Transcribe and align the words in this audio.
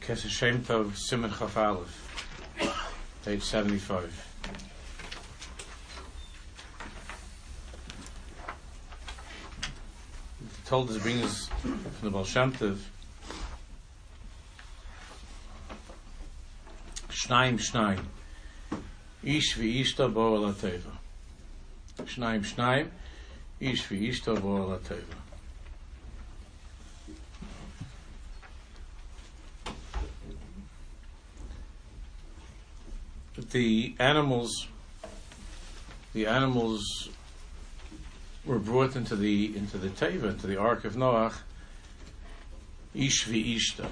Keser 0.00 0.30
Shem 0.30 0.62
Tov 0.62 0.92
Siman 0.92 1.30
Chaf 1.38 1.54
page 3.22 3.42
75. 3.42 4.26
Told 10.64 10.90
us 10.90 10.96
brings 10.98 11.48
from 11.48 11.90
the 12.02 12.10
Baal 12.10 12.24
Shem 12.24 12.52
Shnaim 17.10 17.58
Shnaim 17.60 18.02
Ish 19.22 19.56
v'ishta 19.58 20.12
bo 20.12 20.46
al 20.46 20.54
teva 20.54 20.96
Shnaim 21.98 22.42
Shnaim 22.42 22.88
Ish 23.60 23.86
v'ishta 23.86 24.40
bo 24.40 24.72
al 24.72 24.78
teva 24.78 25.19
the 33.50 33.94
animals 33.98 34.68
the 36.12 36.26
animals 36.26 37.08
were 38.44 38.58
brought 38.58 38.96
into 38.96 39.16
the 39.16 39.56
into 39.56 39.78
the 39.78 39.88
teva 39.88 40.30
into 40.30 40.46
the 40.46 40.56
ark 40.56 40.84
of 40.84 40.94
Noach 40.94 41.34
ish 42.94 43.26
ishta 43.26 43.86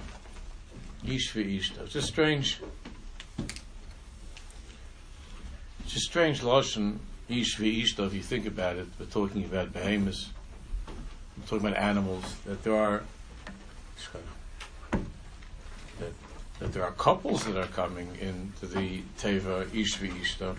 ish 1.07 1.33
ishta 1.35 1.81
it's 1.85 1.95
a 1.95 2.03
strange 2.03 2.61
it's 5.85 5.97
a 5.97 6.01
strange 6.01 6.43
lotion 6.43 7.01
ish 7.29 7.59
ishta 7.59 8.07
if 8.07 8.15
you 8.15 8.23
think 8.23 8.47
about 8.47 8.77
it. 8.77 8.87
We're 8.99 9.07
talking 9.07 9.45
about 9.45 9.73
behemoths. 9.73 10.31
We're 11.37 11.47
talking 11.47 11.67
about 11.67 11.79
animals 11.79 12.25
that 12.47 12.63
there 12.63 12.75
are 12.77 13.03
there 16.79 16.87
are 16.87 16.93
couples 16.93 17.45
that 17.45 17.57
are 17.57 17.67
coming 17.67 18.07
into 18.21 18.65
the 18.67 19.03
Teva 19.19 19.67
Ishta. 19.67 20.55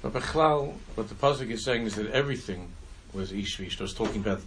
But 0.00 0.14
Bechlal, 0.14 0.72
what 0.94 1.10
the 1.10 1.14
Pasuk 1.14 1.50
is 1.50 1.62
saying 1.62 1.82
is 1.84 1.96
that 1.96 2.10
everything 2.10 2.72
was 3.12 3.30
Ishvi 3.30 3.66
Ishta. 3.66 3.82
It's 3.82 3.92
talking 3.92 4.22
about, 4.22 4.40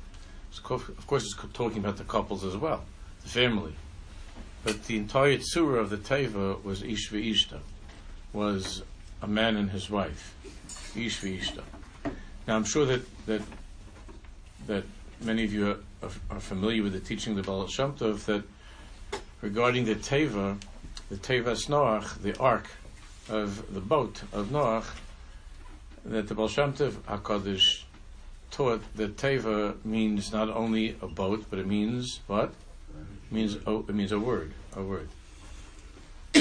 of 0.67 1.05
course, 1.05 1.25
it's 1.25 1.36
talking 1.53 1.77
about 1.77 1.97
the 1.97 2.05
couples 2.05 2.43
as 2.43 2.58
well, 2.58 2.83
the 3.21 3.30
family. 3.30 3.75
But 4.63 4.86
the 4.86 4.97
entire 4.97 5.38
tzura 5.38 5.77
of 5.77 5.91
the 5.91 5.97
Teva 5.97 6.63
was 6.63 6.81
Ishvi 6.81 7.36
Ishta, 7.36 7.59
was 8.33 8.81
a 9.21 9.27
man 9.27 9.58
and 9.58 9.69
his 9.69 9.91
wife, 9.91 10.33
Ishvi 10.95 11.39
Ishta. 11.39 11.61
Now 12.47 12.55
I'm 12.55 12.66
sure 12.66 12.88
that 12.88 13.25
that 13.27 13.43
that 14.66 14.86
many 15.21 15.44
of 15.44 15.53
you 15.53 15.71
are, 16.03 16.09
are, 16.30 16.39
familiar 16.39 16.83
with 16.83 16.94
the 16.94 16.99
teaching 16.99 17.38
of 17.38 17.38
the 17.38 17.44
Baal 17.44 17.67
Shem 17.67 17.94
Tov 17.94 18.25
that 18.25 18.44
regarding 19.41 19.85
the 19.85 19.95
Teva, 19.95 20.59
the 21.09 21.16
Tevas 21.16 21.67
Noach, 21.67 22.21
the 22.21 22.38
ark 22.39 22.67
of 23.30 23.73
the 23.73 23.81
boat 23.81 24.21
of 24.33 24.47
Noach, 24.47 24.86
that 26.05 26.27
the 26.27 26.36
Baal 26.36 26.47
Shem 26.47 26.73
Tov 26.73 26.91
HaKadosh 27.08 27.83
taught 28.52 28.81
that 28.95 29.17
Teva 29.17 29.75
means 29.83 30.31
not 30.31 30.49
only 30.49 30.95
a 31.02 31.08
boat, 31.08 31.45
but 31.49 31.59
it 31.59 31.67
means 31.67 32.21
what? 32.27 32.53
It 33.30 33.31
means 33.31 33.58
oh, 33.66 33.86
it 33.88 33.95
means 33.95 34.11
a 34.11 34.19
word, 34.19 34.53
a 34.75 34.81
word. 34.81 35.09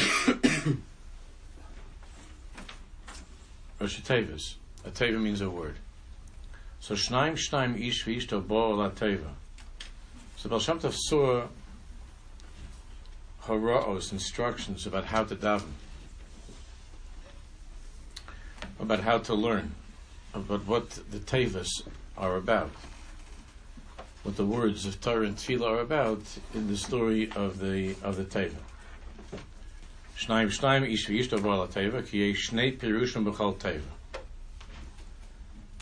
Rosh 3.81 4.01
Tevas. 4.03 4.55
A 4.85 4.91
Teva 4.91 5.21
means 5.21 5.41
a 5.41 5.49
word. 5.49 5.77
So 6.85 6.95
Shnaim 6.95 7.33
Shnaim 7.33 7.81
Ish 7.81 8.05
V'Ishto 8.05 8.47
Bo 8.47 8.73
La 8.73 8.91
Teva. 8.91 9.31
So 10.37 10.51
Baal 10.51 10.61
Shem 10.61 10.79
Tov 10.79 10.93
saw 10.95 11.47
Haraos, 13.45 14.13
instructions 14.13 14.87
about 14.87 15.07
how 15.07 15.25
to 15.25 15.35
daven, 15.35 15.73
about 18.79 19.01
how 19.01 19.17
to 19.17 19.33
learn, 19.33 19.75
about 20.35 20.67
what 20.67 20.91
the 21.11 21.21
Tevas 21.21 21.71
are 22.19 22.37
about, 22.37 22.73
what 24.23 24.37
the 24.37 24.45
words 24.45 24.85
of 24.85 25.01
Torah 25.01 25.27
and 25.29 25.39
Tefillah 25.39 25.79
are 25.79 25.81
about 25.81 26.21
in 26.53 26.69
the 26.69 26.77
story 26.77 27.33
of 27.35 27.61
the 27.61 27.97
of 28.03 28.17
the 28.17 28.27
Teva. 28.27 28.61
Shnaim 30.19 30.49
Shnaim 30.49 30.87
Ish 30.87 31.09
V'Ishto 31.09 31.43
Bo 31.43 31.61
La 31.61 31.67
Teva 31.67 32.07
Ki 32.07 32.35
Shnei 32.35 32.77
Pirushim 32.79 33.25
B'Chol 33.25 33.57
Teva 33.57 33.94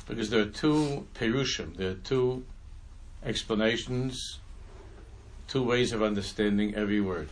because 0.07 0.31
there 0.31 0.41
are 0.43 0.47
two 0.47 1.07
perushim, 1.15 1.77
there 1.77 1.91
are 1.91 1.95
two 1.95 2.45
explanations, 3.25 4.41
two 5.49 5.63
ways 5.63 5.93
of 5.93 6.03
understanding 6.03 6.75
every 6.75 7.01
word. 7.01 7.29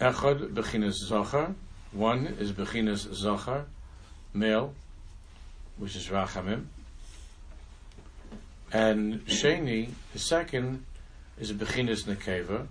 Echad 0.00 0.52
bechinas 0.52 0.94
zachar, 0.94 1.54
one 1.92 2.26
is 2.38 2.52
bechinas 2.52 3.12
zachar, 3.14 3.66
male, 4.34 4.74
which 5.78 5.96
is 5.96 6.08
rachamim, 6.08 6.66
and 8.72 9.24
sheni, 9.26 9.90
the 10.12 10.18
second, 10.18 10.84
is 11.38 11.52
bechinas 11.52 12.04
nekeva, 12.04 12.66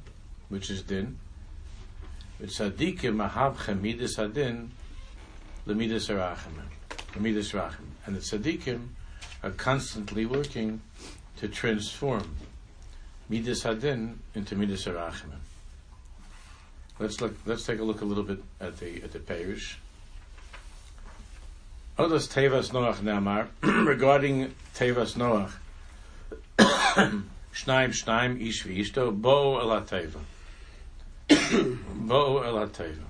which 0.49 0.69
is 0.69 0.81
din. 0.83 1.17
Tzadikim 2.41 3.15
mahav 3.15 3.55
chemidas 3.55 4.19
adin, 4.19 4.69
lemidas 5.65 6.09
rachamim. 6.09 6.69
Midas 7.19 7.51
Rachim 7.53 7.94
and 8.05 8.15
the 8.15 8.19
tzaddikim 8.19 8.89
are 9.43 9.51
constantly 9.51 10.25
working 10.25 10.81
to 11.37 11.47
transform 11.47 12.35
midas 13.29 13.63
hadin 13.63 14.15
into 14.33 14.55
midas 14.55 14.85
arachman. 14.85 15.39
Let's 16.99 17.19
look. 17.19 17.35
Let's 17.45 17.65
take 17.65 17.79
a 17.79 17.83
look 17.83 18.01
a 18.01 18.05
little 18.05 18.23
bit 18.23 18.41
at 18.61 18.77
the 18.77 19.03
at 19.03 19.11
the 19.11 19.19
parish. 19.19 19.77
Others 21.97 22.29
tevas 22.29 22.71
noach 22.71 23.01
namar 23.01 23.49
regarding 23.61 24.53
tevas 24.75 25.15
noach. 25.15 25.51
Shneim 27.53 27.91
shneim 27.91 28.41
ish 28.41 28.65
v'ishto 28.65 29.13
bo 29.13 29.59
el 29.59 29.67
hateva. 29.67 30.19
bo 31.95 32.43
el 32.43 32.55
hateva. 32.65 33.05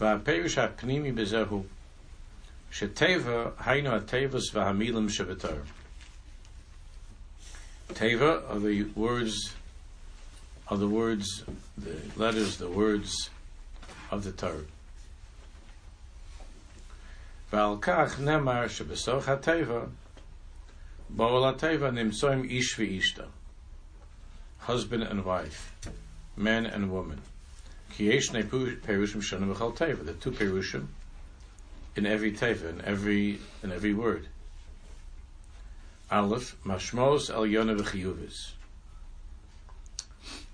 Va'perish 0.00 0.56
ha'pnimi 0.56 1.14
bezehu 1.14 1.64
Sheteva 2.70 3.52
hainu 3.54 4.00
atevas 4.00 4.52
v'hamilim 4.52 5.10
shebetar. 5.10 5.62
Teva 7.88 8.48
are 8.48 8.60
the 8.60 8.84
words, 8.94 9.54
are 10.68 10.76
the 10.76 10.88
words, 10.88 11.44
the 11.76 11.96
letters, 12.16 12.58
the 12.58 12.68
words 12.68 13.30
of 14.12 14.22
the 14.22 14.30
Torah. 14.30 14.62
V'al 17.52 17.80
kach 17.80 18.14
nemar 18.14 18.66
shebesoch 18.66 19.24
hateva, 19.24 19.88
bo'ol 21.14 21.52
hateva 21.52 21.90
nimsoim 21.90 22.48
ish 22.48 22.76
v'ishta. 22.76 23.26
Husband 24.58 25.02
and 25.02 25.24
wife, 25.24 25.74
man 26.36 26.66
and 26.66 26.92
woman. 26.92 27.20
Ki 27.90 28.12
yesh 28.12 28.30
ne 28.32 28.42
perushim 28.42 29.20
shonim 29.20 29.52
v'chal 29.52 29.76
teva. 29.76 30.06
The 30.06 30.12
two 30.12 30.30
perushim 30.30 30.86
in 31.96 32.06
every 32.06 32.32
teva, 32.32 32.70
in 32.70 32.84
every 32.84 33.38
in 33.62 33.72
every 33.72 33.94
word. 33.94 34.28
Aleph, 36.10 36.56
mashmos 36.64 37.30
al 37.30 37.42
yona 37.42 37.78
v'chiyuvis. 37.78 38.52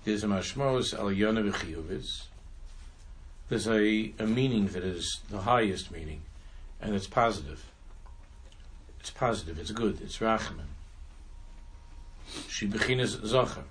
There's 0.03 0.23
a 0.23 0.27
mashmos 0.27 0.93
al 0.93 1.05
yona 1.05 1.51
v'chiyuvis. 1.51 2.23
There's 3.49 3.67
a, 3.67 4.13
a 4.19 4.27
meaning 4.27 4.67
that 4.67 4.83
is 4.83 5.21
the 5.29 5.39
highest 5.39 5.91
meaning, 5.91 6.21
and 6.81 6.93
it's 6.93 7.07
positive. 7.07 7.63
It's 8.99 9.09
positive, 9.09 9.57
it's 9.57 9.71
good, 9.71 10.01
it's 10.01 10.17
rachman. 10.17 10.67
She 12.49 12.67
bechinas 12.67 13.17
zacher. 13.21 13.63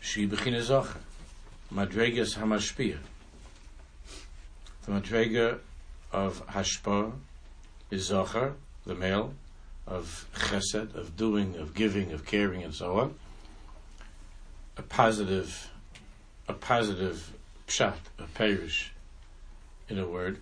She 0.00 0.26
bechinas 0.26 0.68
zacher. 0.68 0.98
Madregas 1.72 2.36
hamashpiyah. 2.36 2.98
The 4.86 4.92
madrega 4.92 5.60
of 6.12 6.46
hashpa 6.46 7.12
is 7.90 8.06
zachar, 8.06 8.54
the 8.84 8.94
male, 8.94 9.32
of 9.86 10.28
chesed, 10.34 10.94
of 10.94 11.16
doing, 11.16 11.56
of 11.56 11.74
giving, 11.74 12.12
of 12.12 12.26
caring, 12.26 12.62
and 12.62 12.74
so 12.74 12.98
on. 12.98 13.14
A 14.76 14.82
positive, 14.82 15.70
a 16.48 16.52
positive 16.52 17.32
pshat, 17.66 17.96
a 18.18 18.24
perish, 18.24 18.92
in 19.88 19.98
a 19.98 20.06
word. 20.06 20.38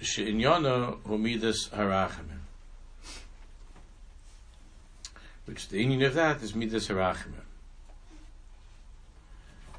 She'inyana 0.00 1.00
humidas 1.02 1.70
harachimim. 1.70 2.40
Which 5.46 5.68
the 5.68 5.78
union 5.78 6.02
of 6.02 6.14
that 6.14 6.42
is 6.42 6.54
midas 6.54 6.88
harachimim. 6.88 7.47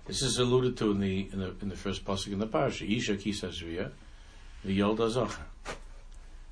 This 0.10 0.24
is 0.24 0.40
alluded 0.40 0.76
to 0.78 0.90
in 0.90 1.02
the 1.02 1.30
in 1.32 1.40
the 1.40 1.54
in 1.62 1.70
the 1.70 1.76
first 1.76 2.04
pasuk 2.04 2.34
in 2.34 2.40
the 2.40 2.48
parasha. 2.48 2.84
Isha 2.84 3.16
kisa 3.16 3.50
zriya, 3.50 3.92
the 4.66 4.80
yolda 4.80 5.08
zocher. 5.08 5.46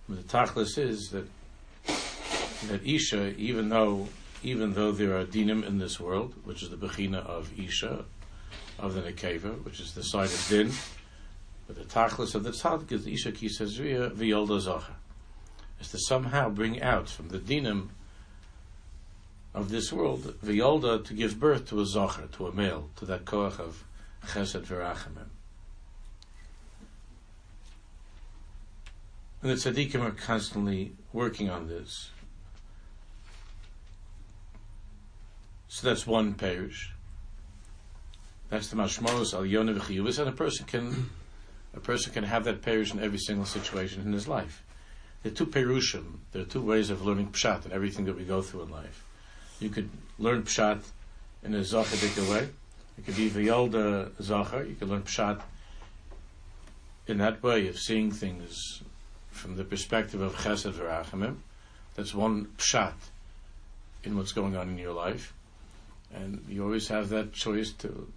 the 0.08 0.22
tachlis 0.22 0.78
is 0.78 1.10
that 1.10 1.28
that 2.68 2.86
Isha, 2.86 3.34
even 3.36 3.70
though 3.70 4.10
even 4.44 4.74
though 4.74 4.92
there 4.92 5.18
are 5.18 5.26
dinim 5.26 5.66
in 5.66 5.80
this 5.80 6.00
world, 6.00 6.36
which 6.44 6.62
is 6.62 6.70
the 6.70 6.78
bechina 6.78 7.26
of 7.26 7.50
Isha, 7.60 8.06
of 8.78 8.94
the 8.94 9.02
Nekeva, 9.02 9.66
which 9.66 9.80
is 9.80 9.96
the 9.96 10.04
side 10.04 10.30
of 10.30 10.46
din, 10.48 10.72
but 11.66 11.78
the 11.78 11.86
tachlis 11.86 12.36
of 12.36 12.44
the 12.44 12.52
tzaddik 12.52 12.92
is 12.92 13.08
Isha 13.08 13.32
kisazriya 13.32 14.12
v'yolda 14.12 14.62
zacha, 14.62 14.94
is 15.82 15.90
to 15.90 15.98
somehow 15.98 16.50
bring 16.50 16.84
out 16.84 17.10
from 17.10 17.30
the 17.30 17.40
dinim 17.40 17.90
of 19.58 19.70
this 19.70 19.92
world 19.92 20.36
v'yolda 20.44 21.04
to 21.04 21.14
give 21.16 21.40
birth 21.40 21.68
to 21.68 21.80
a 21.80 21.84
zacher, 21.84 22.32
to 22.32 22.46
a 22.46 22.54
male, 22.54 22.90
to 22.96 23.06
that 23.06 23.26
koach 23.26 23.60
of 23.60 23.84
chesed 24.28 24.62
v'rachamim. 24.62 25.30
And 29.42 29.52
the 29.52 29.56
tzaddikim 29.56 30.02
are 30.02 30.12
constantly 30.12 30.94
working 31.12 31.50
on 31.50 31.68
this. 31.68 32.12
So 35.70 35.88
that's 35.88 36.06
one 36.06 36.36
parish. 36.36 36.94
That's 38.50 38.70
the 38.70 38.76
mashmaros 38.76 39.34
al 39.34 39.42
yona 39.42 39.76
v'chiyuvis, 39.76 40.20
and 40.20 40.30
a 40.30 40.34
person 40.34 40.68
can 40.68 41.10
a 41.74 41.80
person 41.80 42.14
can 42.14 42.24
have 42.24 42.44
that 42.44 42.62
parish 42.62 42.94
in 42.94 43.00
every 43.00 43.20
single 43.20 43.46
situation 43.46 44.04
in 44.04 44.14
his 44.14 44.28
life. 44.28 44.64
There 45.24 45.32
are 45.32 45.36
two 45.36 45.48
perushim. 45.48 46.20
There 46.32 46.44
are 46.44 46.46
two 46.46 46.62
ways 46.62 46.92
of 46.92 47.04
learning 47.04 47.32
pshat 47.32 47.66
in 47.66 47.72
everything 47.72 48.06
that 48.06 48.16
we 48.16 48.24
go 48.24 48.44
through 48.44 48.64
in 48.64 48.70
life. 48.70 49.07
You 49.60 49.70
could 49.70 49.90
learn 50.20 50.44
pshat 50.44 50.82
in 51.44 51.54
a 51.56 51.60
zachadika 51.60 52.30
way. 52.30 52.50
It 52.98 53.06
could 53.06 53.16
be 53.16 53.30
v'yolda 53.30 54.12
zachar. 54.22 54.64
You 54.64 54.76
could 54.76 54.90
learn 54.90 55.04
pshat 55.04 55.42
in 57.08 57.18
that 57.20 57.42
way 57.42 57.68
of 57.68 57.78
seeing 57.78 58.12
things 58.12 58.82
from 59.32 59.56
the 59.56 59.64
perspective 59.64 60.22
of 60.22 60.36
chesed 60.36 60.74
v'rachamim. 60.74 61.38
That's 61.96 62.14
one 62.14 62.48
pshat 62.58 62.94
in 64.04 64.18
what's 64.18 64.32
going 64.32 64.56
on 64.56 64.70
in 64.70 64.78
your 64.78 64.94
life. 64.94 65.34
And 66.14 66.46
you 66.48 66.64
always 66.64 66.88
have 66.88 67.10
that 67.10 67.34
choice 67.34 67.72
to 67.80 68.12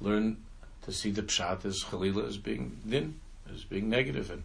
learn 0.00 0.36
to 0.82 0.92
see 0.92 1.10
the 1.10 1.22
pshat 1.22 1.64
as 1.64 1.84
chalila 1.84 2.26
as 2.26 2.36
being 2.36 2.78
din, 2.88 3.20
as 3.52 3.64
being 3.64 3.88
negative, 3.88 4.30
and 4.30 4.42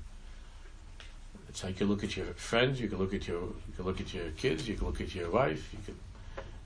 it's 1.49 1.63
like 1.63 1.79
you 1.79 1.85
look 1.85 2.03
at 2.03 2.15
your 2.15 2.27
friends, 2.35 2.79
you 2.79 2.87
can 2.87 2.99
look 2.99 3.13
at 3.13 3.27
your, 3.27 3.41
you 3.41 3.73
can 3.75 3.85
look 3.85 3.99
at 3.99 4.13
your 4.13 4.29
kids, 4.31 4.67
you 4.67 4.75
can 4.75 4.85
look 4.85 5.01
at 5.01 5.15
your 5.15 5.31
wife, 5.31 5.69
you 5.73 5.79
can 5.85 5.95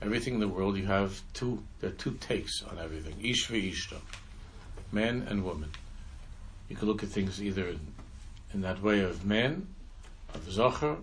everything 0.02 0.34
in 0.34 0.40
the 0.40 0.48
world. 0.48 0.76
You 0.76 0.86
have 0.86 1.20
two, 1.32 1.62
there 1.80 1.90
are 1.90 1.94
two 1.94 2.12
takes 2.14 2.62
on 2.62 2.78
everything, 2.78 3.14
ish 3.24 3.48
ishta, 3.48 3.98
man 4.90 5.26
and 5.28 5.44
woman. 5.44 5.70
You 6.68 6.76
can 6.76 6.88
look 6.88 7.02
at 7.02 7.08
things 7.08 7.42
either 7.42 7.68
in, 7.68 7.80
in 8.54 8.60
that 8.62 8.82
way 8.82 9.00
of 9.00 9.24
man, 9.24 9.66
of 10.34 10.42
zocher, 10.42 10.98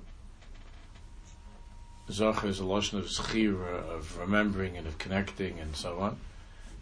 Zocher 2.10 2.46
is 2.46 2.60
a 2.60 2.66
lotion 2.66 2.98
of 2.98 3.06
schira, 3.06 3.88
of 3.88 4.18
remembering 4.18 4.78
and 4.78 4.88
of 4.88 4.98
connecting 4.98 5.60
and 5.60 5.75
so 5.75 6.00
on. 6.00 6.18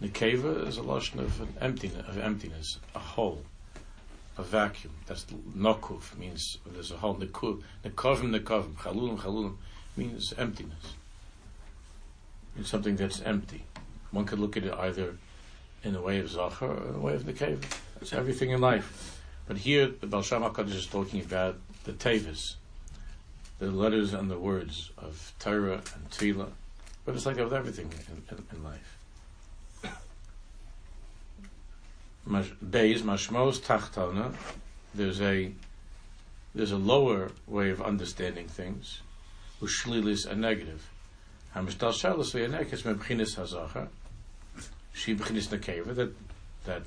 Nekeva 0.01 0.65
is 0.65 0.77
a 0.77 0.83
lotion 0.83 1.19
of 1.19 1.41
an 1.41 1.53
emptiness, 1.59 2.07
of 2.07 2.17
emptiness, 2.17 2.79
a 2.95 2.99
hole, 2.99 3.43
a 4.37 4.43
vacuum. 4.43 4.93
That's 5.05 5.25
nokuf 5.25 6.17
means 6.17 6.59
there's 6.65 6.91
a 6.91 6.97
hole. 6.97 7.15
Nekovim, 7.15 7.61
nekovim, 7.83 8.75
chalulim, 8.75 9.17
chalulim 9.17 9.55
means 9.97 10.33
emptiness. 10.37 10.93
Something 12.63 12.95
that's 12.95 13.21
empty. 13.21 13.65
One 14.11 14.25
could 14.25 14.39
look 14.39 14.57
at 14.57 14.63
it 14.63 14.73
either 14.73 15.15
in 15.83 15.93
the 15.93 16.01
way 16.01 16.19
of 16.19 16.29
Zachar 16.29 16.65
or 16.65 16.87
in 16.87 16.93
the 16.93 16.99
way 16.99 17.13
of 17.13 17.25
the 17.25 17.33
cave. 17.33 17.61
It's 18.01 18.13
everything 18.13 18.49
in 18.49 18.61
life. 18.61 19.21
But 19.47 19.57
here, 19.57 19.87
the 19.87 20.07
Baal 20.07 20.21
Shem 20.21 20.43
is 20.43 20.85
talking 20.87 21.21
about 21.21 21.57
the 21.85 21.93
Tevis, 21.93 22.55
the 23.59 23.71
letters 23.71 24.13
and 24.13 24.29
the 24.29 24.37
words 24.37 24.91
of 24.97 25.33
Torah 25.39 25.81
and 25.95 26.09
Tefillah, 26.11 26.49
but 27.05 27.15
it's 27.15 27.25
like 27.25 27.37
that 27.37 27.45
with 27.45 27.53
everything 27.53 27.91
in, 28.09 28.37
in, 28.37 28.45
in 28.51 28.63
life. 28.63 28.97
Beis 32.27 33.01
Mashmos 33.01 33.59
Tachtana, 33.61 34.33
there's 34.93 35.21
a 35.21 35.53
there's 36.53 36.73
a 36.73 36.77
lower 36.77 37.31
way 37.45 37.69
of 37.69 37.81
understanding 37.81 38.47
things, 38.47 39.01
ushlilis 39.61 40.25
a 40.25 40.35
negative. 40.35 40.89
Hamishtal 41.57 41.91
shalos 41.91 42.35
ve'anekes 42.35 42.83
mebchinis 42.83 43.35
hazacha, 43.35 43.87
she 44.93 45.15
bechinis 45.15 45.47
nekeva, 45.47 45.95
that 45.95 46.13
that 46.65 46.83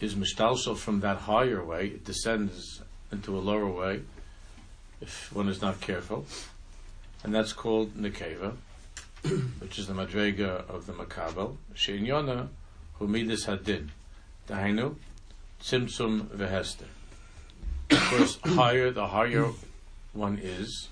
is 0.00 0.14
mishtalsel 0.14 0.76
from 0.76 1.00
that 1.00 1.16
higher 1.16 1.64
way, 1.64 1.86
it 1.86 2.04
descends 2.04 2.82
into 3.10 3.34
a 3.34 3.40
lower 3.40 3.70
way, 3.70 4.02
if 5.00 5.32
one 5.32 5.48
is 5.48 5.62
not 5.62 5.80
careful, 5.80 6.26
and 7.22 7.34
that's 7.34 7.54
called 7.54 7.94
nekeva, 7.94 8.54
which 9.60 9.78
is 9.78 9.86
the 9.86 9.94
madrega 9.94 10.68
of 10.68 10.84
the 10.84 10.92
makabel. 10.92 11.56
Sheinyona 11.74 12.48
humidis 13.00 13.46
hadin, 13.46 13.88
dahainu 14.46 14.96
tzimtzum 15.62 16.26
vehester. 16.26 16.84
Of 17.90 18.04
course, 18.10 18.38
higher 18.44 18.90
the 18.90 19.06
higher 19.06 19.48
one 20.12 20.38
is, 20.38 20.88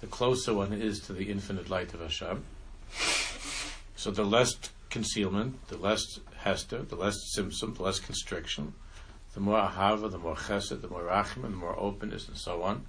the 0.00 0.06
closer 0.06 0.54
one 0.54 0.72
is 0.72 1.00
to 1.00 1.12
the 1.12 1.30
infinite 1.30 1.68
light 1.68 1.92
of 1.94 2.00
Hashem. 2.00 2.44
So 3.96 4.10
the 4.10 4.24
less 4.24 4.56
concealment, 4.88 5.68
the 5.68 5.76
less 5.76 6.20
hester, 6.38 6.82
the 6.82 6.96
less 6.96 7.16
tzimtzum, 7.36 7.76
the 7.76 7.82
less 7.82 7.98
constriction, 7.98 8.74
the 9.34 9.40
more 9.40 9.60
ahava, 9.60 10.10
the 10.10 10.18
more 10.18 10.34
chesed, 10.34 10.80
the 10.80 10.88
more 10.88 11.02
rachim, 11.02 11.42
the 11.42 11.48
more 11.48 11.78
openness, 11.78 12.28
and 12.28 12.36
so 12.36 12.62
on. 12.62 12.86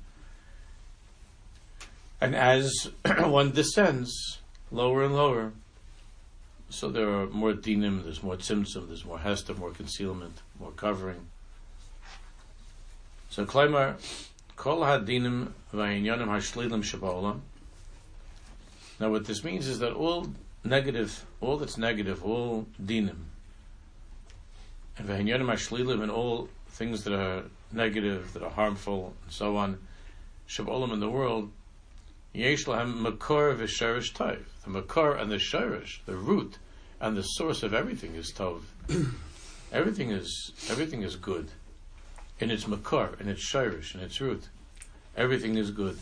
And 2.19 2.35
as 2.35 2.89
one 3.19 3.51
descends 3.51 4.39
lower 4.71 5.03
and 5.03 5.15
lower, 5.15 5.51
so 6.69 6.89
there 6.89 7.09
are 7.09 7.27
more 7.27 7.53
dinim, 7.53 8.03
there's 8.03 8.23
more 8.23 8.37
tzimtzum, 8.37 8.87
there's 8.87 9.03
more 9.05 9.19
hester, 9.19 9.53
more 9.53 9.71
concealment, 9.71 10.41
more 10.59 10.71
covering. 10.71 11.27
So 13.29 13.45
Kleimar, 13.45 13.95
kol 14.61 14.81
hadinim 14.81 15.51
v'inyanim 15.73 16.27
hashlilim 16.27 16.83
shabolam. 16.83 17.39
Now 18.99 19.09
what 19.09 19.25
this 19.25 19.43
means 19.43 19.67
is 19.67 19.79
that 19.79 19.91
all 19.93 20.27
negative, 20.63 21.25
all 21.41 21.57
that's 21.57 21.79
negative, 21.79 22.23
all 22.23 22.67
dinim, 22.79 23.21
and 24.99 25.09
v'inyanim 25.09 25.47
hashlilim, 25.47 26.03
and 26.03 26.11
all 26.11 26.47
things 26.69 27.03
that 27.05 27.13
are 27.13 27.45
negative, 27.71 28.33
that 28.33 28.43
are 28.43 28.51
harmful, 28.51 29.15
and 29.23 29.33
so 29.33 29.57
on, 29.57 29.79
shabolam 30.47 30.93
in 30.93 30.99
the 30.99 31.09
world, 31.09 31.51
Yesh 32.31 32.65
lahem 32.65 33.01
makor 33.01 33.57
v'sherish 33.57 34.13
tov. 34.13 34.43
The 34.63 34.69
makor 34.69 35.19
and 35.19 35.31
the 35.31 35.39
sherish, 35.39 36.01
the 36.05 36.15
root 36.15 36.59
and 36.99 37.17
the 37.17 37.23
source 37.23 37.63
of 37.63 37.73
everything 37.73 38.13
is 38.13 38.31
tov. 38.31 38.61
everything 39.71 40.11
is 40.11 40.51
everything 40.69 41.01
is 41.01 41.15
good 41.15 41.49
in 42.41 42.49
its 42.49 42.65
makor, 42.65 43.19
in 43.21 43.29
its 43.29 43.41
shirish, 43.41 43.93
in 43.93 44.01
its 44.01 44.19
root. 44.19 44.49
Everything 45.15 45.57
is 45.57 45.71
good. 45.71 45.97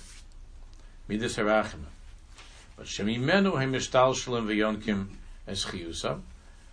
Midas 1.08 1.36
harachim. 1.36 1.84
But 2.78 2.86
shemimenu 2.86 3.54
heimishtal 3.54 4.16
shalom 4.16 4.48
v'yonkim 4.48 5.10
es 5.48 5.66
chiyusa, 5.66 6.22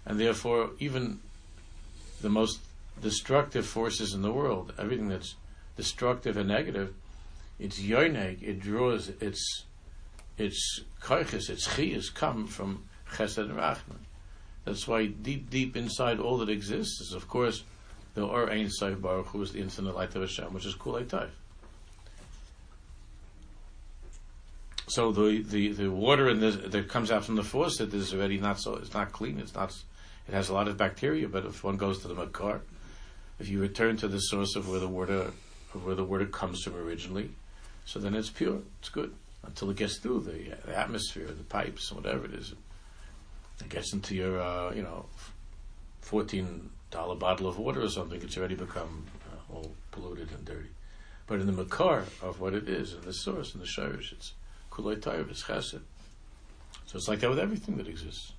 and 0.04 0.20
therefore 0.20 0.70
even 0.78 1.20
the 2.20 2.28
most 2.28 2.61
destructive 3.02 3.66
forces 3.66 4.14
in 4.14 4.23
the 4.23 4.32
world, 4.32 4.73
everything 4.78 5.08
that's 5.08 5.35
destructive 5.76 6.37
and 6.37 6.49
negative, 6.49 6.94
its 7.58 7.80
yoineg, 7.80 8.42
it 8.42 8.61
draws 8.61 9.08
its 9.20 9.64
its 10.38 10.85
kaiches, 11.00 11.50
its 11.50 11.66
chiyas 11.66 12.12
come 12.14 12.46
from 12.46 12.85
chesed 13.12 13.38
and 13.38 13.56
rachman. 13.56 14.04
That's 14.64 14.87
why 14.87 15.06
deep, 15.06 15.49
deep 15.49 15.76
inside 15.76 16.20
all 16.20 16.38
that 16.38 16.50
exists 16.50 17.00
is, 17.00 17.12
of 17.12 17.28
course, 17.28 17.62
the 18.16 18.25
Or 18.25 18.50
Ein 18.50 18.70
Sof 18.70 19.00
Baruch 19.00 19.26
Hu 19.26 19.42
is 19.42 19.52
the 19.52 19.61
infinite 19.61 19.94
light 19.94 20.14
of 20.16 20.23
Hashem, 20.23 20.52
which 20.52 20.66
is 20.66 20.75
Kulei 20.75 21.06
Taif. 21.06 21.28
So 24.88 25.12
the, 25.12 25.42
the, 25.42 25.73
the 25.73 25.90
water 25.90 26.30
in 26.30 26.40
this, 26.40 26.56
that 26.56 26.88
comes 26.88 27.11
out 27.11 27.25
from 27.25 27.37
the 27.37 27.44
faucet 27.44 27.92
is 27.92 28.14
already 28.14 28.38
not 28.38 28.58
so, 28.58 28.76
it's 28.76 28.94
not 28.94 29.12
clean, 29.12 29.38
it's 29.38 29.54
not, 29.54 29.70
it 30.26 30.32
has 30.32 30.49
a 30.49 30.54
lot 30.54 30.66
of 30.66 30.78
bacteria, 30.78 31.28
but 31.28 31.44
if 31.44 31.62
one 31.62 31.76
goes 31.76 32.00
to 32.02 32.08
the 32.08 32.14
makar, 32.14 32.62
if 33.38 33.49
you 33.49 33.61
return 33.61 33.99
to 33.99 34.08
the 34.08 34.18
source 34.18 34.56
of 34.56 34.68
where 34.68 34.80
the 34.80 34.88
water, 34.88 35.32
of 35.75 35.85
where 35.85 35.94
the 35.94 36.04
water 36.04 36.25
comes 36.25 36.62
from 36.62 36.76
originally, 36.76 37.30
so 37.85 37.99
then 37.99 38.14
it's 38.14 38.30
pure. 38.30 38.61
It's 38.80 38.88
good 38.88 39.12
until 39.44 39.70
it 39.70 39.76
gets 39.76 39.99
through 39.99 40.20
the, 40.20 40.56
the 40.64 40.78
atmosphere, 40.78 41.26
the 41.26 41.44
pipes, 41.44 41.92
whatever 41.92 42.25
it 42.25 42.32
is. 42.32 42.54
It 43.61 43.68
gets 43.68 43.92
into 43.92 44.14
your, 44.14 44.40
uh, 44.40 44.73
you 44.73 44.82
know, 44.82 45.06
fourteen 46.00 46.70
dollar 46.90 47.16
bottle 47.16 47.47
of 47.47 47.59
water 47.59 47.83
or 47.83 47.88
something. 47.88 48.21
It's 48.23 48.37
already 48.37 48.55
become 48.55 49.07
uh, 49.31 49.55
all 49.55 49.73
polluted 49.90 50.31
and 50.33 50.45
dirty. 50.45 50.71
But 51.26 51.40
in 51.40 51.47
the 51.47 51.52
makar 51.52 52.05
of 52.23 52.40
what 52.40 52.55
it 52.55 52.69
is, 52.69 52.95
in 52.95 53.02
the 53.02 53.12
source, 53.12 53.55
in 53.55 53.61
the 53.61 53.66
shirish, 53.66 54.12
it's 54.12 54.33
kulay 54.71 54.97
tayyib, 54.97 55.31
it's 55.31 55.43
chesed. 55.43 55.81
So 56.87 56.97
it's 56.97 57.09
like 57.09 57.21
that 57.21 57.31
with 57.31 57.40
everything 57.40 57.76
that 57.78 57.88
exists. 57.88 58.33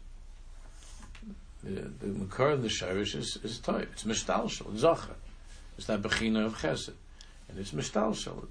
The, 1.63 1.81
the 1.99 2.07
makar 2.07 2.51
and 2.51 2.63
the 2.63 2.69
shirish 2.69 3.15
is, 3.15 3.37
is 3.43 3.59
tayyib. 3.59 3.91
It's 3.91 4.03
mishtalshal, 4.03 4.71
zacha. 4.77 5.15
It's 5.77 5.87
that 5.87 6.01
bechina 6.01 6.45
of 6.45 6.57
chesed. 6.57 6.93
and 7.49 7.59
it's 7.59 7.71
mishtalshel, 7.71 8.47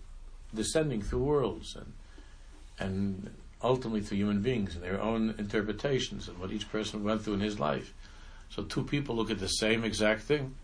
descending 0.55 1.03
through 1.03 1.25
worlds 1.25 1.77
and 1.77 1.93
and 2.79 3.31
ultimately 3.63 4.03
through 4.03 4.19
human 4.19 4.43
beings 4.43 4.75
and 4.75 4.85
their 4.85 5.01
own 5.01 5.35
interpretations 5.39 6.29
and 6.29 6.39
what 6.39 6.53
each 6.53 6.71
person 6.71 7.03
went 7.03 7.23
through 7.23 7.35
in 7.35 7.41
his 7.41 7.59
life. 7.59 7.95
So 8.51 8.63
two 8.63 8.85
people 8.85 9.17
look 9.17 9.31
at 9.31 9.39
the 9.39 9.49
same 9.49 9.85
exact 9.85 10.23
thing, 10.23 10.55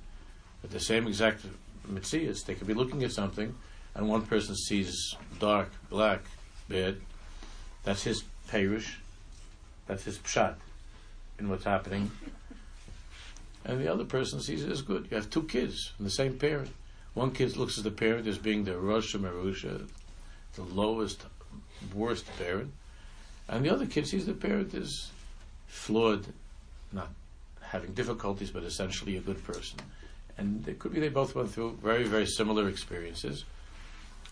at 0.64 0.70
the 0.70 0.80
same 0.80 1.06
exact 1.06 1.44
mitzias. 1.90 2.44
They 2.44 2.54
could 2.54 2.66
be 2.66 2.74
looking 2.74 3.02
at 3.02 3.12
something, 3.12 3.54
and 3.94 4.08
one 4.08 4.22
person 4.22 4.54
sees 4.56 5.14
dark, 5.38 5.70
black, 5.90 6.20
bad. 6.68 6.96
That's 7.84 8.02
his 8.04 8.22
perush. 8.48 8.94
That's 9.86 10.04
his 10.04 10.18
pshat 10.18 10.54
in 11.38 11.48
what's 11.48 11.64
happening. 11.64 12.10
And 13.64 13.80
the 13.80 13.92
other 13.92 14.04
person 14.04 14.40
sees 14.40 14.64
it 14.64 14.70
as 14.70 14.82
good. 14.82 15.08
You 15.10 15.16
have 15.16 15.30
two 15.30 15.44
kids 15.44 15.92
from 15.96 16.04
the 16.04 16.10
same 16.10 16.38
parent. 16.38 16.70
One 17.14 17.32
kid 17.32 17.56
looks 17.56 17.78
at 17.78 17.84
the 17.84 17.90
parent 17.90 18.26
as 18.26 18.38
being 18.38 18.64
the 18.64 18.78
Rosh 18.78 19.14
Merusha, 19.14 19.86
the 20.54 20.62
lowest, 20.62 21.24
worst 21.94 22.26
parent. 22.38 22.72
And 23.48 23.64
the 23.64 23.70
other 23.70 23.86
kid 23.86 24.06
sees 24.06 24.26
the 24.26 24.32
parent 24.32 24.72
as 24.74 25.10
flawed, 25.66 26.26
not 26.92 27.10
having 27.72 27.94
difficulties, 27.94 28.50
but 28.50 28.62
essentially 28.64 29.16
a 29.16 29.20
good 29.20 29.42
person. 29.44 29.78
And 30.36 30.68
it 30.68 30.78
could 30.78 30.92
be 30.92 31.00
they 31.00 31.08
both 31.08 31.34
went 31.34 31.50
through 31.50 31.78
very, 31.82 32.04
very 32.04 32.26
similar 32.26 32.68
experiences 32.68 33.44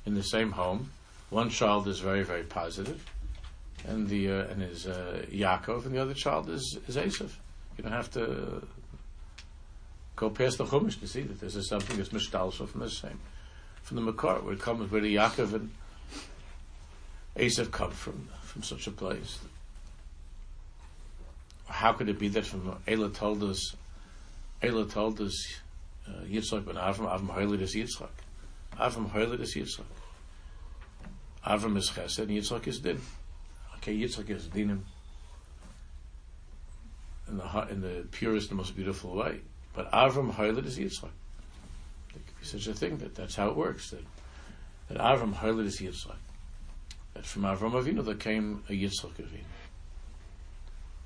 in 0.05 0.15
the 0.15 0.23
same 0.23 0.53
home. 0.53 0.91
One 1.31 1.49
child 1.49 1.89
is 1.89 2.01
very, 2.01 2.23
very 2.23 2.43
positive, 2.43 3.03
and 3.87 4.09
the 4.09 4.31
uh, 4.31 4.45
and 4.49 4.63
is 4.63 4.87
uh, 4.87 5.25
Yaakov, 5.31 5.87
and 5.87 5.95
the 5.95 6.03
other 6.03 6.15
child 6.15 6.51
is 6.51 6.79
is 6.87 6.97
Esav. 6.97 7.31
You 7.77 7.85
don't 7.85 7.93
have 7.93 8.11
to 8.13 8.67
go 10.17 10.29
past 10.29 10.59
the 10.59 10.67
Chumash 10.67 11.01
to 11.01 11.07
see 11.07 11.23
that 11.23 11.41
this 11.41 11.57
is 11.57 11.69
something 11.69 11.97
that's 11.97 12.11
mishtalsha 12.11 12.69
from 12.69 12.81
the 12.81 12.91
same, 12.91 13.21
from 13.83 13.97
the 13.97 14.03
Makar, 14.03 14.41
where 14.41 14.53
it 14.53 14.61
comes 14.61 14.91
where 14.91 15.01
the 15.01 15.17
Yaakov 15.17 15.55
and 15.55 15.71
Esav 17.37 17.71
come 17.71 17.93
from 17.93 18.29
from 18.43 18.63
such 18.63 18.87
a 18.87 18.91
place. 18.91 19.39
How 21.71 21.93
could 21.93 22.09
it 22.09 22.19
be 22.19 22.29
that 22.29 22.45
from 22.45 22.77
Ela 22.87 23.11
told 23.11 23.43
us, 23.45 23.77
Ela 24.61 24.87
told 24.87 25.21
us, 25.21 25.61
uh, 26.07 26.23
ben 26.23 26.33
Avram, 26.35 27.09
Avram 27.09 27.29
Hoylid 27.29 27.61
is 27.61 27.75
Yitzchak. 27.75 28.11
Avram 28.77 29.11
Hoylid 29.11 29.41
is 29.41 29.55
Yitzchak. 29.55 29.85
Avram 31.47 31.77
is 31.77 31.89
Chesed, 31.91 32.19
and 32.19 32.31
Yitzchak 32.31 32.67
is 32.67 32.81
Din. 32.81 33.01
Okay, 33.77 33.97
Yitzchak 33.97 34.29
is 34.31 34.49
Dinim 34.49 34.81
in 37.29 37.37
the, 37.39 37.67
in 37.71 37.81
the 37.81 38.07
purest 38.11 38.51
and 38.51 38.59
most 38.59 38.75
beautiful 38.75 39.15
way. 39.15 39.41
But 39.73 39.91
Avram 39.93 40.35
Hoylid 40.35 40.67
is 40.67 40.77
Yitzchak. 40.77 41.11
There 42.13 42.23
could 42.27 42.41
be 42.41 42.47
such 42.47 42.67
a 42.67 42.75
thing 42.75 42.99
that 42.99 43.15
that's 43.15 43.37
how 43.37 43.49
it 43.49 43.57
works. 43.57 43.91
That, 43.91 44.05
that 44.89 44.99
Avram 44.99 45.35
Hoylid 45.35 45.67
is 45.67 45.81
Yitzchak. 45.81 46.17
That 47.15 47.25
from 47.25 47.43
Avram 47.43 47.73
Avinu 47.73 48.05
there 48.05 48.17
came 48.17 48.65
a 48.69 48.73
Yitzchak 48.73 49.13
Avinu. 49.13 49.45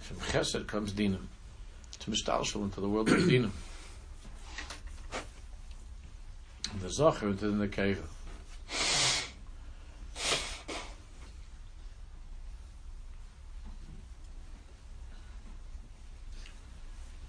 From 0.04 0.18
Chesed 0.18 0.66
comes 0.66 0.92
Dinam. 0.92 1.26
To 2.00 2.10
Mishtalshal 2.10 2.64
into 2.64 2.78
the 2.78 2.88
world 2.88 3.08
of 3.08 3.20
Dinam. 3.20 3.52
And 6.72 6.80
the 6.82 6.88
Zocher 6.88 7.30
into 7.30 7.50
the 7.50 7.66
Nekeva. 7.66 8.04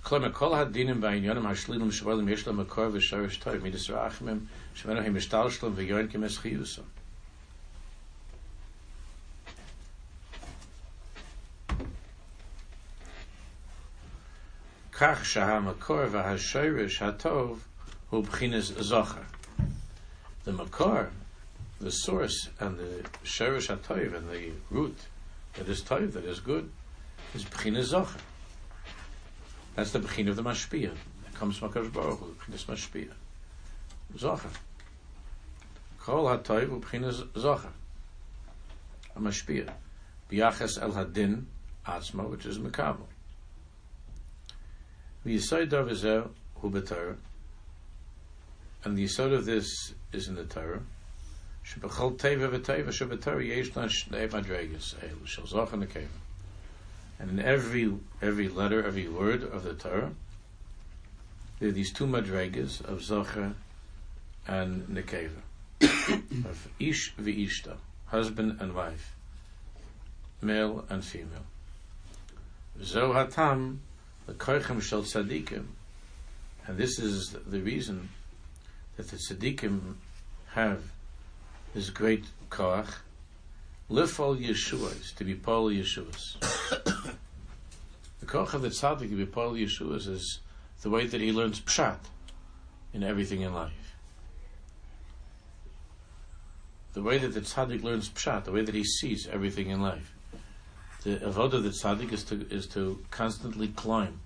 כלומר, 0.03 0.31
כל 0.33 0.55
הדינים 0.55 1.03
והעניונים 1.03 1.45
השליליים 1.45 1.91
שבוילים 1.91 2.29
יש 2.29 2.47
להם 2.47 2.59
מקור 2.59 2.85
ושורש 2.93 3.37
טוב, 3.37 3.55
מידס 3.55 3.89
רחמים, 3.89 4.45
שמנו 4.75 4.99
הם 4.99 5.17
משתלשלם 5.17 5.71
ויוען 5.75 6.07
כמסחיוסם. 6.07 6.81
כך 15.04 15.24
שהמקור 15.24 16.00
והשורש 16.10 17.02
הטוב 17.02 17.64
הוא 18.10 18.24
בחינס 18.24 18.72
זוכר. 18.78 19.22
The 20.44 20.52
makor, 20.52 21.10
the 21.80 21.90
source 21.90 22.48
and 22.58 22.78
the 22.78 23.04
shorish 23.24 23.68
hatov 23.68 24.14
and 24.14 24.28
the 24.30 24.52
root 24.70 24.96
that 25.54 25.68
is 25.68 25.82
tov, 25.82 26.12
that 26.12 26.24
is 26.24 26.40
good, 26.40 26.70
is 27.34 27.44
b'chinas 27.44 27.92
zocher. 27.92 28.20
That's 29.74 29.92
the 29.92 29.98
bechin 29.98 30.28
of 30.28 30.36
the 30.36 30.42
mashpia. 30.42 30.92
It 30.92 31.34
comes 31.34 31.58
from 31.58 31.70
Hakadosh 31.70 31.92
Baruch 31.92 32.18
Hu, 32.18 32.34
b'chinas 32.34 32.64
mashpia. 32.66 33.12
Zocher. 34.16 34.50
Kol 35.98 36.24
hatov 36.24 36.70
u 36.70 36.80
b'chinas 36.80 37.26
zocher. 37.34 37.72
A 39.14 39.20
mashpia. 39.20 39.72
B'yachas 40.30 40.80
el 40.80 40.92
hadin 40.92 41.44
atzma, 41.86 42.28
which 42.28 42.46
is 42.46 42.58
mekabel. 42.58 43.06
The 45.25 45.37
Yisod 45.37 45.73
Ezer 45.73 46.29
hu 46.61 46.67
and 48.83 48.95
the 48.95 49.05
Yisod 49.05 49.33
of 49.33 49.45
this 49.45 49.95
is 50.13 50.27
in 50.27 50.35
the 50.35 50.43
Torah. 50.43 50.83
Shebechol 51.65 52.15
teva 52.17 52.47
v'teva 52.47 52.89
sheb'Torah 52.89 53.43
yesh 53.43 53.75
lan 53.75 53.89
shnei 53.89 54.29
madregas 54.29 54.93
elu 54.93 55.25
shel 55.25 55.45
zocher 55.45 55.83
nekeva. 55.83 56.19
And 57.17 57.31
in 57.31 57.39
every 57.39 57.91
every 58.21 58.49
letter, 58.49 58.85
every 58.85 59.07
word 59.07 59.41
of 59.41 59.63
the 59.63 59.73
Torah, 59.73 60.11
there 61.57 61.69
are 61.69 61.71
these 61.71 61.91
two 61.91 62.05
madregas 62.05 62.81
of 62.81 62.99
zocher 62.99 63.55
and 64.47 64.87
nekeva, 64.89 65.41
of 66.45 66.67
ish 66.79 67.15
v'ishta, 67.15 67.77
husband 68.05 68.61
and 68.61 68.75
wife, 68.75 69.15
male 70.43 70.85
and 70.87 71.03
female. 71.03 71.47
Zo 72.79 73.13
hatam 73.13 73.79
the 74.25 74.33
koichem 74.33 74.81
shel 74.81 75.03
tzadikim, 75.03 75.65
and 76.65 76.77
this 76.77 76.99
is 76.99 77.35
the 77.45 77.59
reason 77.59 78.09
that 78.97 79.07
the 79.09 79.17
tzadikim 79.17 79.95
have 80.53 80.83
this 81.73 81.89
great 81.89 82.25
koach, 82.49 82.91
lifol 83.89 84.37
yeshuas, 84.37 85.13
to 85.15 85.23
be 85.23 85.35
pol 85.35 85.69
yeshuas. 85.69 86.39
the 88.19 88.25
koach 88.25 88.53
of 88.53 88.61
the 88.61 88.69
tzaddik 88.69 89.09
to 89.09 89.15
be 89.15 89.25
pol 89.25 89.53
yeshuas 89.53 90.07
is 90.07 90.39
the 90.81 90.89
way 90.89 91.05
that 91.05 91.21
he 91.21 91.31
learns 91.31 91.61
pshat 91.61 91.99
in 92.93 93.03
everything 93.03 93.41
in 93.41 93.53
life. 93.53 93.95
The 96.93 97.01
way 97.01 97.17
that 97.17 97.33
the 97.33 97.41
tzaddik 97.41 97.83
learns 97.83 98.09
pshat, 98.09 98.45
the 98.45 98.51
way 98.51 98.63
that 98.63 98.73
he 98.73 98.83
sees 98.83 99.27
everything 99.27 99.69
in 99.69 99.81
life 99.81 100.14
the 101.05 101.17
avodah 101.17 101.53
of 101.53 101.63
the 101.63 101.69
tzaddik 101.69 102.11
is 102.11 102.23
to 102.23 102.47
is 102.49 102.65
to 102.65 102.99
constantly 103.11 103.67
climb 103.67 104.21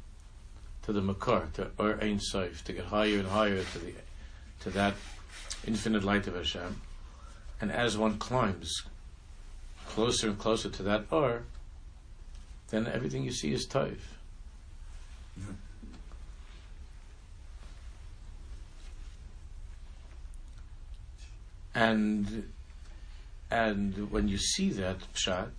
to 0.83 0.93
the 0.93 1.01
makar, 1.01 1.49
to 1.53 1.69
Ur 1.77 1.99
Ein 2.01 2.19
to 2.19 2.73
get 2.73 2.85
higher 2.85 3.19
and 3.19 3.27
higher 3.27 3.63
to 3.63 3.79
the 3.79 3.93
to 4.61 4.69
that 4.69 4.93
infinite 5.67 6.05
light 6.05 6.25
of 6.27 6.35
Hashem. 6.35 6.81
And 7.59 7.69
as 7.69 7.97
one 7.97 8.17
climbs 8.17 8.83
closer 9.87 10.29
and 10.29 10.39
closer 10.39 10.69
to 10.69 10.83
that 10.83 11.03
Ur, 11.11 11.43
then 12.69 12.87
everything 12.87 13.23
you 13.23 13.33
see 13.33 13.51
is. 13.51 13.67
Mm-hmm. 13.67 15.51
And 21.75 22.49
and 23.51 24.09
when 24.11 24.29
you 24.29 24.37
see 24.37 24.69
that 24.69 24.99
pshat, 25.13 25.49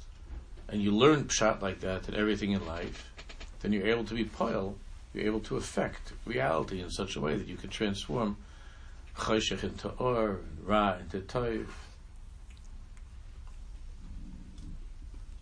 and 0.71 0.81
you 0.81 0.93
learn 0.93 1.25
pshat 1.25 1.61
like 1.61 1.81
that 1.81 2.09
in 2.09 2.15
everything 2.15 2.53
in 2.53 2.65
life, 2.65 3.13
then 3.61 3.73
you're 3.73 3.87
able 3.87 4.05
to 4.05 4.15
be 4.15 4.25
poil, 4.25 4.77
you're 5.13 5.27
able 5.27 5.41
to 5.41 5.57
affect 5.57 6.13
reality 6.25 6.81
in 6.81 6.91
such 6.91 7.17
a 7.17 7.21
way 7.21 7.37
that 7.37 7.49
you 7.49 7.57
can 7.57 7.69
transform 7.69 8.37
choshech 9.17 9.65
into 9.65 9.89
or, 9.91 10.29
and 10.29 10.67
ra 10.67 10.95
into 10.95 11.21
toiv. 11.21 11.67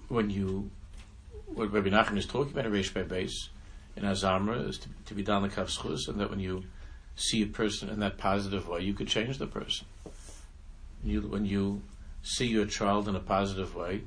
When 0.08 0.30
you, 0.30 0.70
what 1.46 1.70
Rabbi 1.70 1.90
Nachman 1.90 2.16
is 2.16 2.26
talking 2.26 2.52
about 2.52 2.64
in 2.64 2.72
Reish 2.72 2.92
Beis 2.92 3.48
in 3.94 4.04
Azamra 4.04 4.66
is 4.66 4.78
to, 4.78 4.88
to 5.06 5.14
be 5.14 5.22
done 5.22 5.42
the 5.42 5.48
kavschus, 5.48 6.08
and 6.08 6.18
that 6.18 6.30
when 6.30 6.40
you 6.40 6.64
see 7.14 7.42
a 7.42 7.46
person 7.46 7.90
in 7.90 8.00
that 8.00 8.16
positive 8.16 8.66
way, 8.66 8.80
you 8.80 8.94
could 8.94 9.08
change 9.08 9.36
the 9.36 9.46
person. 9.46 9.86
You, 11.04 11.20
when 11.20 11.44
you 11.44 11.82
see 12.22 12.46
your 12.46 12.64
child 12.64 13.06
in 13.06 13.16
a 13.16 13.20
positive 13.20 13.74
way, 13.74 14.02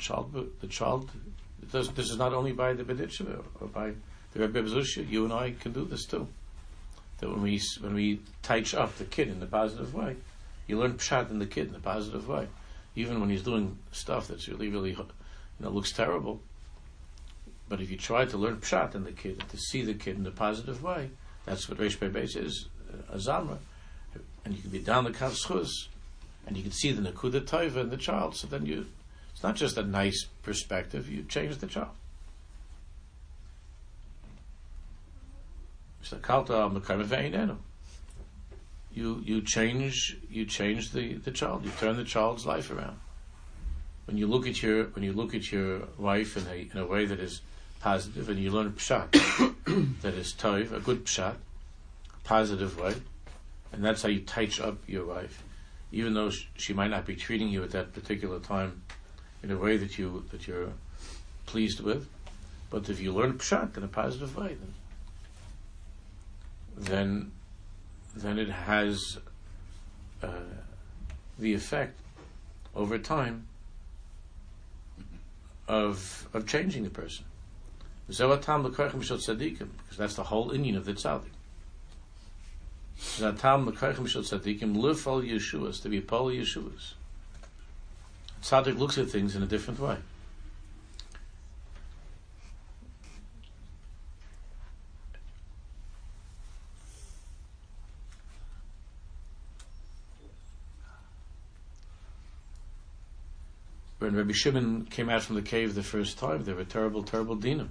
child, 0.00 0.50
the 0.60 0.66
child, 0.66 1.10
this 1.72 2.10
is 2.10 2.16
not 2.16 2.32
only 2.32 2.52
by 2.52 2.72
the 2.72 2.82
Bedicheva 2.82 3.42
or 3.60 3.68
by 3.68 3.92
the 4.32 4.40
Rebbe 4.40 4.62
Bezusha, 4.62 5.08
you 5.08 5.24
and 5.24 5.32
I 5.32 5.52
can 5.52 5.72
do 5.72 5.84
this 5.84 6.04
too. 6.04 6.26
That 7.18 7.30
when 7.30 7.42
we, 7.42 7.60
when 7.80 7.94
we 7.94 8.20
teach 8.42 8.74
up 8.74 8.96
the 8.96 9.04
kid 9.04 9.28
in 9.28 9.40
the 9.40 9.46
positive 9.46 9.94
way, 9.94 10.16
you 10.66 10.78
learn 10.78 10.94
pshat 10.94 11.30
in 11.30 11.38
the 11.38 11.46
kid 11.46 11.66
in 11.66 11.72
the 11.72 11.80
positive 11.80 12.28
way. 12.28 12.46
Even 12.96 13.20
when 13.20 13.30
he's 13.30 13.42
doing 13.42 13.78
stuff 13.92 14.28
that's 14.28 14.48
really, 14.48 14.68
really, 14.68 14.90
you 14.90 15.06
know, 15.60 15.68
looks 15.68 15.92
terrible. 15.92 16.40
But 17.68 17.80
if 17.80 17.90
you 17.90 17.96
try 17.96 18.24
to 18.24 18.36
learn 18.36 18.56
pshat 18.56 18.94
in 18.94 19.04
the 19.04 19.12
kid 19.12 19.44
to 19.48 19.58
see 19.58 19.82
the 19.82 19.94
kid 19.94 20.16
in 20.16 20.26
a 20.26 20.30
positive 20.30 20.82
way, 20.82 21.10
that's 21.44 21.68
what 21.68 21.78
Reish 21.78 21.98
Beis 21.98 22.36
is, 22.36 22.68
uh, 22.92 23.14
a 23.14 23.18
zamra. 23.18 23.58
and 24.44 24.54
you 24.54 24.62
can 24.62 24.70
be 24.70 24.78
down 24.78 25.04
the 25.04 25.10
kav 25.10 25.36
and 26.46 26.56
you 26.56 26.62
can 26.62 26.72
see 26.72 26.92
the 26.92 27.10
nakuda 27.10 27.40
taiva 27.40 27.76
in 27.76 27.90
the 27.90 27.96
child. 27.96 28.36
So 28.36 28.46
then 28.46 28.66
you, 28.66 28.86
it's 29.40 29.44
not 29.44 29.56
just 29.56 29.78
a 29.78 29.82
nice 29.82 30.26
perspective. 30.42 31.08
You 31.08 31.22
change 31.22 31.56
the 31.56 31.66
child. 31.66 31.88
You 38.92 39.22
you 39.24 39.40
change 39.40 40.18
you 40.30 40.44
change 40.44 40.92
the, 40.92 41.14
the 41.14 41.30
child. 41.30 41.64
You 41.64 41.70
turn 41.70 41.96
the 41.96 42.04
child's 42.04 42.44
life 42.44 42.70
around. 42.70 42.98
When 44.06 44.18
you 44.18 44.26
look 44.26 44.46
at 44.46 44.62
your 44.62 44.88
when 44.88 45.04
you 45.04 45.14
look 45.14 45.34
at 45.34 45.50
your 45.50 45.88
wife 45.96 46.36
in 46.36 46.46
a 46.46 46.68
in 46.70 46.76
a 46.76 46.84
way 46.84 47.06
that 47.06 47.18
is 47.18 47.40
positive, 47.80 48.28
and 48.28 48.38
you 48.38 48.50
learn 48.50 48.72
pshat 48.72 49.10
that 50.02 50.12
is 50.12 50.34
toiv, 50.34 50.70
a 50.70 50.80
good 50.80 51.06
pshat, 51.06 51.36
positive 52.24 52.78
way, 52.78 52.94
and 53.72 53.82
that's 53.82 54.02
how 54.02 54.10
you 54.10 54.20
touch 54.20 54.60
up 54.60 54.76
your 54.86 55.06
wife, 55.06 55.42
even 55.92 56.12
though 56.12 56.30
she 56.58 56.74
might 56.74 56.90
not 56.90 57.06
be 57.06 57.16
treating 57.16 57.48
you 57.48 57.62
at 57.62 57.70
that 57.70 57.94
particular 57.94 58.38
time 58.38 58.82
in 59.42 59.50
a 59.50 59.56
way 59.56 59.76
that 59.76 59.98
you 59.98 60.24
that 60.30 60.46
you're 60.46 60.72
pleased 61.46 61.80
with. 61.80 62.08
But 62.70 62.88
if 62.88 63.00
you 63.00 63.12
learn 63.12 63.34
pshat 63.34 63.76
in 63.76 63.82
a 63.82 63.88
positive 63.88 64.36
way, 64.36 64.56
then 66.76 67.32
then, 68.14 68.38
it 68.38 68.48
has 68.48 69.18
uh, 70.22 70.28
the 71.38 71.54
effect 71.54 71.98
over 72.74 72.98
time 72.98 73.46
of 75.68 76.28
of 76.34 76.46
changing 76.46 76.84
the 76.84 76.90
person. 76.90 77.24
Because 78.06 78.18
that's 79.96 80.16
the 80.16 80.24
whole 80.24 80.50
Indian 80.50 80.76
of 80.76 80.84
the 80.84 80.94
tzaddik. 80.94 81.30
Zatam 82.98 83.66
l'koichem 83.66 84.08
shel 84.08 84.22
tzaddikim 84.22 84.76
lifal 84.76 85.22
Yeshuas 85.22 85.80
to 85.82 85.88
be 85.88 86.00
poli 86.00 86.38
Yeshuas. 86.38 86.94
Tzaddik 88.42 88.78
looks 88.78 88.98
at 88.98 89.08
things 89.08 89.36
in 89.36 89.42
a 89.42 89.46
different 89.46 89.80
way. 89.80 89.96
When 103.98 104.16
Rabbi 104.16 104.32
Shimon 104.32 104.86
came 104.86 105.10
out 105.10 105.22
from 105.22 105.36
the 105.36 105.42
cave 105.42 105.74
the 105.74 105.82
first 105.82 106.18
time, 106.18 106.44
there 106.44 106.54
were 106.54 106.64
terrible, 106.64 107.02
terrible 107.02 107.36
dinim. 107.36 107.68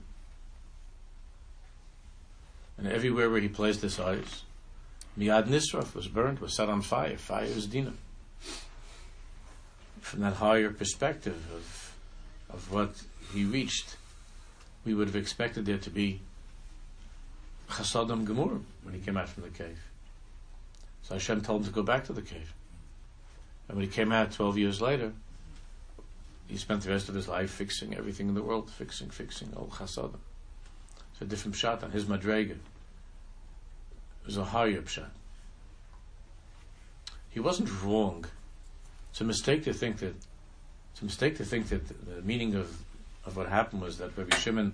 And 2.77 2.87
everywhere 2.87 3.29
where 3.29 3.41
he 3.41 3.49
placed 3.49 3.81
his 3.81 3.99
eyes, 3.99 4.43
Miyad 5.17 5.47
Nisraf 5.47 5.95
was 5.95 6.07
burned, 6.07 6.39
was 6.39 6.53
set 6.53 6.69
on 6.69 6.81
fire. 6.81 7.17
Fire 7.17 7.43
is 7.43 7.67
dinam. 7.67 7.95
From 10.01 10.21
that 10.21 10.33
higher 10.33 10.71
perspective 10.71 11.37
of 11.53 11.95
of 12.49 12.71
what 12.71 13.03
he 13.33 13.45
reached, 13.45 13.95
we 14.85 14.93
would 14.93 15.07
have 15.07 15.15
expected 15.15 15.65
there 15.65 15.77
to 15.77 15.89
be 15.89 16.21
chasadam 17.69 18.25
gemur 18.25 18.61
when 18.83 18.95
he 18.95 18.99
came 18.99 19.17
out 19.17 19.29
from 19.29 19.43
the 19.43 19.49
cave. 19.49 19.79
So 21.03 21.13
Hashem 21.13 21.41
told 21.41 21.61
him 21.61 21.67
to 21.67 21.73
go 21.73 21.83
back 21.83 22.05
to 22.05 22.13
the 22.13 22.21
cave. 22.21 22.53
And 23.67 23.77
when 23.77 23.85
he 23.85 23.91
came 23.91 24.11
out 24.11 24.31
12 24.31 24.57
years 24.57 24.81
later, 24.81 25.13
he 26.47 26.57
spent 26.57 26.81
the 26.81 26.89
rest 26.89 27.09
of 27.09 27.15
his 27.15 27.27
life 27.27 27.51
fixing 27.51 27.95
everything 27.95 28.27
in 28.27 28.33
the 28.33 28.41
world, 28.41 28.71
fixing, 28.71 29.11
fixing, 29.11 29.53
all 29.55 29.67
chasadim. 29.67 30.17
It's 31.11 31.21
a 31.21 31.25
different 31.25 31.55
shot 31.55 31.83
on 31.83 31.91
his 31.91 32.05
madrega 32.05 32.57
was 34.29 34.37
a 34.37 34.43
higher 34.43 34.79
pshat. 34.83 35.09
He 37.31 37.39
wasn't 37.39 37.81
wrong. 37.81 38.25
It's 39.19 39.21
a 39.25 39.27
mistake 39.27 39.65
to 39.65 39.73
think 39.73 39.97
that. 39.97 40.15
It's 40.93 41.01
a 41.01 41.03
mistake 41.03 41.35
to 41.39 41.43
think 41.43 41.67
that 41.67 41.85
the 41.89 42.21
meaning 42.21 42.55
of 42.55 42.73
of 43.25 43.35
what 43.35 43.49
happened 43.49 43.81
was 43.81 43.97
that 43.97 44.15
Rabbi 44.15 44.33
Shimon, 44.37 44.71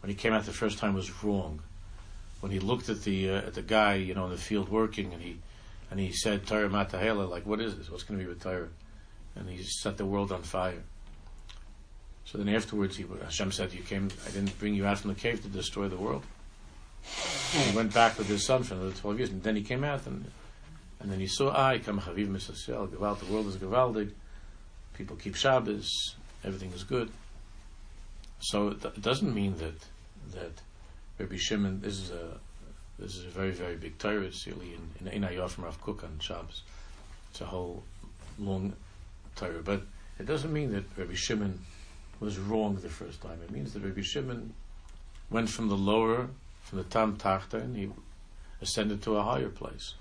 when 0.00 0.08
he 0.08 0.14
came 0.14 0.32
out 0.32 0.44
the 0.44 0.52
first 0.52 0.78
time, 0.78 0.94
was 0.94 1.24
wrong. 1.24 1.60
When 2.38 2.52
he 2.52 2.60
looked 2.60 2.88
at 2.90 3.02
the 3.02 3.28
uh, 3.28 3.38
at 3.38 3.54
the 3.54 3.62
guy, 3.62 3.94
you 3.94 4.14
know, 4.14 4.26
in 4.26 4.30
the 4.30 4.36
field 4.36 4.68
working, 4.68 5.12
and 5.12 5.20
he 5.20 5.40
and 5.90 5.98
he 5.98 6.12
said 6.12 6.46
Torah 6.46 6.68
Matahela, 6.68 7.28
like, 7.28 7.44
what 7.44 7.60
is 7.60 7.76
this? 7.76 7.90
What's 7.90 8.04
going 8.04 8.20
to 8.20 8.24
be 8.24 8.28
with 8.28 8.40
Torah? 8.40 8.68
And 9.34 9.50
he 9.50 9.64
set 9.64 9.96
the 9.96 10.06
world 10.06 10.30
on 10.30 10.42
fire. 10.42 10.84
So 12.24 12.38
then 12.38 12.48
afterwards, 12.54 12.96
he, 12.96 13.04
Hashem 13.20 13.50
said, 13.50 13.72
"You 13.72 13.82
came. 13.82 14.10
I 14.24 14.30
didn't 14.30 14.56
bring 14.60 14.76
you 14.76 14.86
out 14.86 15.00
from 15.00 15.12
the 15.12 15.18
cave 15.18 15.42
to 15.42 15.48
destroy 15.48 15.88
the 15.88 15.96
world." 15.96 16.22
he 17.02 17.74
went 17.74 17.92
back 17.92 18.16
with 18.16 18.28
his 18.28 18.46
son 18.46 18.62
for 18.62 18.74
another 18.74 18.92
12 18.92 19.18
years, 19.18 19.30
and 19.30 19.42
then 19.42 19.56
he 19.56 19.62
came 19.62 19.82
out, 19.82 20.06
and 20.06 20.24
and 21.00 21.10
then 21.10 21.20
you 21.20 21.28
saw, 21.28 21.50
ah, 21.50 21.68
I 21.68 21.78
come 21.78 22.00
Chaviv 22.00 22.28
Misasel, 22.28 22.88
Gewalt, 22.88 23.20
the 23.20 23.32
world 23.32 23.46
is 23.46 23.56
Gewaldig, 23.56 24.10
people 24.94 25.16
keep 25.16 25.36
Shabbos, 25.36 26.16
everything 26.44 26.72
is 26.72 26.84
good. 26.84 27.10
So 28.40 28.68
it, 28.68 29.02
doesn't 29.02 29.34
mean 29.34 29.56
that 29.58 29.74
that 30.32 30.62
Rabbi 31.18 31.36
Shimon, 31.36 31.80
this 31.80 31.98
is 31.98 32.10
a 32.10 32.38
this 32.98 33.16
is 33.16 33.24
a 33.24 33.28
very, 33.28 33.52
very 33.52 33.76
big 33.76 33.98
Torah, 33.98 34.22
it's 34.22 34.46
really 34.46 34.74
in, 34.74 35.06
in 35.06 35.24
Ein 35.24 35.30
Ayah 35.30 35.48
from 35.48 35.64
Rav 35.64 35.80
Kook 35.80 36.02
on 36.02 36.18
Shabbos. 36.20 36.62
It's 37.30 37.40
a 37.40 37.46
whole 37.46 37.82
long 38.38 38.74
Torah, 39.36 39.62
but 39.62 39.82
it 40.18 40.26
doesn't 40.26 40.52
mean 40.52 40.72
that 40.72 40.84
Rabbi 40.96 41.14
Shimon 41.14 41.60
was 42.20 42.38
wrong 42.38 42.76
the 42.76 42.88
first 42.88 43.22
time. 43.22 43.38
It 43.44 43.50
means 43.50 43.72
that 43.72 43.84
Rabbi 43.84 44.02
Shimon 44.02 44.52
went 45.30 45.48
from 45.48 45.68
the 45.68 45.76
lower 45.76 46.28
from 46.62 46.78
the 46.78 46.84
Tam 46.84 47.16
Tachta 47.16 47.54
and 47.54 47.76
he 47.76 47.90
ascended 48.60 49.02
to 49.02 49.16
a 49.16 49.22
higher 49.22 49.48
place. 49.48 49.94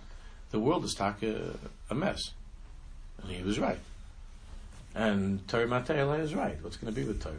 The 0.52 0.60
world 0.60 0.84
is 0.86 0.94
taka 0.94 1.50
uh, 1.50 1.54
a 1.90 1.96
mess. 1.96 2.32
And 3.22 3.32
he 3.32 3.44
was 3.44 3.60
right. 3.60 3.80
And 4.96 5.48
Torah 5.48 5.68
Matayala 5.68 6.20
is 6.20 6.34
right. 6.34 6.58
What's 6.62 6.78
going 6.78 6.94
to 6.94 7.00
be 7.00 7.08
with 7.08 7.22
Torah? 7.22 7.36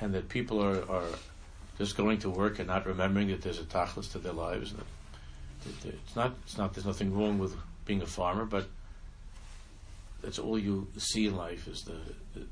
And 0.00 0.14
that 0.14 0.28
people 0.28 0.62
are, 0.62 0.88
are 0.90 1.08
just 1.78 1.96
going 1.96 2.18
to 2.18 2.30
work 2.30 2.58
and 2.58 2.68
not 2.68 2.86
remembering 2.86 3.28
that 3.28 3.42
there's 3.42 3.58
a 3.58 3.64
tachlis 3.64 4.10
to 4.12 4.18
their 4.18 4.32
lives. 4.32 4.72
And 4.72 4.80
that 5.82 5.94
it's 5.94 6.16
not, 6.16 6.34
it's 6.44 6.58
not, 6.58 6.74
there's 6.74 6.86
nothing 6.86 7.16
wrong 7.16 7.38
with 7.38 7.56
being 7.86 8.02
a 8.02 8.06
farmer, 8.06 8.44
but 8.44 8.68
that's 10.22 10.38
all 10.38 10.58
you 10.58 10.88
see 10.98 11.26
in 11.26 11.36
life 11.36 11.66
is 11.68 11.82
the, 11.82 11.98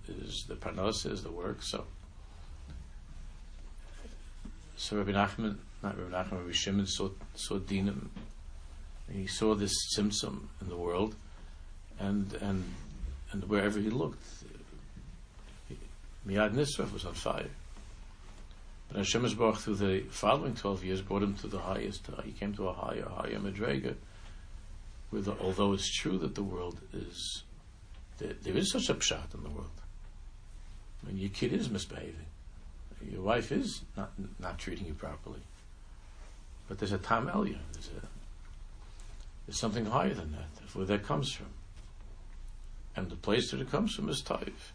is 0.09 0.45
the 0.49 0.55
parnos, 0.55 1.11
is 1.11 1.23
the 1.23 1.31
work. 1.31 1.63
So, 1.63 1.85
so 4.77 4.97
Rabbi 4.97 5.13
Nachman 5.13 5.59
not 5.85 5.99
Rabbi 5.99 6.17
Nachman, 6.17 6.39
Rabbi 6.39 6.53
Shimon 6.53 6.87
saw, 6.87 7.11
saw 7.35 7.59
dinim. 7.59 8.09
He 9.11 9.27
saw 9.27 9.55
this 9.55 9.73
symptom 9.91 10.51
in 10.61 10.69
the 10.69 10.77
world, 10.77 11.15
and 11.99 12.33
and 12.35 12.65
and 13.33 13.45
wherever 13.45 13.79
he 13.79 13.91
looked, 13.91 14.23
Miyad 16.27 16.55
Nisraf 16.55 16.93
was 16.93 17.05
on 17.05 17.15
fire. 17.15 17.51
But 18.89 18.99
Hashem 18.99 19.25
Yisbarach, 19.25 19.59
through 19.59 19.77
the 19.77 20.01
following 20.11 20.55
12 20.55 20.85
years, 20.85 21.03
brought 21.03 21.23
him 21.23 21.35
to 21.37 21.47
the 21.47 21.59
highest. 21.59 22.09
He 22.25 22.33
came 22.33 22.55
to 22.55 22.69
a 22.69 22.73
higher, 22.73 23.09
higher 23.09 23.39
Madrega. 23.39 23.97
With 25.11 25.29
although 25.29 25.73
it's 25.73 25.93
true 25.93 26.19
that 26.19 26.35
the 26.35 26.43
world 26.43 26.81
is, 26.93 27.45
there, 28.19 28.33
there 28.43 28.57
is 28.57 28.71
such 28.71 28.89
a 28.89 28.95
pshat 28.95 29.35
in 29.35 29.43
the 29.43 29.51
world. 29.51 29.71
I 31.03 31.09
mean, 31.09 31.19
your 31.19 31.31
kid 31.31 31.53
is 31.53 31.71
misbehaving. 31.71 32.27
Your 33.11 33.23
wife 33.23 33.53
is 33.53 33.83
not 33.97 34.13
not 34.41 34.59
treating 34.59 34.87
you 34.87 34.95
properly. 34.95 35.41
But 36.69 36.79
there's 36.79 36.93
a 36.93 36.99
Tam 36.99 37.27
Elyon. 37.27 37.59
There's, 37.73 37.89
a, 37.89 38.07
there's 39.47 39.59
something 39.59 39.87
higher 39.87 40.15
than 40.15 40.33
that, 40.33 40.75
where 40.75 40.87
that 40.87 41.03
comes 41.03 41.33
from. 41.33 41.49
And 42.97 43.11
the 43.11 43.17
place 43.17 43.51
that 43.51 43.61
it 43.61 43.71
comes 43.71 43.95
from 43.95 44.09
is 44.09 44.21
Taif. 44.21 44.73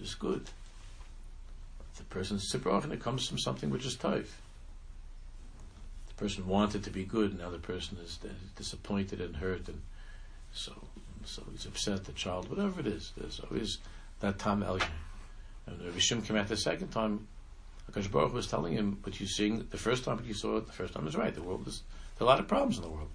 Is 0.00 0.14
good. 0.14 0.46
The 1.96 2.04
person's 2.04 2.52
Tzibrach, 2.52 2.84
and 2.84 2.92
it 2.92 3.00
comes 3.00 3.26
from 3.26 3.38
something 3.38 3.70
which 3.70 3.84
is 3.84 3.96
Taif. 3.96 4.40
The 6.06 6.14
person 6.14 6.46
wanted 6.46 6.84
to 6.84 6.90
be 6.90 7.04
good, 7.04 7.32
and 7.32 7.40
now 7.40 7.50
the 7.50 7.58
person 7.58 7.98
is 8.02 8.18
disappointed 8.56 9.20
and 9.20 9.36
hurt, 9.36 9.68
and 9.68 9.82
so 10.52 10.72
so 11.24 11.42
he's 11.50 11.66
upset, 11.66 12.04
the 12.04 12.12
child, 12.12 12.48
whatever 12.48 12.80
it 12.80 12.86
is. 12.86 13.12
There's 13.16 13.40
always 13.40 13.78
that 14.20 14.38
Tam 14.38 14.62
Elyon. 14.62 14.88
And 15.66 15.84
Rabbi 15.84 15.98
Shim 15.98 16.24
came 16.24 16.36
out 16.36 16.48
the 16.48 16.56
second 16.56 16.88
time, 16.88 17.26
Akash 17.90 18.10
Baruch 18.10 18.32
was 18.32 18.46
telling 18.46 18.72
him, 18.72 18.98
but 19.02 19.20
you 19.20 19.26
seeing 19.26 19.66
the 19.70 19.78
first 19.78 20.04
time 20.04 20.22
you 20.24 20.34
saw 20.34 20.56
it, 20.56 20.66
the 20.66 20.72
first 20.72 20.94
time 20.94 21.06
is 21.06 21.16
right. 21.16 21.34
The 21.34 21.42
world 21.42 21.66
is 21.66 21.82
there 22.18 22.26
are 22.26 22.28
a 22.28 22.30
lot 22.30 22.40
of 22.40 22.48
problems 22.48 22.76
in 22.76 22.82
the 22.82 22.88
world. 22.88 23.10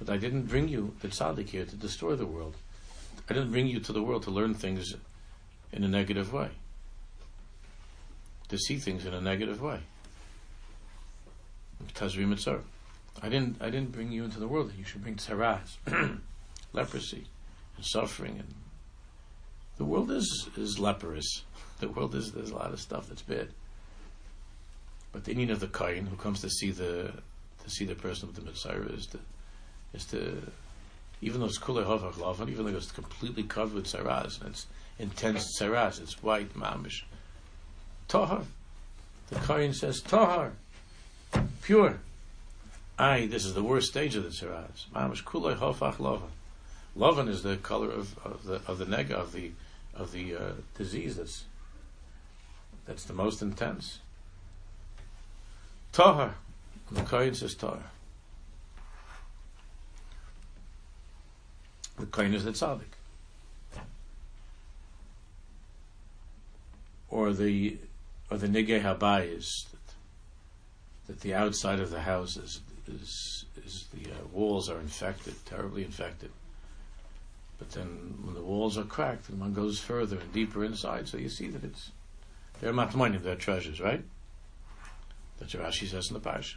But 0.00 0.08
I 0.08 0.16
didn't 0.16 0.44
bring 0.44 0.66
you 0.68 0.94
the 1.02 1.08
tzaddik 1.08 1.50
here 1.50 1.66
to 1.66 1.76
destroy 1.76 2.16
the 2.16 2.26
world. 2.26 2.56
I 3.28 3.34
didn't 3.34 3.52
bring 3.52 3.66
you 3.66 3.80
to 3.80 3.92
the 3.92 4.02
world 4.02 4.22
to 4.24 4.30
learn 4.30 4.54
things 4.54 4.94
in 5.72 5.84
a 5.84 5.88
negative 5.88 6.32
way. 6.32 6.48
To 8.48 8.56
see 8.56 8.78
things 8.78 9.04
in 9.04 9.12
a 9.12 9.20
negative 9.20 9.60
way. 9.60 9.80
Tazri 11.94 12.26
mitzvah. 12.26 12.62
I 13.22 13.28
didn't 13.28 13.60
I 13.60 13.66
didn't 13.66 13.92
bring 13.92 14.10
you 14.10 14.24
into 14.24 14.40
the 14.40 14.48
world 14.48 14.70
that 14.70 14.78
you 14.78 14.84
should 14.84 15.02
bring 15.02 15.16
tzaras, 15.16 15.76
leprosy, 16.72 17.26
and 17.76 17.84
suffering 17.84 18.38
and 18.38 18.54
the 19.76 19.84
world 19.84 20.10
is 20.10 20.48
is 20.56 20.78
leprous. 20.78 21.44
The 21.80 21.88
world 21.88 22.14
is 22.14 22.32
there's 22.32 22.50
a 22.50 22.56
lot 22.56 22.74
of 22.74 22.80
stuff 22.80 23.08
that's 23.08 23.22
bad. 23.22 23.48
But 25.12 25.24
the 25.24 25.30
Indian 25.30 25.50
of 25.50 25.60
the 25.60 25.66
Kain 25.66 26.04
who 26.04 26.16
comes 26.16 26.42
to 26.42 26.50
see 26.50 26.70
the 26.70 27.10
to 27.64 27.70
see 27.70 27.86
the 27.86 27.94
person 27.94 28.28
with 28.28 28.36
the 28.36 28.42
Messiah 28.42 28.82
is 28.82 29.06
to 29.06 29.18
is 29.92 30.04
to 30.06 30.42
even 31.22 31.40
though 31.40 31.46
it's 31.46 31.58
kulei 31.58 31.84
hovach 31.84 32.48
even 32.48 32.64
though 32.64 32.76
it's 32.76 32.92
completely 32.92 33.42
covered 33.42 33.74
with 33.74 33.86
saras 33.86 34.40
and 34.40 34.50
it's 34.50 34.66
intense 34.98 35.58
saras, 35.58 36.00
it's 36.00 36.22
white 36.22 36.54
mamish. 36.54 37.02
Tahar. 38.08 38.42
The 39.28 39.36
Kohen 39.36 39.72
says 39.72 40.00
tahar, 40.00 40.52
pure. 41.62 42.00
Aye, 42.98 43.26
this 43.30 43.44
is 43.44 43.54
the 43.54 43.62
worst 43.62 43.88
stage 43.88 44.16
of 44.16 44.24
the 44.24 44.30
saras. 44.30 44.86
Mamish 44.94 45.24
kulei 45.24 45.56
hovach 45.56 45.96
lavan. 45.96 46.30
Lavan 46.96 47.28
is 47.28 47.42
the 47.42 47.56
color 47.56 47.90
of, 47.90 48.18
of 48.24 48.44
the 48.44 48.60
of 48.66 48.78
the 48.78 48.86
nega 48.86 49.12
of 49.12 49.32
the 49.32 49.52
of 49.94 50.12
the 50.12 50.34
uh, 50.34 50.52
disease 50.76 51.16
that's 51.16 51.44
that's 52.86 53.04
the 53.04 53.12
most 53.12 53.42
intense. 53.42 54.00
Tahar. 55.92 56.34
The 56.90 57.02
Kohen 57.02 57.34
says 57.34 57.54
tahar. 57.54 57.84
The 62.00 62.06
Kohen 62.06 62.32
is 62.32 62.44
the 62.44 62.52
tzaddik. 62.52 62.96
Or 67.10 67.32
the 67.34 67.76
or 68.30 68.38
the 68.38 68.46
nigei 68.46 68.82
habayis 68.82 69.68
that, 69.70 69.94
that 71.06 71.20
the 71.20 71.34
outside 71.34 71.78
of 71.78 71.90
the 71.90 72.00
house 72.00 72.36
is 72.38 72.60
is, 72.86 73.44
is 73.64 73.86
the 73.92 74.10
uh, 74.10 74.26
walls 74.32 74.70
are 74.70 74.80
infected, 74.80 75.34
terribly 75.44 75.84
infected. 75.84 76.30
But 77.58 77.72
then 77.72 78.18
when 78.24 78.34
the 78.34 78.42
walls 78.42 78.78
are 78.78 78.84
cracked 78.84 79.28
and 79.28 79.38
one 79.38 79.52
goes 79.52 79.78
further 79.78 80.18
and 80.18 80.32
deeper 80.32 80.64
inside, 80.64 81.06
so 81.06 81.18
you 81.18 81.28
see 81.28 81.48
that 81.48 81.64
it's 81.64 81.90
they're 82.60 82.72
matmonim, 82.72 83.22
they're 83.22 83.36
treasures, 83.36 83.80
right? 83.80 84.02
What 85.38 85.50
Rashi 85.50 85.86
says 85.86 86.08
in 86.08 86.14
the 86.14 86.20
Parsha. 86.20 86.56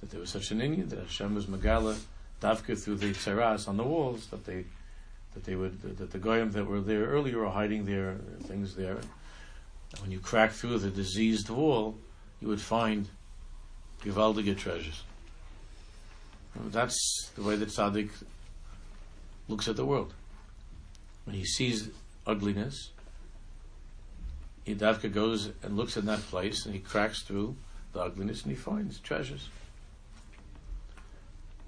That 0.00 0.10
there 0.10 0.20
was 0.20 0.30
such 0.30 0.50
an 0.52 0.60
Indian 0.60 0.88
that 0.90 0.98
Hashem 1.00 1.34
was 1.34 1.46
Megala 1.46 1.98
Davka 2.40 2.78
through 2.78 2.96
the 2.96 3.12
tzeras 3.12 3.68
on 3.68 3.76
the 3.76 3.84
walls 3.84 4.26
that 4.26 4.44
they 4.44 4.64
that 5.34 5.44
they 5.44 5.54
would 5.54 5.80
that 5.98 6.10
the 6.10 6.18
goyim 6.18 6.52
that 6.52 6.66
were 6.66 6.80
there 6.80 7.06
earlier 7.06 7.38
were 7.38 7.50
hiding 7.50 7.84
their 7.84 8.16
things 8.44 8.74
there. 8.74 8.98
When 10.00 10.10
you 10.10 10.18
crack 10.18 10.52
through 10.52 10.78
the 10.78 10.90
diseased 10.90 11.48
wall, 11.48 11.96
you 12.40 12.48
would 12.48 12.60
find 12.60 13.08
gewaldige 14.02 14.56
treasures. 14.58 15.02
That's 16.56 17.30
the 17.34 17.42
way 17.42 17.56
that 17.56 17.68
tzaddik 17.68 18.10
looks 19.48 19.68
at 19.68 19.76
the 19.76 19.84
world. 19.84 20.12
When 21.24 21.36
he 21.36 21.44
sees 21.44 21.90
ugliness, 22.26 22.90
he 24.64 24.74
davka 24.74 25.12
goes 25.12 25.50
and 25.62 25.76
looks 25.76 25.96
in 25.96 26.06
that 26.06 26.20
place 26.20 26.64
and 26.64 26.74
he 26.74 26.80
cracks 26.80 27.22
through 27.22 27.56
the 27.92 28.00
ugliness 28.00 28.42
and 28.42 28.50
he 28.50 28.56
finds 28.56 28.98
treasures. 28.98 29.48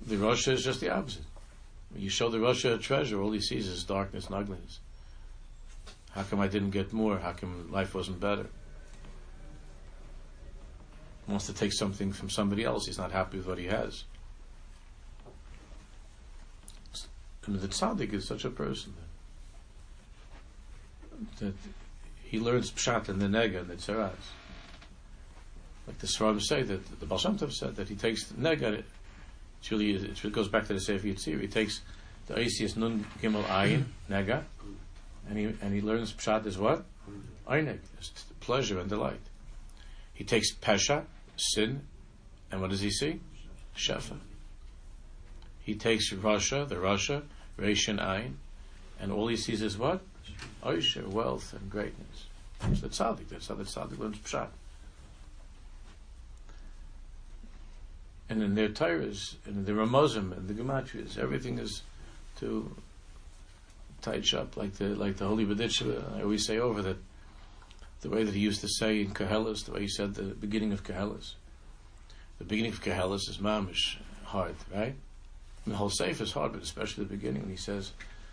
The 0.07 0.17
Russia 0.17 0.53
is 0.53 0.65
just 0.65 0.81
the 0.81 0.91
opposite. 0.91 1.25
When 1.91 2.03
you 2.03 2.11
show 2.11 2.29
the 2.29 2.41
Russia 2.41 2.75
a 2.75 2.79
treasure, 2.79 3.21
all 3.21 3.33
he 3.33 3.41
sees 3.41 3.67
is 3.67 3.85
darkness 3.85 4.27
and 4.27 4.35
ugliness. 4.35 4.81
How 6.11 6.23
come 6.23 6.41
I 6.41 6.49
didn't 6.49 6.71
get 6.71 6.93
more? 6.93 7.19
How 7.19 7.33
come 7.33 7.71
life 7.71 7.95
wasn't 7.95 8.21
better? 8.21 8.47
He 11.27 11.31
wants 11.31 11.47
to 11.47 11.53
take 11.53 11.73
something 11.73 12.13
from 12.13 12.31
somebody 12.31 12.65
else. 12.65 12.87
He's 12.87 12.99
not 12.99 13.13
happy 13.13 13.39
with 13.39 13.47
what 13.47 13.59
he 13.59 13.67
has. 13.67 14.05
I 17.47 17.51
mean, 17.51 17.61
the 17.61 17.69
tzaddik 17.69 18.13
is 18.13 18.27
such 18.27 18.45
a 18.45 18.51
person 18.51 18.95
that, 21.11 21.47
that 21.47 21.55
he 22.25 22.39
learns 22.39 22.71
pshat 22.71 23.09
and 23.09 23.21
the 23.21 23.27
nega 23.27 23.61
and 23.61 23.69
the 23.69 23.77
tzeras. 23.77 24.13
Like 25.87 25.99
the 25.99 26.07
Sfarim 26.07 26.43
say 26.43 26.63
that 26.63 27.01
the 27.01 27.07
Baal 27.07 27.19
said 27.19 27.77
that 27.77 27.89
he 27.89 27.95
takes 27.95 28.25
the 28.25 28.35
nega. 28.35 28.83
It's 29.63 30.25
it 30.25 30.33
goes 30.33 30.49
back 30.49 30.67
to 30.69 30.75
the 30.75 30.81
Sefer 30.81 31.07
Yitzir. 31.07 31.41
He 31.41 31.49
takes 31.49 31.83
the 32.27 32.35
Aisius 32.35 32.77
Nun 32.77 33.07
Gimel 33.23 33.45
Ayin 33.45 33.85
nega, 34.11 34.45
and 35.29 35.39
he 35.39 35.45
and 35.61 35.75
he 35.75 35.81
learns 35.81 36.13
pshat 36.13 36.47
is 36.47 36.59
what 36.59 36.85
Einig, 37.49 37.79
pleasure 38.41 38.79
and 38.79 38.89
delight. 38.89 39.21
He 40.13 40.25
takes 40.25 40.55
pesha, 40.55 41.05
sin, 41.37 41.83
and 42.51 42.61
what 42.61 42.71
does 42.71 42.81
he 42.81 42.91
see? 42.91 43.21
Shefa. 43.77 44.19
He 45.61 45.75
takes 45.75 46.13
Russia, 46.13 46.67
the 46.69 46.79
Russia, 46.79 47.23
and 47.57 47.99
Ayin, 47.99 48.35
and 49.01 49.13
all 49.13 49.29
he 49.29 49.37
sees 49.37 49.63
is 49.63 49.79
what? 49.79 50.01
Oisher, 50.65 51.09
wealth 51.09 51.53
and 51.53 51.71
greatness. 51.71 52.27
It's 52.65 52.81
the 52.81 52.89
tzaddik. 52.89 53.29
That's 53.29 53.49
how 53.49 53.55
the 53.55 53.65
tzaddik 53.65 53.99
learns 53.99 54.19
pshat. 54.19 54.49
And 58.31 58.43
in 58.43 58.55
their 58.55 58.69
Torahs, 58.69 59.37
and 59.47 59.57
in 59.57 59.65
the 59.65 59.73
Ramozim, 59.73 60.37
and 60.37 60.49
the 60.49 60.55
Gematrias, 60.55 61.17
everything 61.17 61.59
is 61.59 61.83
to 62.41 62.77
touch 64.03 64.35
up 64.35 64.57
like 64.57 64.75
the 64.75 64.89
like 64.89 65.17
the 65.17 65.27
Holy 65.27 65.45
Bedichva. 65.45 66.17
I 66.17 66.23
always 66.23 66.47
say 66.47 66.59
over 66.59 66.83
that 66.83 66.99
the 68.01 68.11
way 68.11 68.23
that 68.23 68.35
he 68.35 68.41
used 68.41 68.61
to 68.61 68.69
say 68.69 69.01
in 69.01 69.13
Koheles, 69.13 69.65
the 69.65 69.73
way 69.73 69.81
he 69.81 69.89
said 69.89 70.15
the 70.15 70.23
beginning 70.23 70.73
of 70.73 70.85
Koheles. 70.85 71.35
The 72.39 72.45
beginning 72.45 72.73
of 72.73 72.83
Koheles 72.83 73.29
is 73.29 73.39
mamish 73.39 73.97
hard, 74.25 74.55
right? 74.73 74.95
And 75.65 75.75
the 75.75 75.77
whole 75.77 75.91
sefer 75.91 76.23
is 76.23 76.33
hard, 76.33 76.53
but 76.53 76.63
especially 76.63 77.05
the 77.05 77.17
beginning 77.17 77.43
when 77.43 77.51
he 77.51 77.57
says 77.57 77.93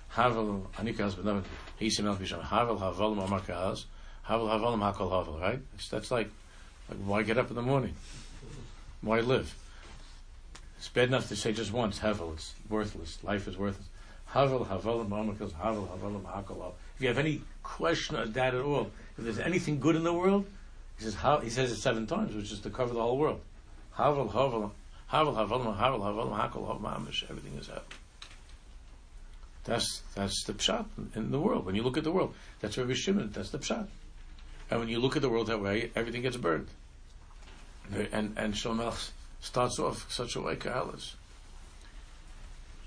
Havel 0.10 0.70
Anikas 0.78 1.14
Benav 1.16 1.44
Hisim 1.82 2.06
El 2.06 2.16
Bisham 2.16 2.42
Havel 2.42 2.78
Havel 2.78 3.16
Mamakaz 3.16 3.86
Havel 4.24 4.48
Havel 4.48 4.78
Hakol 4.78 5.12
Havel, 5.12 5.40
right? 5.40 5.60
It's, 5.74 5.90
that's 5.90 6.12
like, 6.12 6.30
like 6.90 7.00
why 7.00 7.24
get 7.24 7.38
up 7.38 7.50
in 7.50 7.56
the 7.56 7.62
morning? 7.62 7.96
Why 9.02 9.22
live? 9.22 9.56
It's 10.86 10.94
bad 10.94 11.08
enough 11.08 11.30
to 11.30 11.36
say 11.36 11.52
just 11.52 11.74
once 11.74 11.98
Havel. 11.98 12.34
It's 12.34 12.54
worthless. 12.70 13.18
Life 13.24 13.48
is 13.48 13.58
worthless. 13.58 13.88
Havel 14.28 14.64
Havel 14.64 15.04
Mamakaz 15.04 15.52
Havel 15.54 15.88
Havel 15.88 16.22
Hakol 16.24 16.74
If 16.96 17.02
you 17.02 17.08
have 17.08 17.18
any 17.18 17.42
question 17.64 18.18
of 18.18 18.36
that 18.36 18.54
at 18.54 18.62
all, 18.62 18.92
if 19.18 19.24
there's 19.24 19.40
anything 19.40 19.80
good 19.80 19.96
in 19.96 20.04
the 20.04 20.14
world, 20.14 20.46
he 21.00 21.06
says 21.06 21.16
how 21.16 21.40
he 21.40 21.50
says 21.50 21.72
it 21.72 21.78
seven 21.78 22.06
times, 22.06 22.36
which 22.36 22.52
is 22.52 22.60
to 22.60 22.70
cover 22.70 22.94
the 22.94 23.02
whole 23.02 23.18
world. 23.18 23.42
Havel 23.94 24.28
Havel 24.28 24.76
Havel 25.08 25.34
Havel 25.34 25.74
Havel 25.74 26.04
Havel 26.04 26.30
Hakol 26.30 26.80
Mamish. 26.80 27.24
Everything 27.32 27.58
is 27.58 27.66
Havel. 27.66 27.82
That's 29.64 30.04
that's 30.14 30.44
the 30.44 30.54
pshat 30.54 30.86
in 31.16 31.32
the 31.32 31.40
world. 31.40 31.66
When 31.66 31.74
you 31.74 31.82
look 31.82 31.98
at 31.98 32.04
the 32.04 32.12
world, 32.12 32.36
that's 32.60 32.78
Rabbi 32.78 32.94
Shimon. 32.94 33.32
That's 33.32 33.50
the 33.50 33.58
pshat. 33.58 33.88
And 34.70 34.80
when 34.82 34.90
you 34.90 35.00
look 35.00 35.16
at 35.16 35.24
the 35.24 35.30
world 35.30 35.48
that 35.48 35.60
way, 35.60 35.90
everything 35.96 36.22
gets 36.22 36.38
burned. 36.38 36.68
And 38.12 38.36
and 38.38 38.54
Shlomo 38.54 39.12
starts 39.46 39.78
off 39.80 40.12
such 40.12 40.36
a 40.36 40.42
way 40.42 40.56
Koheles. 40.56 41.14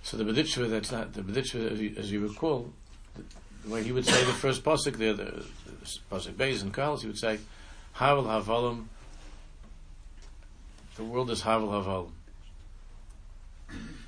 So 0.02 0.16
the 0.16 0.24
Bedichva, 0.24 0.68
that's 0.68 0.90
not 0.90 1.12
the 1.12 1.22
Bedichva, 1.22 1.72
as 1.72 1.80
you, 1.80 1.94
as 1.96 2.10
you 2.10 2.20
recall, 2.20 2.72
the, 3.14 3.22
the, 3.64 3.72
way 3.72 3.84
he 3.84 3.92
would 3.92 4.04
say 4.04 4.24
the 4.24 4.32
first 4.32 4.64
pasuk 4.64 4.96
there, 4.96 5.14
the, 5.14 5.44
the 5.66 5.98
pasuk 6.10 6.32
Beis 6.32 6.62
and 6.62 6.74
Koheles, 6.74 7.02
he 7.02 7.06
would 7.06 7.18
say, 7.18 7.38
Havel 7.92 8.24
Havalim. 8.24 8.86
The 10.96 11.04
world 11.04 11.30
is 11.30 11.42
Havel 11.42 11.68
Havalim. 11.68 12.10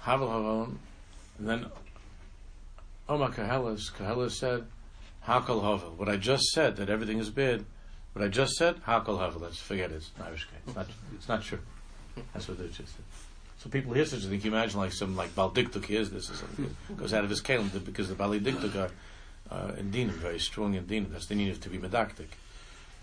Havel 0.00 0.28
Havalim, 0.28 0.76
and 1.38 1.48
then 1.48 1.66
Omar 3.08 3.30
Koheles, 3.30 3.92
Koheles 3.92 4.32
said, 4.32 4.64
Hakal 5.26 5.62
Havel. 5.62 5.94
What 5.96 6.08
I 6.08 6.16
just 6.16 6.44
said, 6.50 6.76
that 6.76 6.90
everything 6.90 7.18
is 7.18 7.30
bad, 7.30 7.64
what 8.12 8.24
I 8.24 8.28
just 8.28 8.54
said, 8.54 8.82
Hakal 8.84 9.20
Havel. 9.20 9.42
Let's 9.42 9.60
forget 9.60 9.92
it. 9.92 9.96
It's 9.96 10.10
not 10.18 10.28
Irish 10.28 10.48
It's 10.66 10.74
not, 10.74 10.86
it's 11.14 11.28
not 11.28 11.42
true. 11.42 11.60
That's 12.32 12.48
what 12.48 12.58
they're 12.58 12.68
just. 12.68 12.94
So 13.58 13.68
people 13.68 13.92
hear 13.92 14.06
such 14.06 14.24
a 14.24 14.28
thing. 14.28 14.40
You 14.40 14.50
imagine 14.50 14.80
like 14.80 14.92
some 14.92 15.16
like 15.16 15.34
Baldiktuk 15.34 15.84
hears 15.84 16.10
this 16.10 16.30
or 16.30 16.34
something. 16.34 16.76
Goes 16.96 17.12
out 17.12 17.24
of 17.24 17.30
his 17.30 17.42
kalim 17.42 17.84
because 17.84 18.08
the 18.08 18.14
Baldiktuk 18.14 18.74
are 18.76 18.90
uh, 19.50 19.72
in 19.76 19.90
dinim, 19.90 20.10
very 20.10 20.38
strong 20.38 20.74
in 20.74 20.84
dinim. 20.84 21.10
That's 21.10 21.26
the 21.26 21.34
need 21.34 21.60
to 21.60 21.68
be 21.68 21.78
medactic. 21.78 22.28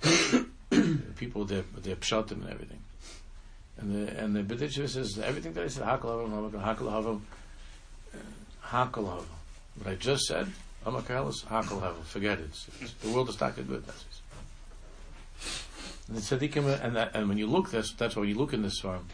people 1.16 1.46
with 1.46 1.84
their 1.84 1.96
pshatim 1.96 2.44
and 2.44 2.50
everything. 2.50 2.80
And 3.78 4.08
the 4.08 4.18
and 4.20 4.36
the 4.36 4.42
Bedichva 4.42 4.90
says 4.90 5.20
everything 5.20 5.54
that 5.54 5.64
I 5.64 5.68
said, 5.68 5.84
Hakal 5.84 6.30
Havel, 6.30 6.60
Hakal 6.60 6.92
Havel, 6.92 7.22
Hakal 8.66 9.06
Havel. 9.06 9.26
What 9.78 9.92
I 9.92 9.96
just 9.96 10.26
said, 10.26 10.48
Amakalis, 10.86 11.46
Hakal 11.46 11.82
Havel, 11.82 12.02
forget 12.04 12.40
it. 12.40 12.50
It's, 12.82 12.94
the 12.94 13.10
world 13.10 13.30
is 13.30 13.40
not 13.40 13.56
good. 13.56 13.86
That's. 13.86 14.17
And 16.08 16.18
the 16.18 16.22
tzaddikim, 16.22 16.84
and 16.84 16.96
that, 16.96 17.12
and 17.14 17.28
when 17.28 17.38
you 17.38 17.48
look, 17.48 17.70
that's 17.70 17.94
that's 17.94 18.16
why 18.16 18.24
you 18.24 18.36
look 18.36 18.54
in 18.54 18.62
this 18.62 18.80
farm, 18.80 19.06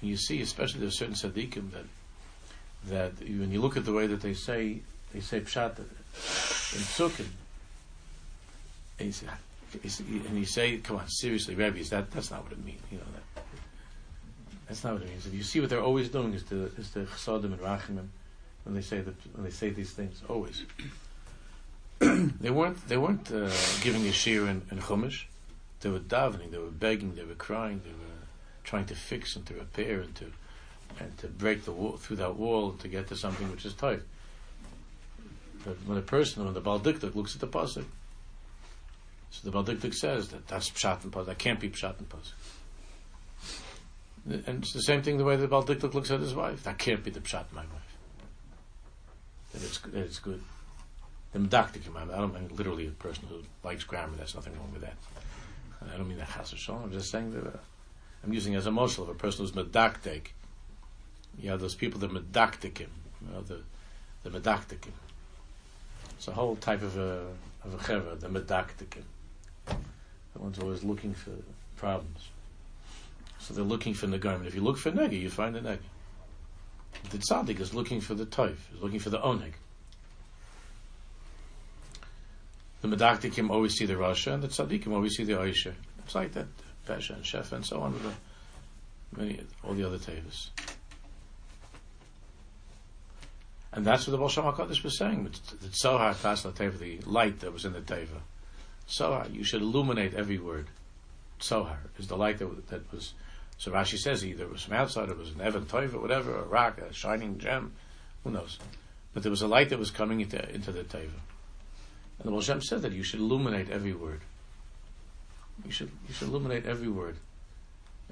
and 0.00 0.10
you 0.10 0.16
see, 0.16 0.40
especially 0.40 0.80
there's 0.80 0.98
certain 0.98 1.14
tzaddikim 1.14 1.70
that 1.72 1.84
that 2.88 3.20
when 3.20 3.50
you 3.50 3.60
look 3.60 3.76
at 3.76 3.84
the 3.84 3.92
way 3.92 4.06
that 4.06 4.20
they 4.20 4.34
say 4.34 4.80
they 5.12 5.20
say 5.20 5.40
pshat 5.40 5.78
in 5.78 5.84
psukim, 6.14 7.26
and 8.98 9.06
you 9.06 9.12
say, 9.12 9.26
and 10.28 10.38
you 10.38 10.44
say, 10.44 10.78
come 10.78 10.96
on, 10.96 11.08
seriously, 11.08 11.54
Rebbe, 11.54 11.78
is 11.78 11.90
that 11.90 12.10
that's 12.10 12.30
not 12.30 12.42
what 12.44 12.52
it 12.52 12.64
means, 12.64 12.80
you 12.90 12.98
know 12.98 13.04
that. 13.14 13.44
That's 14.66 14.84
not 14.84 14.94
what 14.94 15.02
it 15.02 15.08
means. 15.08 15.26
If 15.26 15.34
you 15.34 15.42
see 15.42 15.60
what 15.60 15.68
they're 15.68 15.82
always 15.82 16.08
doing 16.08 16.32
is 16.32 16.44
the 16.44 16.70
is 16.78 16.90
the 16.92 17.00
chesadim 17.00 17.44
and 17.44 17.58
rachimim 17.58 18.08
when 18.64 18.74
they 18.74 18.82
say 18.82 19.00
that 19.00 19.14
when 19.34 19.44
they 19.44 19.50
say 19.50 19.70
these 19.70 19.92
things 19.92 20.22
always. 20.28 20.64
they 21.98 22.50
weren't 22.50 22.88
they 22.88 22.96
weren't 22.96 23.30
uh, 23.32 23.50
giving 23.82 24.06
a 24.06 24.12
shear 24.12 24.46
in, 24.46 24.62
in 24.70 24.78
chumash. 24.78 25.24
They 25.80 25.90
were 25.90 25.98
davening. 25.98 26.50
They 26.50 26.58
were 26.58 26.66
begging. 26.66 27.14
They 27.14 27.24
were 27.24 27.34
crying. 27.34 27.80
They 27.84 27.92
were 27.92 28.26
trying 28.64 28.86
to 28.86 28.94
fix 28.94 29.36
and 29.36 29.46
to 29.46 29.54
repair 29.54 30.00
and 30.00 30.14
to 30.16 30.32
and 30.98 31.16
to 31.18 31.28
break 31.28 31.64
the 31.64 31.72
wall, 31.72 31.96
through 31.96 32.16
that 32.16 32.36
wall 32.36 32.72
to 32.72 32.88
get 32.88 33.08
to 33.08 33.16
something 33.16 33.50
which 33.50 33.64
is 33.64 33.74
tight. 33.74 34.02
But 35.64 35.76
when 35.86 35.98
a 35.98 36.02
person, 36.02 36.44
when 36.44 36.54
the 36.54 36.60
Baldiktik 36.60 37.14
looks 37.14 37.34
at 37.34 37.40
the 37.40 37.46
pasuk, 37.46 37.84
so 39.30 39.48
the 39.48 39.56
Baldiktik 39.56 39.94
says 39.94 40.28
that 40.28 40.48
that's 40.48 40.70
pshat 40.70 41.04
and 41.04 41.12
pasuk. 41.12 41.26
That 41.26 41.38
can't 41.38 41.60
be 41.60 41.68
pshat 41.70 41.98
and 41.98 42.08
pasuk. 42.08 42.32
And 44.46 44.62
it's 44.62 44.72
the 44.72 44.82
same 44.82 45.02
thing 45.02 45.18
the 45.18 45.24
way 45.24 45.36
the 45.36 45.48
Baldiktik 45.48 45.94
looks 45.94 46.10
at 46.10 46.20
his 46.20 46.34
wife. 46.34 46.64
That 46.64 46.78
can't 46.78 47.04
be 47.04 47.10
the 47.10 47.20
pshat 47.20 47.44
my 47.52 47.62
wife. 47.62 47.96
That 49.52 49.62
it's 49.62 49.78
that 49.78 49.94
it's 49.94 50.18
good. 50.18 50.42
The 51.32 51.38
medaktikim. 51.38 51.96
I 51.96 52.18
don't 52.18 52.34
mean 52.34 52.50
literally 52.54 52.88
a 52.88 52.90
person 52.90 53.26
who 53.28 53.42
likes 53.62 53.84
grammar. 53.84 54.16
There's 54.16 54.34
nothing 54.34 54.54
wrong 54.58 54.70
with 54.72 54.82
that. 54.82 54.96
I 55.82 55.96
don't 55.96 56.08
mean 56.08 56.18
that 56.18 56.28
chas 56.28 56.54
I'm 56.68 56.92
just 56.92 57.10
saying 57.10 57.32
that 57.32 57.46
uh, 57.46 57.58
I'm 58.22 58.32
using 58.32 58.54
as 58.54 58.66
a 58.66 58.70
model 58.70 59.04
of 59.04 59.10
a 59.10 59.14
person 59.14 59.44
who's 59.44 59.52
medaktik. 59.52 60.28
You 61.38 61.50
have 61.50 61.60
those 61.60 61.74
people 61.74 62.00
that 62.00 62.10
medaktikim. 62.10 62.88
You 63.22 63.32
know, 63.32 63.40
the 63.42 63.60
the 64.22 64.30
medaktikim. 64.30 64.92
It's 66.16 66.28
a 66.28 66.32
whole 66.32 66.56
type 66.56 66.82
of 66.82 66.98
a 66.98 67.26
of 67.64 67.74
a 67.74 67.78
cheva, 67.78 68.20
the 68.20 68.28
medaktikim. 68.28 69.04
The 69.66 70.38
ones 70.38 70.58
always 70.58 70.84
looking 70.84 71.14
for 71.14 71.32
problems. 71.76 72.28
So 73.38 73.54
they're 73.54 73.64
looking 73.64 73.94
for 73.94 74.06
Nagaim. 74.06 74.46
If 74.46 74.54
you 74.54 74.60
look 74.60 74.76
for 74.76 74.92
Negi, 74.92 75.20
you 75.20 75.30
find 75.30 75.54
the 75.54 75.60
Negi. 75.60 75.78
The 77.10 77.18
tzaddik 77.18 77.58
is 77.58 77.72
looking 77.72 78.00
for 78.00 78.14
the 78.14 78.26
toif, 78.26 78.56
is 78.74 78.82
looking 78.82 79.00
for 79.00 79.10
the 79.10 79.18
oneg. 79.18 79.52
The 82.80 82.88
medaktikim 82.88 83.50
always 83.50 83.74
see 83.74 83.86
the 83.86 83.94
Rasha, 83.94 84.32
and 84.32 84.42
the 84.42 84.48
tzaddikim 84.48 84.92
always 84.92 85.16
see 85.16 85.24
the 85.24 85.34
Aisha. 85.34 85.74
It's 86.04 86.14
like 86.14 86.32
that, 86.32 86.46
Pesha 86.86 87.14
and 87.14 87.24
Shefa 87.24 87.52
and 87.52 87.66
so 87.66 87.80
on 87.80 87.92
with 87.92 88.02
the, 88.02 89.20
many, 89.20 89.40
all 89.62 89.74
the 89.74 89.86
other 89.86 89.98
tevas. 89.98 90.48
And 93.72 93.86
that's 93.86 94.06
what 94.06 94.12
the 94.12 94.18
Baal 94.18 94.28
Shem 94.28 94.44
HaKadosh 94.44 94.82
was 94.82 94.98
saying. 94.98 95.24
The 95.24 95.68
Tzohar 95.68 96.14
Tasla 96.14 96.52
Teva, 96.52 96.78
the 96.78 96.98
light 97.06 97.40
that 97.40 97.52
was 97.52 97.64
in 97.64 97.72
the 97.72 97.80
Teva. 97.80 98.20
Tzohar, 98.88 99.32
you 99.32 99.44
should 99.44 99.62
illuminate 99.62 100.14
every 100.14 100.38
word. 100.38 100.66
Tzohar 101.38 101.76
is 101.98 102.08
the 102.08 102.16
light 102.16 102.38
that, 102.38 102.68
that 102.68 102.92
was 102.92 103.14
so 103.60 103.70
Rashi 103.70 103.98
says 103.98 104.24
either 104.24 104.44
it 104.44 104.50
was 104.50 104.62
from 104.62 104.72
outside, 104.72 105.10
it 105.10 105.18
was 105.18 105.32
an 105.32 105.42
Evan 105.42 105.66
Toiva, 105.66 106.00
whatever, 106.00 106.34
a 106.34 106.44
rock, 106.44 106.78
a 106.78 106.94
shining 106.94 107.36
gem, 107.36 107.72
who 108.24 108.30
knows. 108.30 108.58
But 109.12 109.22
there 109.22 109.28
was 109.28 109.42
a 109.42 109.46
light 109.46 109.68
that 109.68 109.78
was 109.78 109.90
coming 109.90 110.22
into, 110.22 110.42
into 110.48 110.72
the 110.72 110.82
Teva. 110.82 111.10
And 112.20 112.28
the 112.28 112.32
Baal 112.32 112.60
said 112.60 112.82
that 112.82 112.92
you 112.92 113.02
should 113.02 113.20
illuminate 113.20 113.70
every 113.70 113.94
word. 113.94 114.20
You 115.64 115.72
should, 115.72 115.90
you 116.06 116.14
should 116.14 116.28
illuminate 116.28 116.66
every 116.66 116.88
word. 116.88 117.16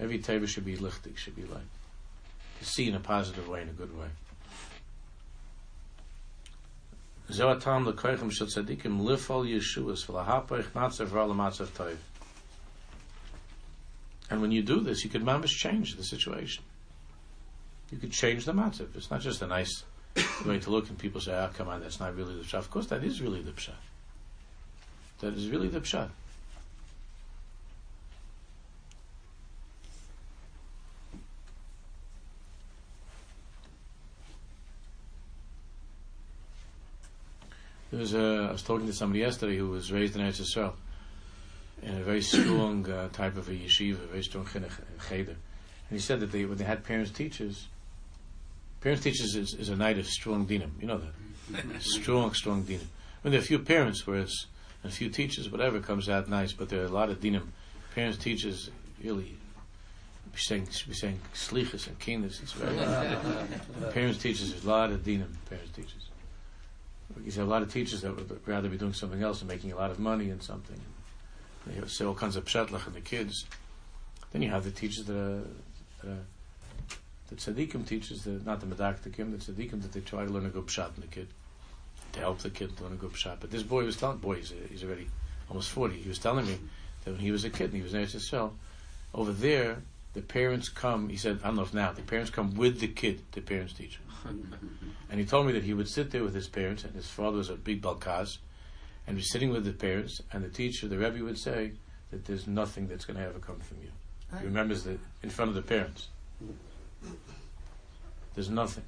Every 0.01 0.19
Teva 0.19 0.49
should 0.49 0.65
be 0.65 0.77
lichtig, 0.77 1.19
should 1.19 1.37
be 1.37 1.45
light. 1.45 1.61
To 2.59 2.65
see 2.65 2.89
in 2.89 2.95
a 2.95 3.01
positive 3.01 3.49
way, 3.49 3.63
in 3.63 3.69
a 3.69 3.73
good 3.73 3.97
way. 3.97 4.07
Yeshuas. 9.45 10.03
And 14.31 14.41
when 14.41 14.51
you 14.51 14.63
do 14.63 14.81
this, 14.81 15.05
you 15.05 15.11
could 15.11 15.23
mamish 15.23 15.51
change 15.51 15.97
the 15.97 16.05
situation. 16.05 16.65
You 17.91 17.99
could 17.99 18.13
change 18.13 18.47
the 18.47 18.53
matzav. 18.53 18.97
It's 18.97 19.11
not 19.11 19.21
just 19.21 19.43
a 19.43 19.47
nice 19.47 19.85
way 20.47 20.59
to 20.59 20.71
look 20.71 20.89
and 20.89 20.99
people 20.99 21.21
say, 21.21 21.35
"Ah, 21.35 21.49
oh, 21.51 21.55
come 21.55 21.69
on, 21.69 21.81
that's 21.81 22.01
not 22.01 22.17
really 22.17 22.35
the 22.35 22.45
pshat." 22.45 22.59
Of 22.59 22.71
course, 22.71 22.87
that 22.87 23.05
is 23.05 23.21
really 23.21 23.43
the 23.43 23.53
pshat. 23.53 23.75
That 25.21 25.35
is 25.35 25.49
really 25.49 25.69
the 25.69 25.81
pshat. 25.81 26.11
There 37.91 38.01
was 38.01 38.15
a, 38.15 38.47
I 38.49 38.53
was 38.53 38.63
talking 38.63 38.87
to 38.87 38.93
somebody 38.93 39.21
yesterday 39.21 39.57
who 39.57 39.71
was 39.71 39.91
raised 39.91 40.15
in 40.15 40.23
Eretz 40.23 40.41
Yisrael 40.41 40.75
in 41.83 41.95
a 41.95 42.03
very 42.05 42.21
strong 42.21 42.89
uh, 42.91 43.09
type 43.09 43.37
of 43.37 43.49
a 43.49 43.53
yeshiva, 43.53 44.05
a 44.05 44.07
very 44.07 44.23
strong 44.23 44.45
chinuch 44.45 44.79
cheder. 45.09 45.37
And 45.89 45.99
he 45.99 45.99
said 45.99 46.21
that 46.21 46.31
they, 46.31 46.45
when 46.45 46.59
they 46.59 46.65
had 46.65 46.85
parents 46.85 47.11
teachers, 47.11 47.67
parents 48.83 49.03
teachers 49.03 49.35
is, 49.35 49.55
is 49.55 49.69
a 49.71 49.77
night 49.77 49.99
of 49.99 50.07
strong 50.07 50.47
dinam. 50.47 50.71
You 50.81 50.87
know 50.87 51.01
that 51.49 51.81
strong, 51.83 52.35
strong 52.35 52.65
dinam. 52.65 52.87
When 53.23 53.33
there 53.33 53.41
are 53.41 53.43
a 53.43 53.47
few 53.47 53.59
parents, 53.59 54.07
whereas 54.07 54.47
a 54.89 54.93
few 54.93 55.09
teachers, 55.11 55.51
whatever 55.51 55.81
comes 55.81 56.09
out 56.09 56.29
nice, 56.29 56.53
but 56.53 56.69
there 56.69 56.83
are 56.83 56.87
a 56.87 56.91
lot 56.91 57.11
of 57.11 57.21
dinam. 57.21 57.49
Parents, 57.95 58.19
teachers, 58.19 58.71
really 59.03 59.37
be 60.33 60.39
saying 60.39 60.69
be 60.87 60.95
saying 60.95 61.21
slichas 61.35 61.87
and 61.87 61.99
kindness. 61.99 62.41
It's 62.43 62.53
very 62.53 62.77
parents, 63.93 64.19
teachers. 64.19 64.51
There's 64.51 64.65
a 64.65 64.69
lot 64.69 64.91
of 64.91 65.01
dinam. 65.01 65.33
Parents, 65.49 65.71
teachers. 65.75 66.09
You 67.25 67.33
have 67.33 67.49
a 67.49 67.51
lot 67.51 67.63
of 67.63 67.73
teachers 67.73 68.03
that 68.03 68.15
would 68.15 68.41
rather 68.47 68.69
be 68.69 68.77
doing 68.77 68.93
something 68.93 69.23
else 69.23 69.41
and 69.41 69.49
making 69.49 69.73
a 69.73 69.77
lot 69.77 69.91
of 69.91 69.99
money 69.99 70.31
and 70.31 70.43
something. 70.43 70.81
They 71.67 71.87
say 71.89 72.05
all 72.05 72.15
kinds 72.15 72.37
of 72.37 72.45
pshatlach 72.45 72.87
and 72.87 72.95
the 72.95 73.01
kids. 73.01 73.47
Then 74.33 74.43
you 74.43 74.51
have 74.51 74.65
the 74.65 74.71
teachers 74.71 75.07
that 75.07 75.17
are, 75.17 75.43
that 76.03 76.11
are 76.11 76.25
the 77.29 77.37
tzaddikim 77.37 77.87
teachers, 77.87 78.25
the, 78.25 78.31
not 78.45 78.61
the 78.61 78.67
medaktikim, 78.67 79.33
the 79.33 79.53
tzaddikim 79.53 79.83
that 79.83 79.93
they 79.93 80.01
try 80.01 80.25
to 80.25 80.31
learn 80.31 80.47
a 80.47 80.51
good 80.51 80.67
pshat 80.67 80.95
in 80.97 81.01
the 81.01 81.07
kid, 81.07 81.29
to 82.19 82.25
help 82.25 82.39
the 82.41 82.51
kid 82.51 82.81
learn 82.81 82.93
a 82.93 82.97
good 82.97 83.13
pshat. 83.13 83.39
But 83.41 83.51
this 83.51 83.63
boy 83.63 83.85
was 83.85 83.97
telling, 83.97 84.19
boy, 84.19 84.37
he's, 84.37 84.53
he's 84.69 84.85
already 84.85 85.09
almost 85.49 85.71
40, 85.71 85.97
he 85.97 86.09
was 86.09 86.19
telling 86.19 86.47
me 86.47 86.59
that 87.05 87.13
when 87.13 87.21
he 87.21 87.31
was 87.31 87.45
a 87.45 87.51
kid 87.51 87.73
and 87.73 87.75
he 87.75 87.83
was 87.83 87.95
in 87.95 88.03
HSL, 88.03 88.51
over 89.15 89.33
there, 89.33 89.79
the 90.15 90.21
parents 90.21 90.69
come, 90.69 91.09
he 91.09 91.17
said, 91.17 91.41
I 91.43 91.47
don't 91.47 91.57
know 91.57 91.63
if 91.63 91.73
now, 91.73 91.93
the 91.93 92.03
parents 92.03 92.31
come 92.31 92.55
with 92.55 92.81
the 92.81 92.89
kid, 92.89 93.23
the 93.33 93.41
parents 93.41 93.73
teach. 93.73 93.99
and 95.11 95.21
he 95.21 95.25
told 95.25 95.47
me 95.47 95.53
that 95.53 95.63
he 95.63 95.75
would 95.75 95.89
sit 95.89 96.11
there 96.11 96.25
with 96.25 96.35
his 96.35 96.49
parents, 96.49 96.85
and 96.85 96.95
his 96.95 97.07
father 97.07 97.39
was 97.39 97.51
a 97.51 97.55
big 97.55 97.81
balkaz, 97.81 98.39
and 99.07 99.17
you're 99.17 99.25
sitting 99.25 99.51
with 99.51 99.65
the 99.65 99.73
parents, 99.73 100.21
and 100.33 100.45
the 100.45 100.49
teacher, 100.49 100.89
the 100.89 100.99
Rebbe 100.99 101.25
would 101.25 101.39
say 101.39 101.73
that 102.11 102.25
there's 102.27 102.47
nothing 102.47 102.89
that's 102.89 103.05
going 103.05 103.19
to 103.19 103.25
ever 103.25 103.39
come 103.39 103.61
from 103.61 103.79
you. 103.83 103.91
He 104.39 104.45
remembers 104.45 104.83
that 104.85 104.99
in 105.23 105.31
front 105.31 105.49
of 105.49 105.55
the 105.55 105.63
parents. 105.63 106.09
There's 108.35 108.51
nothing. 108.51 108.85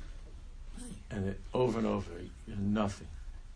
And 1.11 1.29
it, 1.29 1.41
over 1.55 1.79
and 1.79 1.87
over, 1.87 2.11
nothing. 2.47 3.09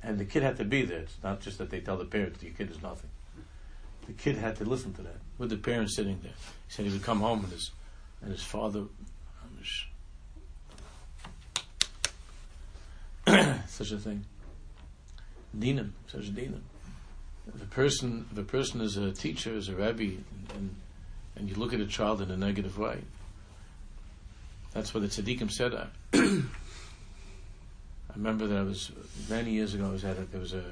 And 0.05 0.19
the 0.19 0.25
kid 0.25 0.43
had 0.43 0.57
to 0.59 0.65
be 0.65 0.83
there. 0.83 0.99
It's 0.99 1.17
not 1.23 1.41
just 1.41 1.59
that 1.59 1.71
they 1.71 1.81
tell 1.81 1.97
the 1.97 2.05
parents, 2.05 2.43
your 2.43 2.53
kid 2.53 2.71
is 2.71 2.83
nothing. 2.83 3.11
The 4.07 4.13
kid 4.13 4.37
had 4.37 4.57
to 4.57 4.65
listen 4.65 4.93
to 4.95 5.03
that 5.03 5.17
with 5.39 5.49
the 5.51 5.57
parents 5.57 5.97
sitting 5.97 6.21
there. 6.23 6.33
He 6.33 6.73
said 6.73 6.85
he 6.85 6.93
would 6.93 7.03
come 7.03 7.21
home 7.21 7.45
and 7.45 7.53
his, 7.53 7.71
and 8.21 8.31
his 8.31 8.43
father, 8.43 8.81
um, 13.27 13.59
such 13.67 13.93
a 13.93 13.99
thing 13.99 14.27
dinam, 15.59 15.91
such 16.07 16.35
dinam. 16.35 16.61
If 17.55 17.63
a 17.63 17.67
person, 17.67 18.27
if 18.33 18.39
a 18.39 18.43
person 18.43 18.81
is 18.81 18.97
a 18.97 19.13
teacher, 19.13 19.55
is 19.55 19.69
a 19.69 19.75
rabbi, 19.75 20.17
and, 20.55 20.75
and 21.37 21.49
you 21.49 21.57
look 21.57 21.73
at 21.73 21.81
a 21.81 21.87
child 21.87 22.23
in 22.23 22.31
a 22.31 22.37
negative 22.37 22.79
way, 22.79 23.03
that's 24.73 24.95
what 24.95 25.03
the 25.03 25.09
tzaddikim 25.09 25.51
said. 25.51 25.75
Uh, 25.75 25.87
I, 28.15 28.17
remember 28.17 28.47
that 28.47 28.59
I 28.59 28.63
was 28.63 28.93
many 29.29 29.51
years 29.51 29.75
ago. 29.75 29.87
I 29.87 29.91
was 29.91 30.05
at 30.05 30.19
a, 30.19 30.25
there 30.25 30.41
was 30.41 30.55
a 30.55 30.65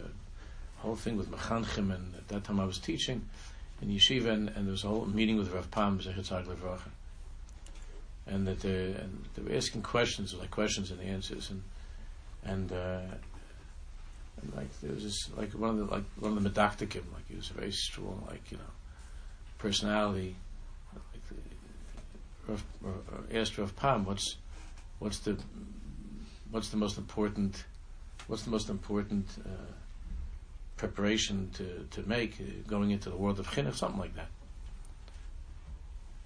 whole 0.78 0.96
thing 0.96 1.16
with 1.16 1.30
mechanchim, 1.30 1.94
and 1.94 2.14
at 2.14 2.28
that 2.28 2.44
time 2.44 2.60
I 2.60 2.64
was 2.64 2.78
teaching 2.78 3.28
in 3.80 3.88
yeshiva, 3.88 4.28
and, 4.28 4.48
and 4.50 4.66
there 4.66 4.72
was 4.72 4.84
a 4.84 4.88
whole 4.88 5.06
meeting 5.06 5.36
with 5.36 5.50
Rav 5.52 5.70
Pam 5.70 5.98
Zechitzag 5.98 6.46
Levracha, 6.46 6.90
and 8.26 8.46
that 8.46 8.60
they, 8.60 8.92
and 8.92 9.24
they 9.34 9.42
were 9.42 9.56
asking 9.56 9.82
questions, 9.82 10.34
like 10.34 10.50
questions 10.50 10.90
and 10.90 11.00
answers, 11.00 11.50
and 11.50 11.62
and 12.44 12.72
uh, 12.72 13.00
and 14.40 14.54
like 14.56 14.80
there 14.80 14.92
was 14.92 15.04
this 15.04 15.30
like 15.36 15.52
one 15.52 15.70
of 15.70 15.76
the 15.78 15.84
like 15.84 16.04
one 16.18 16.36
of 16.36 16.42
the 16.42 16.50
medaktikim, 16.50 17.04
like 17.12 17.28
he 17.28 17.36
was 17.36 17.50
a 17.50 17.54
very 17.54 17.72
strong, 17.72 18.24
like 18.28 18.50
you 18.50 18.56
know, 18.56 18.72
personality. 19.58 20.36
Like 20.94 21.22
Rav, 22.46 22.64
asked 23.32 23.58
Rav 23.58 23.74
Pam, 23.76 24.04
what's 24.04 24.36
what's 24.98 25.18
the 25.20 25.36
what's 26.52 26.68
the 26.68 26.76
most 26.76 26.98
important 26.98 27.64
what's 28.28 28.44
the 28.44 28.50
most 28.50 28.68
important 28.68 29.26
uh, 29.44 29.72
preparation 30.76 31.50
to, 31.54 31.86
to 31.90 32.08
make 32.08 32.40
uh, 32.40 32.44
going 32.68 32.90
into 32.90 33.10
the 33.10 33.16
world 33.16 33.38
of 33.38 33.46
chinuch, 33.48 33.74
something 33.74 34.00
like 34.00 34.14
that. 34.14 34.28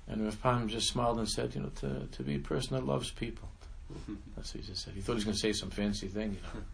And 0.08 0.24
Rav 0.24 0.40
Pam 0.42 0.68
just 0.68 0.88
smiled 0.88 1.18
and 1.18 1.28
said, 1.28 1.54
you 1.54 1.62
know, 1.62 1.70
to, 1.80 2.06
to 2.10 2.22
be 2.22 2.36
a 2.36 2.38
person 2.38 2.76
that 2.76 2.86
loves 2.86 3.10
people. 3.10 3.48
That's 4.36 4.54
what 4.54 4.64
he 4.64 4.70
just 4.70 4.84
said. 4.84 4.94
He 4.94 5.00
thought 5.00 5.12
he 5.12 5.16
was 5.16 5.24
going 5.24 5.34
to 5.34 5.40
say 5.40 5.52
some 5.52 5.70
fancy 5.70 6.08
thing, 6.08 6.32
you 6.32 6.40
know. 6.42 6.64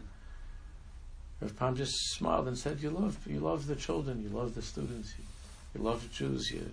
Rav 1.41 1.57
Pam 1.57 1.75
just 1.75 1.93
smiled 2.13 2.47
and 2.47 2.57
said, 2.57 2.81
"You 2.81 2.89
love, 2.89 3.17
you 3.27 3.39
love 3.39 3.67
the 3.67 3.75
children, 3.75 4.23
you 4.23 4.29
love 4.29 4.55
the 4.55 4.61
students, 4.61 5.13
you, 5.17 5.25
you 5.75 5.85
love 5.85 6.01
the 6.01 6.13
Jews. 6.13 6.49
You, 6.51 6.65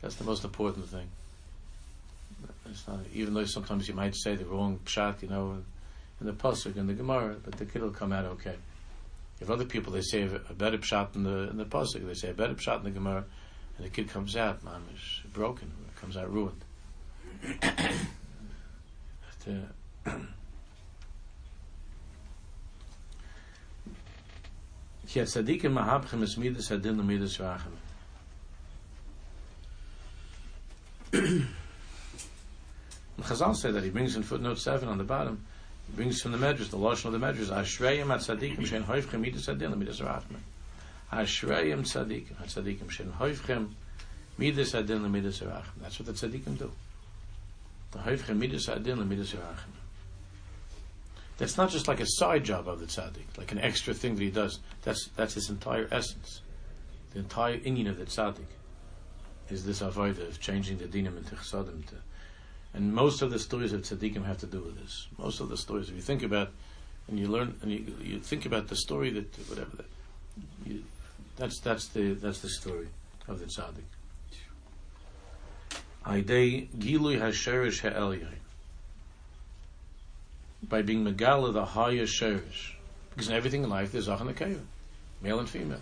that's 0.00 0.14
the 0.14 0.24
most 0.24 0.44
important 0.44 0.88
thing. 0.88 1.08
It's 2.66 2.86
not, 2.86 3.00
even 3.12 3.34
though 3.34 3.44
sometimes 3.44 3.88
you 3.88 3.94
might 3.94 4.14
say 4.14 4.36
the 4.36 4.44
wrong 4.44 4.78
pshat, 4.84 5.22
you 5.22 5.28
know, 5.28 5.58
in 6.20 6.26
the 6.26 6.32
pasuk 6.32 6.76
in 6.76 6.86
the 6.86 6.94
Gemara, 6.94 7.36
but 7.42 7.56
the 7.56 7.64
kid 7.64 7.82
will 7.82 7.90
come 7.90 8.12
out 8.12 8.24
okay. 8.24 8.56
If 9.40 9.50
other 9.50 9.64
people 9.64 9.92
they 9.92 10.02
say 10.02 10.22
a 10.22 10.52
better 10.54 10.78
pshat 10.78 11.16
in 11.16 11.22
the 11.22 11.48
in 11.50 11.56
the 11.56 11.64
pasuk, 11.64 12.06
they 12.06 12.14
say 12.14 12.30
a 12.30 12.34
better 12.34 12.54
pshat 12.54 12.78
in 12.78 12.84
the 12.84 12.90
Gemara, 12.90 13.24
and 13.76 13.86
the 13.86 13.90
kid 13.90 14.08
comes 14.08 14.36
out, 14.36 14.62
man, 14.62 14.82
is 14.94 15.20
broken, 15.32 15.72
comes 15.96 16.16
out 16.16 16.32
ruined. 16.32 16.62
Uh, 17.62 17.88
l'midas 26.94 27.38
rachem. 27.40 27.72
Chazal 33.22 33.56
say 33.56 33.70
that 33.70 33.84
he 33.84 33.90
brings 33.90 34.16
in 34.16 34.22
footnote 34.22 34.58
seven 34.58 34.88
on 34.88 34.98
the 34.98 35.04
bottom. 35.04 35.44
Brings 35.94 36.22
from 36.22 36.32
the 36.32 36.38
Medrash, 36.38 36.70
the 36.70 36.78
lashon 36.78 37.06
of 37.06 37.12
the 37.12 37.18
Medrash. 37.18 37.48
Ashrayim 37.48 38.10
at 38.12 38.20
tzadikim 38.20 38.66
shein 38.66 38.84
hoifchem 38.84 39.20
midas 39.20 39.48
adin 39.48 39.72
l'midas 39.72 40.00
rachem. 40.00 40.38
Ashrayim 41.12 41.80
tzadikim 41.80 42.40
at 42.40 42.48
tzadikim 42.48 42.90
shein 42.90 43.12
hoifchem 43.12 43.70
midas 44.38 44.74
adin 44.74 45.02
l'midas 45.02 45.42
rachem. 45.42 45.64
That's 45.82 45.98
what 45.98 46.06
the 46.06 46.12
tzadikim 46.12 46.58
do. 46.58 46.70
The 47.92 47.98
hoifchem 47.98 48.38
midas 48.38 48.68
adin 48.68 49.00
l'midas 49.00 49.34
rachem. 49.34 49.72
That's 51.40 51.56
not 51.56 51.70
just 51.70 51.88
like 51.88 52.00
a 52.00 52.06
side 52.06 52.44
job 52.44 52.68
of 52.68 52.80
the 52.80 52.86
tzaddik, 52.86 53.38
like 53.38 53.50
an 53.50 53.58
extra 53.60 53.94
thing 53.94 54.14
that 54.14 54.22
he 54.22 54.30
does. 54.30 54.60
That's 54.82 55.08
that's 55.16 55.32
his 55.32 55.48
entire 55.48 55.88
essence. 55.90 56.42
The 57.14 57.20
entire 57.20 57.56
inyan 57.56 57.88
of 57.88 57.96
the 57.96 58.04
tzaddik 58.04 58.44
is 59.48 59.64
this 59.64 59.80
avodah 59.80 60.28
of 60.28 60.38
changing 60.38 60.76
the 60.76 60.84
dinim 60.84 61.16
into 61.16 61.34
chsadim. 61.36 61.86
To, 61.86 61.94
and 62.74 62.92
most 62.92 63.22
of 63.22 63.30
the 63.30 63.38
stories 63.38 63.72
of 63.72 63.82
tzaddikim 63.82 64.24
have 64.24 64.38
to 64.38 64.46
do 64.46 64.60
with 64.60 64.80
this. 64.80 65.08
Most 65.18 65.40
of 65.40 65.48
the 65.48 65.56
stories, 65.56 65.88
if 65.88 65.96
you 65.96 66.02
think 66.02 66.22
about, 66.22 66.50
and 67.08 67.18
you 67.18 67.26
learn, 67.26 67.56
and 67.62 67.72
you, 67.72 67.94
you 68.00 68.18
think 68.20 68.46
about 68.46 68.68
the 68.68 68.76
story 68.76 69.10
that 69.10 69.36
whatever 69.48 69.76
that, 69.76 69.86
you, 70.66 70.84
that's 71.36 71.58
that's 71.60 71.88
the 71.88 72.14
that's 72.14 72.40
the 72.40 72.50
story 72.50 72.88
of 73.28 73.40
the 73.40 73.46
tzaddik. 73.46 73.88
Aidei 76.06 76.68
gilui 76.68 77.20
hasherish 77.20 77.80
ha'elyon 77.80 78.36
by 80.62 80.82
being 80.82 81.04
Megala, 81.04 81.52
the 81.52 81.64
higher 81.64 82.06
Sherish. 82.06 82.74
Because 83.10 83.28
in 83.28 83.34
everything 83.34 83.64
in 83.64 83.70
life 83.70 83.92
there's 83.92 84.06
the 84.06 84.58
male 85.22 85.38
and 85.38 85.48
female. 85.48 85.80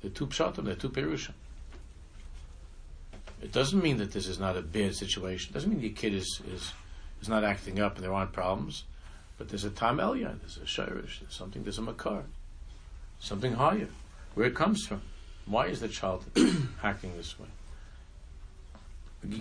They're 0.00 0.10
two 0.10 0.26
pshatim, 0.26 0.64
they're 0.64 0.74
two 0.74 0.90
perushim. 0.90 1.32
It 3.42 3.52
doesn't 3.52 3.82
mean 3.82 3.98
that 3.98 4.12
this 4.12 4.26
is 4.26 4.38
not 4.38 4.56
a 4.56 4.62
bad 4.62 4.94
situation. 4.96 5.50
It 5.50 5.54
doesn't 5.54 5.70
mean 5.70 5.80
your 5.80 5.92
kid 5.92 6.14
is, 6.14 6.40
is, 6.52 6.72
is 7.22 7.28
not 7.28 7.44
acting 7.44 7.80
up 7.80 7.96
and 7.96 8.04
there 8.04 8.12
aren't 8.12 8.32
problems. 8.32 8.84
But 9.38 9.48
there's 9.48 9.64
a 9.64 9.70
Tam 9.70 9.98
Elyon, 9.98 10.40
there's 10.40 10.56
a 10.56 10.66
Sherish, 10.66 11.20
there's 11.20 11.34
something, 11.34 11.62
there's 11.62 11.78
a 11.78 11.82
Makar, 11.82 12.24
something 13.20 13.52
higher. 13.52 13.88
Where 14.34 14.46
it 14.46 14.54
comes 14.54 14.84
from. 14.84 15.02
Why 15.46 15.66
is 15.66 15.80
the 15.80 15.88
child 15.88 16.24
acting 16.82 17.16
this 17.16 17.38
way? 17.38 17.46
This 19.24 19.40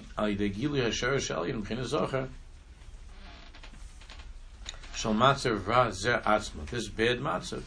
bad 6.87 7.19
matzav. 7.19 7.63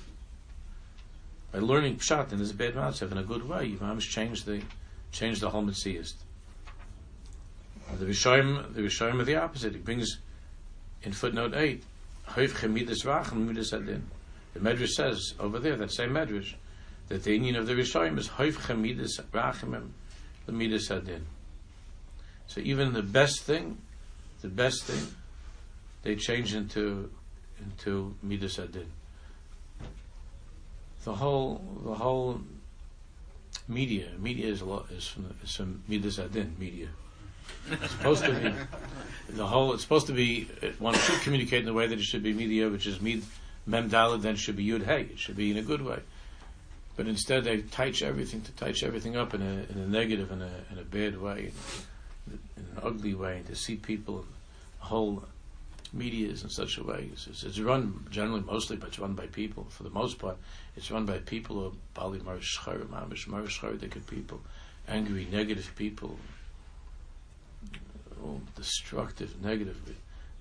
By 1.52 1.58
learning 1.58 1.96
pshat 1.96 2.32
in 2.32 2.38
this 2.38 2.52
bad 2.52 2.74
matzav 2.74 3.12
in 3.12 3.18
a 3.18 3.22
good 3.22 3.48
way, 3.48 3.76
almost 3.80 4.10
changed 4.10 4.46
the 4.46 4.62
changed 5.12 5.40
the 5.40 5.50
whole 5.50 5.62
mitzvahist. 5.62 6.14
The 7.98 8.06
Rishoyim, 8.06 8.72
the 8.74 8.82
Rishoyim 8.82 9.20
are 9.20 9.24
the 9.24 9.36
opposite. 9.36 9.72
He 9.72 9.78
brings 9.78 10.18
in 11.02 11.12
footnote 11.12 11.54
eight, 11.54 11.82
Hoiv 12.28 12.50
chemidas 12.50 13.04
rachem. 13.04 14.02
The 14.52 14.60
Medrash 14.60 14.90
says 14.90 15.34
over 15.38 15.58
there, 15.58 15.76
that 15.76 15.92
same 15.92 16.10
Medrash, 16.10 16.54
that 17.08 17.24
the 17.24 17.32
union 17.32 17.56
of 17.56 17.66
the 17.66 17.74
Rishoyim 17.74 18.18
is 18.18 18.28
adin. 20.90 21.26
So 22.46 22.60
even 22.60 22.92
the 22.92 23.02
best 23.02 23.42
thing, 23.42 23.78
the 24.42 24.48
best 24.48 24.84
thing, 24.84 25.14
they 26.02 26.16
change 26.16 26.54
into 26.54 27.10
into 27.60 28.14
Midas 28.22 28.58
Adin. 28.58 28.90
The 31.04 31.14
whole, 31.14 31.62
the 31.84 31.94
whole 31.94 32.40
media, 33.68 34.08
media 34.18 34.46
is 34.46 34.60
a 34.60 34.64
lot, 34.64 34.86
is 34.90 35.06
from, 35.06 35.34
is 35.42 35.54
from 35.54 35.82
Midas 35.88 36.18
media. 36.58 36.88
It's 37.70 37.92
supposed 37.92 38.24
to 38.24 38.32
be, 38.32 38.54
the 39.34 39.46
whole, 39.46 39.72
it's 39.74 39.82
supposed 39.82 40.06
to 40.08 40.12
be, 40.12 40.48
uh, 40.62 40.68
one 40.78 40.94
should 40.94 41.20
communicate 41.20 41.60
in 41.60 41.66
the 41.66 41.72
way 41.72 41.86
that 41.86 41.98
it 41.98 42.04
should 42.04 42.22
be 42.22 42.32
media, 42.32 42.68
which 42.68 42.86
is 42.86 43.00
mid, 43.00 43.22
mem 43.66 43.90
dalad, 43.90 44.22
then 44.22 44.36
should 44.36 44.56
be 44.56 44.66
yud 44.66 44.84
hey, 44.84 45.02
it 45.02 45.18
should 45.18 45.36
be 45.36 45.50
in 45.50 45.56
a 45.56 45.62
good 45.62 45.82
way. 45.82 46.00
But 46.96 47.06
instead 47.06 47.44
they 47.44 47.58
touch 47.62 48.02
everything, 48.02 48.42
to 48.42 48.52
touch 48.52 48.82
everything 48.82 49.16
up 49.16 49.34
in 49.34 49.42
a, 49.42 49.72
in 49.72 49.82
a 49.82 49.86
negative, 49.86 50.30
in 50.30 50.42
a, 50.42 50.50
in 50.72 50.78
a 50.78 50.84
bad 50.84 51.20
way, 51.20 51.52
in 52.26 52.36
an 52.56 52.78
ugly 52.82 53.14
way, 53.14 53.42
to 53.46 53.54
see 53.54 53.76
people, 53.76 54.24
whole 54.78 55.24
media 55.92 56.28
is 56.28 56.42
in 56.42 56.50
such 56.50 56.78
a 56.78 56.84
way. 56.84 57.10
It's, 57.12 57.26
it's, 57.26 57.58
run 57.58 58.06
generally, 58.10 58.42
mostly, 58.42 58.76
but 58.76 58.88
it's 58.88 58.98
run 58.98 59.14
by 59.14 59.26
people. 59.26 59.66
For 59.70 59.82
the 59.82 59.90
most 59.90 60.18
part, 60.18 60.36
it's 60.76 60.90
run 60.90 61.06
by 61.06 61.18
people 61.18 61.56
who 61.56 61.66
are 61.66 61.72
bali 61.94 62.20
marishchar, 62.20 62.84
mamish 62.86 63.26
marishchar, 63.28 64.06
people, 64.06 64.40
angry, 64.88 65.26
negative 65.30 65.72
people, 65.76 66.16
oh, 68.24 68.40
destructive, 68.56 69.42
negative. 69.42 69.76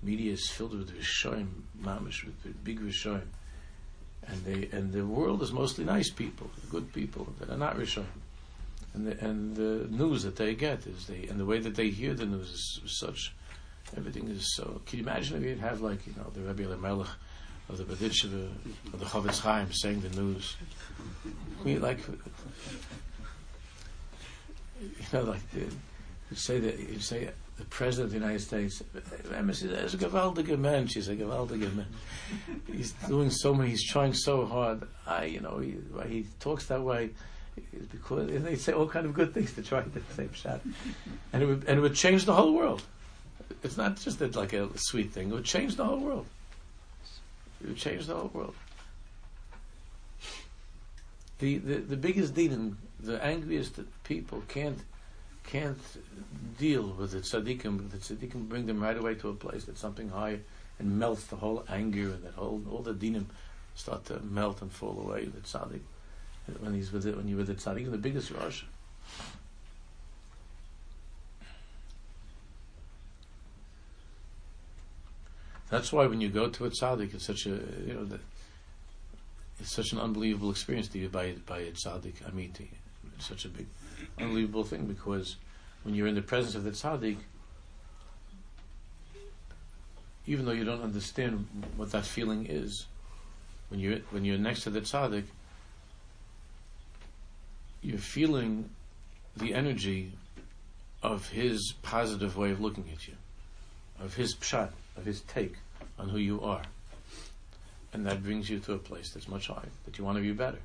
Media 0.02 0.32
is 0.32 0.48
filled 0.50 0.78
with 0.78 0.96
rishoyim, 0.96 1.48
mamish, 1.82 2.24
with 2.24 2.64
big 2.64 2.80
rishoyim. 2.80 3.26
And 4.26 4.44
they 4.44 4.68
and 4.76 4.92
the 4.92 5.04
world 5.04 5.42
is 5.42 5.52
mostly 5.52 5.84
nice 5.84 6.10
people, 6.10 6.50
good 6.70 6.92
people 6.92 7.32
that 7.38 7.50
are 7.50 7.56
not 7.56 7.76
rishoyim. 7.76 8.04
And 8.92 9.06
the, 9.06 9.24
and 9.24 9.56
the 9.56 9.86
news 9.88 10.24
that 10.24 10.36
they 10.36 10.54
get 10.54 10.86
is 10.86 11.06
they 11.06 11.26
and 11.28 11.38
the 11.38 11.44
way 11.44 11.58
that 11.60 11.74
they 11.74 11.90
hear 11.90 12.14
the 12.14 12.26
news 12.26 12.50
is 12.50 12.98
such 12.98 13.32
Everything 13.96 14.28
is 14.28 14.54
so. 14.54 14.80
Can 14.86 15.00
you 15.00 15.04
imagine 15.04 15.36
if 15.38 15.42
you'd 15.42 15.58
have 15.58 15.80
like 15.80 16.06
you 16.06 16.14
know 16.16 16.30
the 16.32 16.40
Rebbe 16.40 16.76
Melech 16.76 17.08
of 17.68 17.78
the 17.78 17.84
Berditchever 17.84 18.48
of 18.92 19.00
the 19.00 19.06
Chofetz 19.06 19.40
Chaim 19.40 19.72
saying 19.72 20.00
the 20.00 20.10
news? 20.20 20.56
We 21.64 21.78
like 21.78 21.98
you 24.80 24.90
know 25.12 25.22
like 25.22 25.50
the, 25.50 25.60
you 25.60 26.36
say 26.36 26.60
that 26.60 26.78
you 26.78 27.00
say 27.00 27.30
the 27.56 27.64
president 27.64 28.06
of 28.06 28.10
the 28.12 28.18
United 28.18 28.40
States. 28.40 28.82
Emma 29.34 29.52
says, 29.52 29.94
a 29.94 29.98
gewaltige 29.98 30.56
man." 30.56 30.86
She's 30.86 31.08
a 31.08 31.16
gewaltige 31.16 31.74
man. 31.74 31.86
He's 32.72 32.92
doing 33.08 33.30
so 33.30 33.52
many. 33.52 33.70
He's 33.70 33.84
trying 33.84 34.14
so 34.14 34.46
hard. 34.46 34.86
I, 35.06 35.24
you 35.24 35.40
know, 35.40 35.58
he, 35.58 35.76
he 36.08 36.26
talks 36.38 36.66
that 36.66 36.80
way 36.80 37.10
because 37.90 38.28
they 38.42 38.54
say 38.54 38.72
all 38.72 38.86
kind 38.86 39.04
of 39.04 39.14
good 39.14 39.34
things 39.34 39.52
to 39.54 39.62
try 39.62 39.82
to 39.82 40.02
same 40.14 40.32
shot, 40.32 40.60
and 41.32 41.42
it 41.42 41.46
would 41.46 41.64
and 41.64 41.78
it 41.78 41.80
would 41.80 41.96
change 41.96 42.24
the 42.24 42.34
whole 42.34 42.52
world 42.52 42.82
it's 43.62 43.76
not 43.76 43.96
just 43.96 44.20
like 44.20 44.52
a 44.52 44.68
sweet 44.76 45.12
thing. 45.12 45.30
It 45.30 45.34
would 45.34 45.44
change 45.44 45.76
the 45.76 45.84
whole 45.84 46.00
world. 46.00 46.26
It 47.62 47.68
would 47.68 47.76
change 47.76 48.06
the 48.06 48.14
whole 48.14 48.30
world. 48.32 48.54
The 51.38 51.58
the, 51.58 51.74
the 51.76 51.96
biggest 51.96 52.34
demon, 52.34 52.76
the 53.00 53.22
angriest 53.24 53.80
people 54.04 54.42
can't 54.48 54.78
can't 55.44 55.80
deal 56.58 56.94
with 56.98 57.12
the 57.12 57.18
tzaddikim. 57.18 57.90
The 57.90 57.98
tzaddikim 57.98 58.48
bring 58.48 58.66
them 58.66 58.80
right 58.80 58.96
away 58.96 59.14
to 59.16 59.28
a 59.28 59.34
place 59.34 59.64
that's 59.64 59.80
something 59.80 60.10
higher 60.10 60.40
and 60.78 60.98
melts 60.98 61.24
the 61.26 61.36
whole 61.36 61.64
anger 61.68 62.10
and 62.10 62.24
that 62.24 62.34
whole 62.34 62.62
all 62.70 62.82
the 62.82 62.94
dinim 62.94 63.26
start 63.74 64.04
to 64.06 64.20
melt 64.20 64.62
and 64.62 64.72
fall 64.72 65.00
away. 65.00 65.24
The 65.24 65.40
tzaddik 65.40 65.80
when 66.58 66.74
he's 66.74 66.92
with 66.92 67.06
it, 67.06 67.16
when 67.16 67.28
you're 67.28 67.38
with 67.38 67.46
the 67.46 67.54
tzaddik, 67.54 67.90
the 67.90 67.98
biggest 67.98 68.30
rush. 68.30 68.66
That's 75.70 75.92
why 75.92 76.06
when 76.06 76.20
you 76.20 76.28
go 76.28 76.48
to 76.48 76.64
a 76.64 76.70
tzaddik, 76.70 77.14
it's 77.14 77.24
such 77.24 77.46
a 77.46 77.50
you 77.50 77.94
know 77.94 78.18
it's 79.60 79.72
such 79.72 79.92
an 79.92 80.00
unbelievable 80.00 80.50
experience 80.50 80.88
to 80.88 80.98
be 80.98 81.06
by 81.06 81.34
by 81.46 81.60
a 81.60 81.70
tzaddik 81.70 82.14
amiti. 82.28 82.68
It's 83.16 83.28
such 83.28 83.44
a 83.44 83.48
big, 83.48 83.66
unbelievable 84.18 84.64
thing 84.64 84.86
because 84.86 85.36
when 85.84 85.94
you're 85.94 86.08
in 86.08 86.16
the 86.16 86.22
presence 86.22 86.56
of 86.56 86.64
the 86.64 86.70
tzaddik, 86.70 87.18
even 90.26 90.44
though 90.44 90.52
you 90.52 90.64
don't 90.64 90.82
understand 90.82 91.46
what 91.76 91.92
that 91.92 92.04
feeling 92.04 92.46
is, 92.48 92.86
when 93.68 93.78
you're 93.78 93.98
when 94.10 94.24
you're 94.24 94.38
next 94.38 94.64
to 94.64 94.70
the 94.70 94.80
tzaddik, 94.80 95.26
you're 97.80 97.98
feeling 97.98 98.70
the 99.36 99.54
energy 99.54 100.12
of 101.00 101.28
his 101.28 101.74
positive 101.82 102.36
way 102.36 102.50
of 102.50 102.60
looking 102.60 102.88
at 102.92 103.06
you, 103.06 103.14
of 104.00 104.14
his 104.14 104.34
pshat 104.34 104.70
of 105.00 105.06
his 105.06 105.22
take 105.22 105.54
on 105.98 106.10
who 106.10 106.18
you 106.18 106.40
are. 106.42 106.62
And 107.92 108.06
that 108.06 108.22
brings 108.22 108.48
you 108.48 108.60
to 108.60 108.74
a 108.74 108.78
place 108.78 109.10
that's 109.10 109.28
much 109.28 109.48
higher, 109.48 109.68
that 109.84 109.98
you 109.98 110.04
want 110.04 110.18
to 110.18 110.22
be 110.22 110.32
better. 110.32 110.60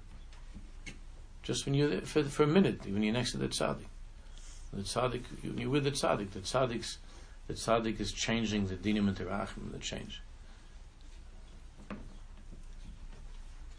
Just 1.42 1.66
when 1.66 1.74
you're 1.74 1.90
there, 1.90 2.02
for, 2.02 2.24
for 2.24 2.44
a 2.44 2.48
minute, 2.48 2.86
when 2.86 3.02
you're 3.02 3.14
next 3.14 3.32
to 3.32 3.38
the 3.38 3.48
tzaddik. 3.48 3.86
The 4.74 4.82
tzaddik, 4.82 5.24
you're 5.42 5.70
with 5.70 5.86
the 5.86 5.92
tzaddik, 5.92 6.32
the 6.32 6.40
tzaddik's, 6.40 6.98
the 7.48 7.54
tzaddik 7.54 8.00
is 8.00 8.12
changing 8.12 8.68
the 8.68 8.76
dinim 8.76 9.08
and 9.08 9.18
terachim, 9.18 9.72
the 9.72 9.80
change. 9.80 10.22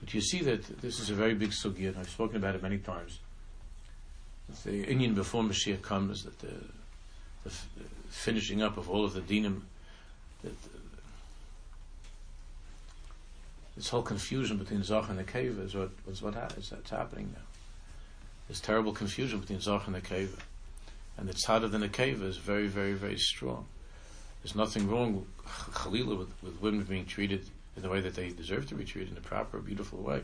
But 0.01 0.15
you 0.15 0.21
see 0.21 0.41
that 0.43 0.81
this 0.81 1.01
is 1.01 1.11
a 1.11 1.15
very 1.15 1.35
big 1.35 1.51
sugya, 1.51 1.89
and 1.89 1.99
I've 1.99 2.09
spoken 2.09 2.37
about 2.37 2.55
it 2.55 2.63
many 2.63 2.79
times. 2.79 3.19
The 4.65 4.85
inyan 4.87 5.15
before 5.15 5.43
Mashiach 5.43 5.83
comes, 5.83 6.25
that 6.25 6.39
the, 6.39 6.53
the, 7.45 7.51
finishing 8.09 8.63
up 8.63 8.77
of 8.77 8.89
all 8.89 9.05
of 9.05 9.15
the 9.15 9.21
dinim 9.21 9.63
this 13.77 13.89
whole 13.89 14.03
confusion 14.03 14.57
between 14.57 14.81
Zoch 14.81 15.11
and 15.11 15.19
the 15.19 15.25
Keva 15.25 15.65
is 15.65 15.75
what 15.75 15.91
is 16.09 16.23
what 16.23 16.35
ha- 16.35 16.49
is 16.57 16.71
that's 16.71 16.91
happening 16.91 17.33
now. 17.35 17.43
This 18.49 18.61
terrible 18.61 18.93
confusion 18.93 19.41
between 19.41 19.59
Zoch 19.59 19.87
and 19.87 19.95
the 19.95 20.01
Keva, 20.01 20.39
and 21.17 21.29
the 21.29 21.35
tzad 21.35 21.63
of 21.63 21.73
the 21.73 21.79
Nekeva 21.79 22.23
is 22.23 22.37
very, 22.37 22.69
very, 22.69 22.93
very 22.93 23.19
strong. 23.19 23.67
There's 24.43 24.55
nothing 24.55 24.89
wrong, 24.89 25.27
with, 25.85 26.43
with 26.43 26.61
women 26.61 26.85
being 26.85 27.07
treated 27.07 27.45
in 27.77 27.83
the 27.83 27.89
way 27.89 28.01
that 28.01 28.15
they 28.15 28.31
deserve 28.31 28.69
to 28.69 28.75
be 28.75 28.85
treated 28.85 29.13
in 29.13 29.19
a 29.19 29.21
proper, 29.21 29.59
beautiful 29.59 29.99
way, 29.99 30.23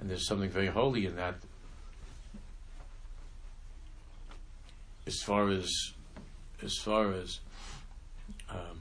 and 0.00 0.08
there's 0.08 0.26
something 0.26 0.50
very 0.50 0.68
holy 0.68 1.06
in 1.06 1.16
that. 1.16 1.34
As 5.06 5.20
far 5.22 5.50
as, 5.50 5.92
as 6.62 6.78
far 6.78 7.12
as 7.12 7.40
um, 8.48 8.80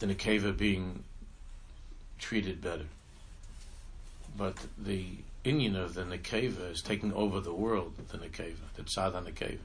the 0.00 0.06
Nekeva 0.06 0.56
being 0.56 1.04
treated 2.18 2.60
better. 2.60 2.86
But 4.36 4.56
the 4.78 5.06
Indian 5.44 5.76
of 5.76 5.94
the 5.94 6.02
Nekeva 6.02 6.72
is 6.72 6.82
taking 6.82 7.12
over 7.12 7.40
the 7.40 7.54
world, 7.54 7.94
the 8.08 8.18
Nekeva, 8.18 8.56
the 8.74 8.82
Tzad 8.82 9.12
Nekeva. 9.12 9.58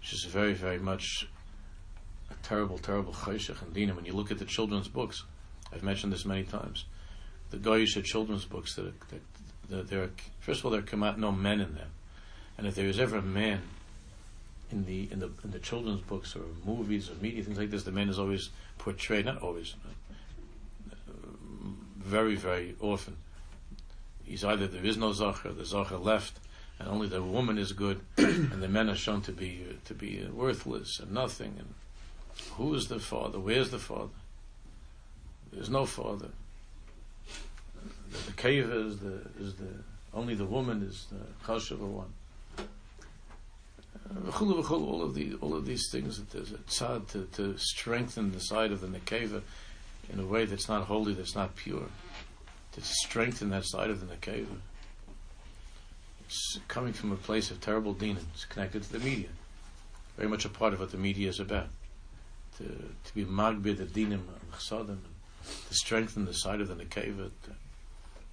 Which 0.00 0.12
is 0.12 0.26
very, 0.28 0.54
very 0.54 0.78
much 0.78 1.28
a 2.30 2.34
terrible, 2.42 2.78
terrible 2.78 3.12
chayshach 3.12 3.62
and 3.62 3.74
dinim. 3.74 3.96
When 3.96 4.04
you 4.04 4.12
look 4.12 4.30
at 4.30 4.38
the 4.38 4.44
children's 4.44 4.88
books, 4.88 5.24
I've 5.72 5.82
mentioned 5.82 6.12
this 6.12 6.24
many 6.24 6.44
times, 6.44 6.84
the 7.50 7.58
Goyish 7.58 8.02
children's 8.04 8.44
books, 8.44 8.74
that, 8.74 8.92
that, 9.10 9.20
that 9.70 9.88
there 9.88 10.02
are, 10.02 10.10
first 10.40 10.60
of 10.60 10.66
all, 10.66 10.72
there 10.72 10.82
come 10.82 11.02
out 11.02 11.18
no 11.18 11.30
men 11.30 11.60
in 11.60 11.74
them. 11.74 11.90
And 12.56 12.66
if 12.66 12.74
there 12.74 12.86
is 12.86 12.98
ever 12.98 13.18
a 13.18 13.22
man 13.22 13.62
in 14.70 14.84
the 14.84 15.08
in 15.10 15.20
the 15.20 15.30
in 15.44 15.50
the 15.50 15.58
children's 15.58 16.00
books 16.00 16.36
or 16.36 16.42
movies 16.64 17.10
or 17.10 17.14
media 17.22 17.42
things 17.42 17.58
like 17.58 17.70
this, 17.70 17.84
the 17.84 17.92
man 17.92 18.08
is 18.08 18.18
always 18.18 18.50
portrayed, 18.78 19.24
not 19.24 19.42
always, 19.42 19.74
uh, 20.90 21.12
very 21.96 22.36
very 22.36 22.74
often. 22.80 23.16
He's 24.24 24.44
either 24.44 24.66
there 24.66 24.84
is 24.84 24.96
no 24.96 25.10
zacher, 25.10 25.56
the 25.56 25.62
zacher 25.62 26.02
left, 26.02 26.38
and 26.78 26.88
only 26.88 27.08
the 27.08 27.22
woman 27.22 27.56
is 27.56 27.72
good, 27.72 28.00
and 28.18 28.62
the 28.62 28.68
men 28.68 28.90
are 28.90 28.96
shown 28.96 29.22
to 29.22 29.32
be 29.32 29.64
uh, 29.68 29.74
to 29.86 29.94
be 29.94 30.26
worthless 30.30 31.00
and 31.00 31.12
nothing. 31.12 31.54
And 31.58 31.74
who 32.56 32.74
is 32.74 32.88
the 32.88 33.00
father? 33.00 33.38
Where's 33.38 33.70
the 33.70 33.78
father? 33.78 34.10
There's 35.52 35.70
no 35.70 35.86
father. 35.86 36.28
The, 38.10 38.18
the 38.26 38.32
cave 38.32 38.70
is 38.70 38.98
the 38.98 39.22
is 39.40 39.54
the 39.54 39.82
only 40.12 40.34
the 40.34 40.46
woman 40.46 40.82
is 40.82 41.06
the 41.10 41.46
chashuva 41.46 41.86
one 41.86 42.12
all 44.70 45.02
of 45.02 45.14
the 45.14 45.34
all 45.40 45.54
of 45.54 45.66
these 45.66 45.90
things 45.90 46.18
that 46.18 46.30
there's 46.30 46.52
a 46.52 46.58
tzad 46.58 47.08
to, 47.08 47.28
to 47.32 47.56
strengthen 47.58 48.32
the 48.32 48.40
side 48.40 48.72
of 48.72 48.80
the 48.80 48.86
nekeva 48.86 49.42
in 50.12 50.18
a 50.18 50.26
way 50.26 50.44
that's 50.44 50.68
not 50.68 50.86
holy, 50.86 51.12
that's 51.12 51.34
not 51.34 51.54
pure. 51.54 51.88
To 52.72 52.80
strengthen 52.80 53.50
that 53.50 53.66
side 53.66 53.90
of 53.90 54.00
the 54.00 54.14
nekeva. 54.14 54.46
It's 56.24 56.58
coming 56.68 56.92
from 56.92 57.12
a 57.12 57.16
place 57.16 57.50
of 57.50 57.60
terrible 57.60 57.94
din. 57.94 58.16
It's 58.34 58.44
connected 58.44 58.82
to 58.84 58.92
the 58.92 58.98
media. 58.98 59.28
Very 60.16 60.28
much 60.28 60.44
a 60.44 60.48
part 60.48 60.72
of 60.72 60.80
what 60.80 60.90
the 60.90 60.98
media 60.98 61.28
is 61.28 61.40
about. 61.40 61.68
To 62.58 62.64
to 62.64 63.14
be 63.14 63.24
magbid 63.24 63.78
the 63.78 63.84
dinim 63.84 64.20
and 64.20 64.98
to 65.68 65.74
strengthen 65.74 66.24
the 66.24 66.34
side 66.34 66.60
of 66.60 66.68
the 66.68 66.74
nekeva 66.74 67.30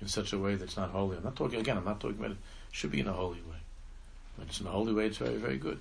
in 0.02 0.08
such 0.08 0.34
a 0.34 0.40
way 0.40 0.56
that's 0.56 0.78
not 0.78 0.90
holy. 0.92 1.18
I'm 1.18 1.24
not 1.24 1.36
talking 1.36 1.60
again. 1.60 1.78
I'm 1.78 1.86
not 1.86 2.00
talking 2.00 2.18
about 2.18 2.32
it 2.32 2.38
should 2.72 2.92
be 2.92 3.00
in 3.00 3.08
a 3.08 3.14
holy 3.14 3.42
way. 3.42 3.55
It's 4.42 4.60
in 4.60 4.68
a 4.68 4.70
holy 4.70 4.94
way, 4.94 5.08
it's 5.08 5.18
very, 5.18 5.38
very 5.38 5.58
good. 5.58 5.80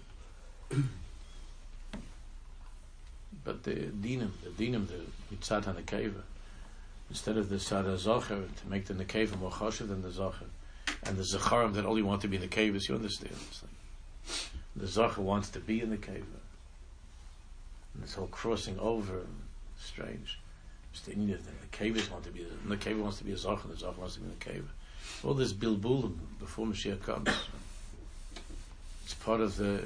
but 3.45 3.63
the 3.63 3.75
dinim, 3.75 4.31
the 4.43 4.51
dinim, 4.51 4.87
the 4.87 5.01
mitzat 5.35 5.65
hanekeva, 5.65 6.23
instead 7.11 7.37
of 7.37 7.49
the 7.49 7.61
sada 7.61 7.97
zocher, 7.97 8.55
to 8.57 8.69
make 8.69 8.87
the 8.87 8.95
nekeva 8.95 9.39
more 9.39 9.51
choshev 9.51 9.89
than 9.89 10.03
the 10.03 10.09
zocher, 10.09 10.47
and 11.05 11.17
the 11.17 11.23
zacharim 11.23 11.75
that 11.75 11.85
only 11.85 12.03
want 12.03 12.23
to 12.23 12.29
be 12.29 12.37
in 12.37 12.43
the 12.43 12.49
cave, 12.49 12.77
you 12.89 12.95
understand? 12.95 13.37
the 14.77 14.87
zocher 14.87 15.19
wants 15.19 15.51
to 15.51 15.61
be 15.61 15.81
in 15.81 15.91
the 15.91 15.97
cave. 15.97 16.25
And 17.95 18.03
this 18.03 18.15
whole 18.15 18.27
crossing 18.29 18.79
over, 18.79 19.21
strange. 19.79 20.39
The 21.07 21.13
cave 21.73 22.11
want 22.11 22.25
to 22.25 22.31
be, 22.31 22.47
the 22.67 22.77
cave 22.77 23.01
wants 23.01 23.19
to 23.19 23.25
be 23.25 23.33
a 23.33 23.37
zocher, 23.37 23.69
the 23.69 23.75
zocher 23.75 23.99
wants 23.99 24.15
to 24.15 24.21
be 24.21 24.27
in 24.27 24.37
the 24.39 24.45
cave. 24.45 24.69
All 25.25 25.35
this 25.35 25.53
bilbulim 25.53 26.17
before 26.39 26.67
Mashiach 26.67 27.03
comes. 27.03 27.29
It's 29.05 29.15
part 29.15 29.41
of 29.41 29.57
the. 29.57 29.85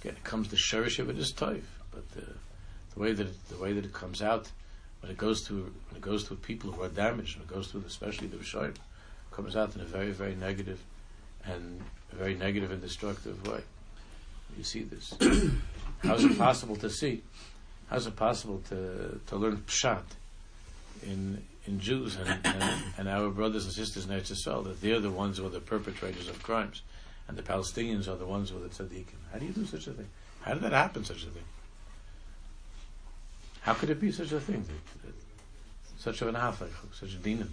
Again, 0.00 0.16
it 0.16 0.24
comes 0.24 0.48
the 0.48 0.56
sherish 0.56 0.98
of 0.98 1.10
it 1.10 1.18
is 1.18 1.32
tough, 1.32 1.80
but 1.90 2.08
the, 2.12 2.24
the 2.94 3.00
way 3.00 3.12
that 3.12 3.26
it, 3.26 3.48
the 3.48 3.56
way 3.56 3.72
that 3.72 3.84
it 3.84 3.92
comes 3.92 4.22
out 4.22 4.50
when 5.00 5.10
it 5.10 5.18
goes 5.18 5.46
through 5.46 5.72
when 5.90 5.96
it 5.96 6.00
goes 6.00 6.24
through 6.24 6.36
people 6.38 6.70
who 6.70 6.82
are 6.82 6.88
damaged, 6.88 7.36
when 7.36 7.44
it 7.44 7.52
goes 7.52 7.68
through 7.68 7.84
especially 7.86 8.28
the 8.28 8.36
Rishayim, 8.36 8.74
comes 9.32 9.56
out 9.56 9.74
in 9.74 9.80
a 9.80 9.84
very 9.84 10.12
very 10.12 10.34
negative 10.36 10.80
and 11.44 11.82
very 12.12 12.34
negative 12.34 12.70
and 12.70 12.80
destructive 12.80 13.46
way. 13.46 13.60
You 14.56 14.64
see 14.64 14.82
this. 14.84 15.14
How 16.02 16.14
is 16.14 16.24
it 16.24 16.38
possible 16.38 16.76
to 16.76 16.88
see? 16.88 17.22
How 17.88 17.96
is 17.96 18.06
it 18.06 18.14
possible 18.14 18.62
to 18.68 19.20
to 19.26 19.36
learn 19.36 19.58
pshat 19.66 20.04
in 21.02 21.42
in 21.66 21.80
Jews 21.80 22.16
and, 22.16 22.28
and, 22.44 22.84
and 22.98 23.08
our 23.08 23.30
brothers 23.30 23.64
and 23.64 23.74
sisters 23.74 24.04
in 24.04 24.10
Eretz 24.10 24.44
that 24.64 24.80
they're 24.80 25.00
the 25.00 25.10
ones 25.10 25.38
who 25.38 25.46
are 25.46 25.50
the 25.50 25.60
perpetrators 25.60 26.28
of 26.28 26.42
crimes? 26.42 26.82
And 27.28 27.36
the 27.36 27.42
Palestinians 27.42 28.08
are 28.08 28.16
the 28.16 28.26
ones 28.26 28.52
with 28.52 28.62
the 28.62 28.84
tzaddikim. 28.84 29.20
How 29.32 29.38
do 29.38 29.46
you 29.46 29.52
do 29.52 29.64
such 29.64 29.86
a 29.86 29.92
thing? 29.92 30.08
How 30.42 30.54
did 30.54 30.62
that 30.62 30.72
happen, 30.72 31.04
such 31.04 31.22
a 31.24 31.30
thing? 31.30 31.44
How 33.62 33.72
could 33.72 33.90
it 33.90 34.00
be 34.00 34.12
such 34.12 34.32
a 34.32 34.40
thing? 34.40 34.62
That, 34.62 35.02
that, 35.06 35.14
such 35.98 36.20
an 36.20 36.34
afach, 36.34 36.70
such 36.92 37.14
a 37.14 37.16
dinim, 37.16 37.48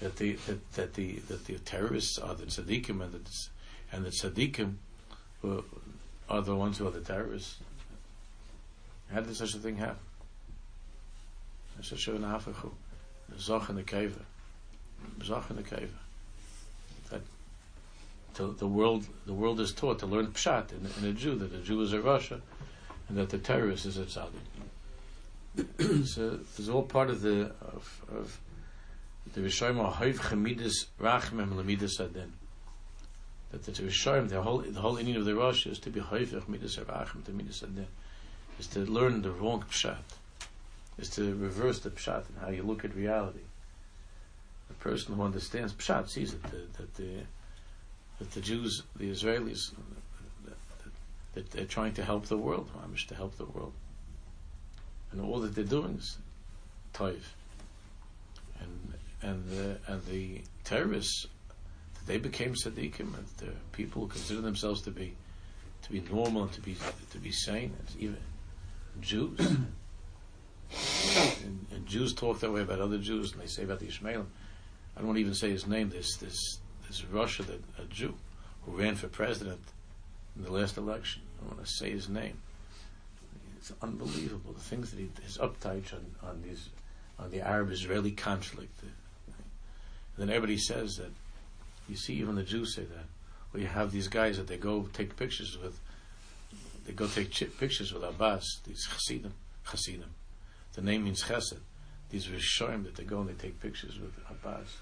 that 0.00 0.16
the 0.16 0.32
that, 0.46 0.72
that 0.72 0.94
the 0.94 1.16
that 1.28 1.44
the 1.44 1.58
terrorists 1.58 2.18
are 2.18 2.34
the 2.34 2.46
tzaddikim 2.46 3.02
and 3.02 3.12
the 3.12 3.48
and 3.92 4.04
the 4.04 4.10
tzaddikim 4.10 4.76
are 6.30 6.42
the 6.42 6.56
ones 6.56 6.78
who 6.78 6.86
are 6.86 6.90
the 6.90 7.00
terrorists. 7.00 7.58
How 9.12 9.20
did 9.20 9.36
such 9.36 9.54
a 9.54 9.58
thing 9.58 9.76
happen? 9.76 9.98
Such 11.82 12.08
an 12.08 12.22
afach, 12.22 12.70
zoch 13.36 13.68
in 13.68 13.76
the 13.76 13.82
cave, 13.82 14.16
zoch 15.20 15.50
in 15.50 15.56
the 15.56 15.62
cave 15.62 15.92
to, 18.34 18.54
the 18.58 18.66
world 18.66 19.06
the 19.26 19.32
world 19.32 19.60
is 19.60 19.72
taught 19.72 19.98
to 20.00 20.06
learn 20.06 20.28
pshat 20.28 20.72
in, 20.72 20.88
in 20.98 21.10
a 21.10 21.12
Jew 21.12 21.36
that 21.36 21.52
a 21.54 21.58
Jew 21.58 21.80
is 21.82 21.92
a 21.92 22.00
Russia 22.00 22.40
and 23.08 23.18
that 23.18 23.30
the 23.30 23.38
terrorist 23.38 23.86
is 23.86 23.98
a 23.98 24.04
tzaddik. 24.04 24.32
so 26.06 26.40
it's 26.58 26.68
all 26.68 26.82
part 26.82 27.10
of 27.10 27.20
the 27.20 27.52
of, 27.60 28.02
of 28.10 28.40
the 29.34 29.40
Rishayim 29.40 29.78
are 29.78 29.92
Hayv 29.92 30.16
Chamidus 30.16 30.86
Rachmem 31.00 31.52
Lamidus 31.54 32.00
Adin. 32.00 32.32
That 33.50 33.64
the 33.64 33.72
Rishayim, 33.72 34.28
the 34.28 34.42
whole 34.42 34.58
the 34.58 34.80
whole 34.80 34.94
meaning 34.94 35.16
of 35.16 35.24
the 35.24 35.34
Rosh 35.34 35.66
is 35.66 35.78
to 35.80 35.90
be 35.90 36.00
Hayv 36.00 36.28
Chamidus 36.28 36.78
Rachmem 36.84 37.22
Lamidus 37.22 37.62
Adin, 37.62 37.86
is 38.58 38.66
to 38.68 38.80
learn 38.80 39.22
the 39.22 39.30
wrong 39.30 39.64
pshat, 39.70 39.96
is 40.98 41.08
to 41.10 41.34
reverse 41.34 41.80
the 41.80 41.90
pshat 41.90 42.28
and 42.28 42.38
how 42.40 42.48
you 42.48 42.62
look 42.62 42.84
at 42.84 42.94
reality. 42.94 43.40
The 44.68 44.74
person 44.74 45.14
who 45.14 45.22
understands 45.22 45.72
pshat 45.72 46.08
sees 46.08 46.32
it 46.32 46.42
that 46.42 46.94
the 46.94 47.24
that 48.22 48.30
the 48.30 48.40
Jews, 48.40 48.84
the 48.94 49.10
Israelis, 49.10 49.72
that, 51.34 51.50
they're 51.50 51.64
trying 51.64 51.94
to 51.94 52.04
help 52.04 52.26
the 52.26 52.38
world, 52.38 52.70
Mamish, 52.76 53.08
to 53.08 53.16
help 53.16 53.36
the 53.36 53.46
world. 53.46 53.72
And 55.10 55.20
all 55.20 55.40
that 55.40 55.56
they're 55.56 55.64
doing 55.64 55.96
is 55.96 56.18
toiv. 56.94 57.22
And, 58.60 58.94
and, 59.22 59.48
the, 59.48 59.78
and 59.88 60.04
the 60.06 60.42
terrorists, 60.62 61.26
they 62.06 62.18
became 62.18 62.54
tzaddikim, 62.54 63.00
and 63.00 63.26
the 63.38 63.50
people 63.72 64.02
who 64.02 64.08
consider 64.08 64.40
themselves 64.40 64.82
to 64.82 64.92
be 64.92 65.14
to 65.82 65.90
be 65.90 66.00
normal 66.12 66.44
and 66.44 66.52
to 66.52 66.60
be 66.60 66.76
to 67.10 67.18
be 67.18 67.32
sane, 67.32 67.74
even 67.98 68.16
Jews. 69.00 69.36
and, 69.40 69.66
and, 71.72 71.86
Jews 71.86 72.14
talk 72.14 72.38
that 72.38 72.52
way 72.52 72.60
about 72.60 72.78
other 72.78 72.98
Jews, 72.98 73.32
and 73.32 73.42
they 73.42 73.48
say 73.48 73.64
about 73.64 73.80
the 73.80 73.86
Ishmaelim. 73.86 74.26
I 74.96 74.98
don't 74.98 75.08
want 75.08 75.16
to 75.16 75.20
even 75.20 75.34
say 75.34 75.50
his 75.50 75.66
name. 75.66 75.90
This 75.90 76.16
this 76.18 76.60
this 76.92 77.04
Russia, 77.06 77.44
a 77.78 77.84
Jew 77.84 78.14
who 78.64 78.72
ran 78.72 78.96
for 78.96 79.08
president 79.08 79.62
in 80.36 80.44
the 80.44 80.52
last 80.52 80.76
election. 80.76 81.22
I 81.40 81.48
want 81.48 81.64
to 81.64 81.70
say 81.70 81.90
his 81.90 82.08
name. 82.08 82.36
It's 83.56 83.72
unbelievable 83.80 84.52
the 84.52 84.60
things 84.60 84.90
that 84.90 84.98
he 84.98 85.08
his 85.22 85.38
uptight 85.38 85.94
on, 85.94 86.04
on 86.22 86.42
these 86.42 86.68
on 87.18 87.30
the 87.30 87.40
Arab-Israeli 87.40 88.10
conflict. 88.10 88.82
And 88.82 88.92
then 90.18 90.28
everybody 90.28 90.58
says 90.58 90.96
that. 90.96 91.12
You 91.88 91.96
see, 91.96 92.14
even 92.14 92.34
the 92.34 92.42
Jews 92.42 92.74
say 92.74 92.82
that. 92.82 93.06
Well, 93.52 93.62
you 93.62 93.68
have 93.68 93.90
these 93.90 94.08
guys 94.08 94.36
that 94.36 94.46
they 94.46 94.56
go 94.56 94.88
take 94.92 95.16
pictures 95.16 95.56
with. 95.62 95.78
They 96.86 96.92
go 96.92 97.06
take 97.06 97.32
pictures 97.58 97.92
with 97.92 98.02
Abbas. 98.02 98.60
These 98.66 98.86
Hasidim, 98.90 99.32
Hasidim. 99.64 100.10
The 100.74 100.82
name 100.82 101.04
means 101.04 101.24
Chesed. 101.24 101.60
These 102.10 102.26
Rishonim 102.26 102.84
that 102.84 102.96
they 102.96 103.04
go 103.04 103.20
and 103.20 103.30
they 103.30 103.34
take 103.34 103.60
pictures 103.60 103.98
with 103.98 104.12
Abbas 104.28 104.81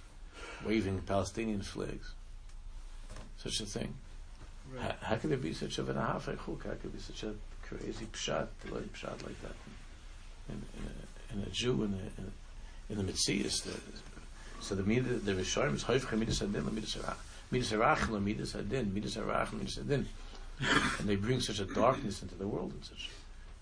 waving 0.65 1.01
Palestinian 1.01 1.63
flags. 1.63 2.15
Such 3.39 3.61
a 3.61 3.67
thing. 3.67 3.95
Right. 4.73 4.83
How, 4.83 4.95
how, 5.09 5.17
could 5.17 5.31
there 5.31 5.39
be 5.39 5.55
such 5.55 5.79
a 5.79 5.83
v'nahafei 5.83 6.37
chuk? 6.45 6.65
How 6.65 6.71
could 6.71 6.83
there 6.83 6.91
be 6.91 6.99
such 7.01 7.25
a 7.25 7.35
crazy 7.63 8.07
pshat, 8.07 8.49
pshat 8.67 9.23
like 9.25 9.41
that 9.43 9.55
in, 10.49 10.63
in, 10.77 10.91
and 11.31 11.47
a 11.47 11.51
Jew 11.51 11.85
in 11.85 11.93
the 11.93 12.93
in, 12.93 13.07
the 13.07 13.13
Mitzias. 13.13 13.63
The, 13.63 13.73
so 14.61 14.75
the 14.75 14.83
midah 14.83 15.25
the 15.25 15.33
Rishonim 15.33 15.75
is 15.75 15.85
Hoifcha 15.85 16.19
midas 16.19 16.43
adin 16.43 16.65
midas 17.51 17.73
arachel 17.73 18.23
midas 18.23 18.55
adin 18.55 18.93
midas 18.93 19.17
arachel 19.17 19.55
midas 19.55 19.79
adin, 19.79 20.07
and 20.99 21.09
they 21.09 21.17
bring 21.17 21.41
such 21.41 21.61
a 21.61 21.65
darkness 21.65 22.23
into 22.23 22.35
the 22.35 22.47
world 22.47 22.73
and 22.73 22.85
such 22.85 23.11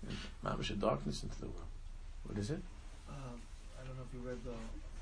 and 0.07 0.17
mamish 0.43 0.71
a 0.71 0.73
darkness 0.73 1.23
into 1.23 1.39
the 1.39 1.47
world. 1.47 1.67
What 2.23 2.37
is 2.37 2.49
it? 2.49 2.61
Um, 3.07 3.41
I 3.79 3.85
don't 3.85 3.95
know 3.95 4.03
if 4.07 4.13
you 4.13 4.27
read 4.27 4.43
the 4.43 4.51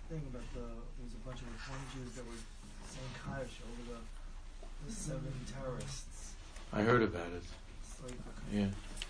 thing 0.10 0.22
about 0.32 0.46
the 0.54 0.60
there 0.62 1.04
was 1.04 1.14
a 1.14 1.24
bunch 1.28 1.42
of 1.42 1.48
Reform 1.54 1.80
Jews 1.96 2.16
that 2.16 2.26
were 2.26 2.42
saying 2.88 3.12
Kaddish 3.24 3.58
over 3.64 3.94
the 3.94 4.00
the 4.88 4.92
seven 4.94 5.34
terrorists. 5.54 6.34
I 6.74 6.82
heard 6.82 7.02
about 7.02 7.28
it. 7.32 7.44
Like 8.04 8.14
Yeah. 8.54 8.68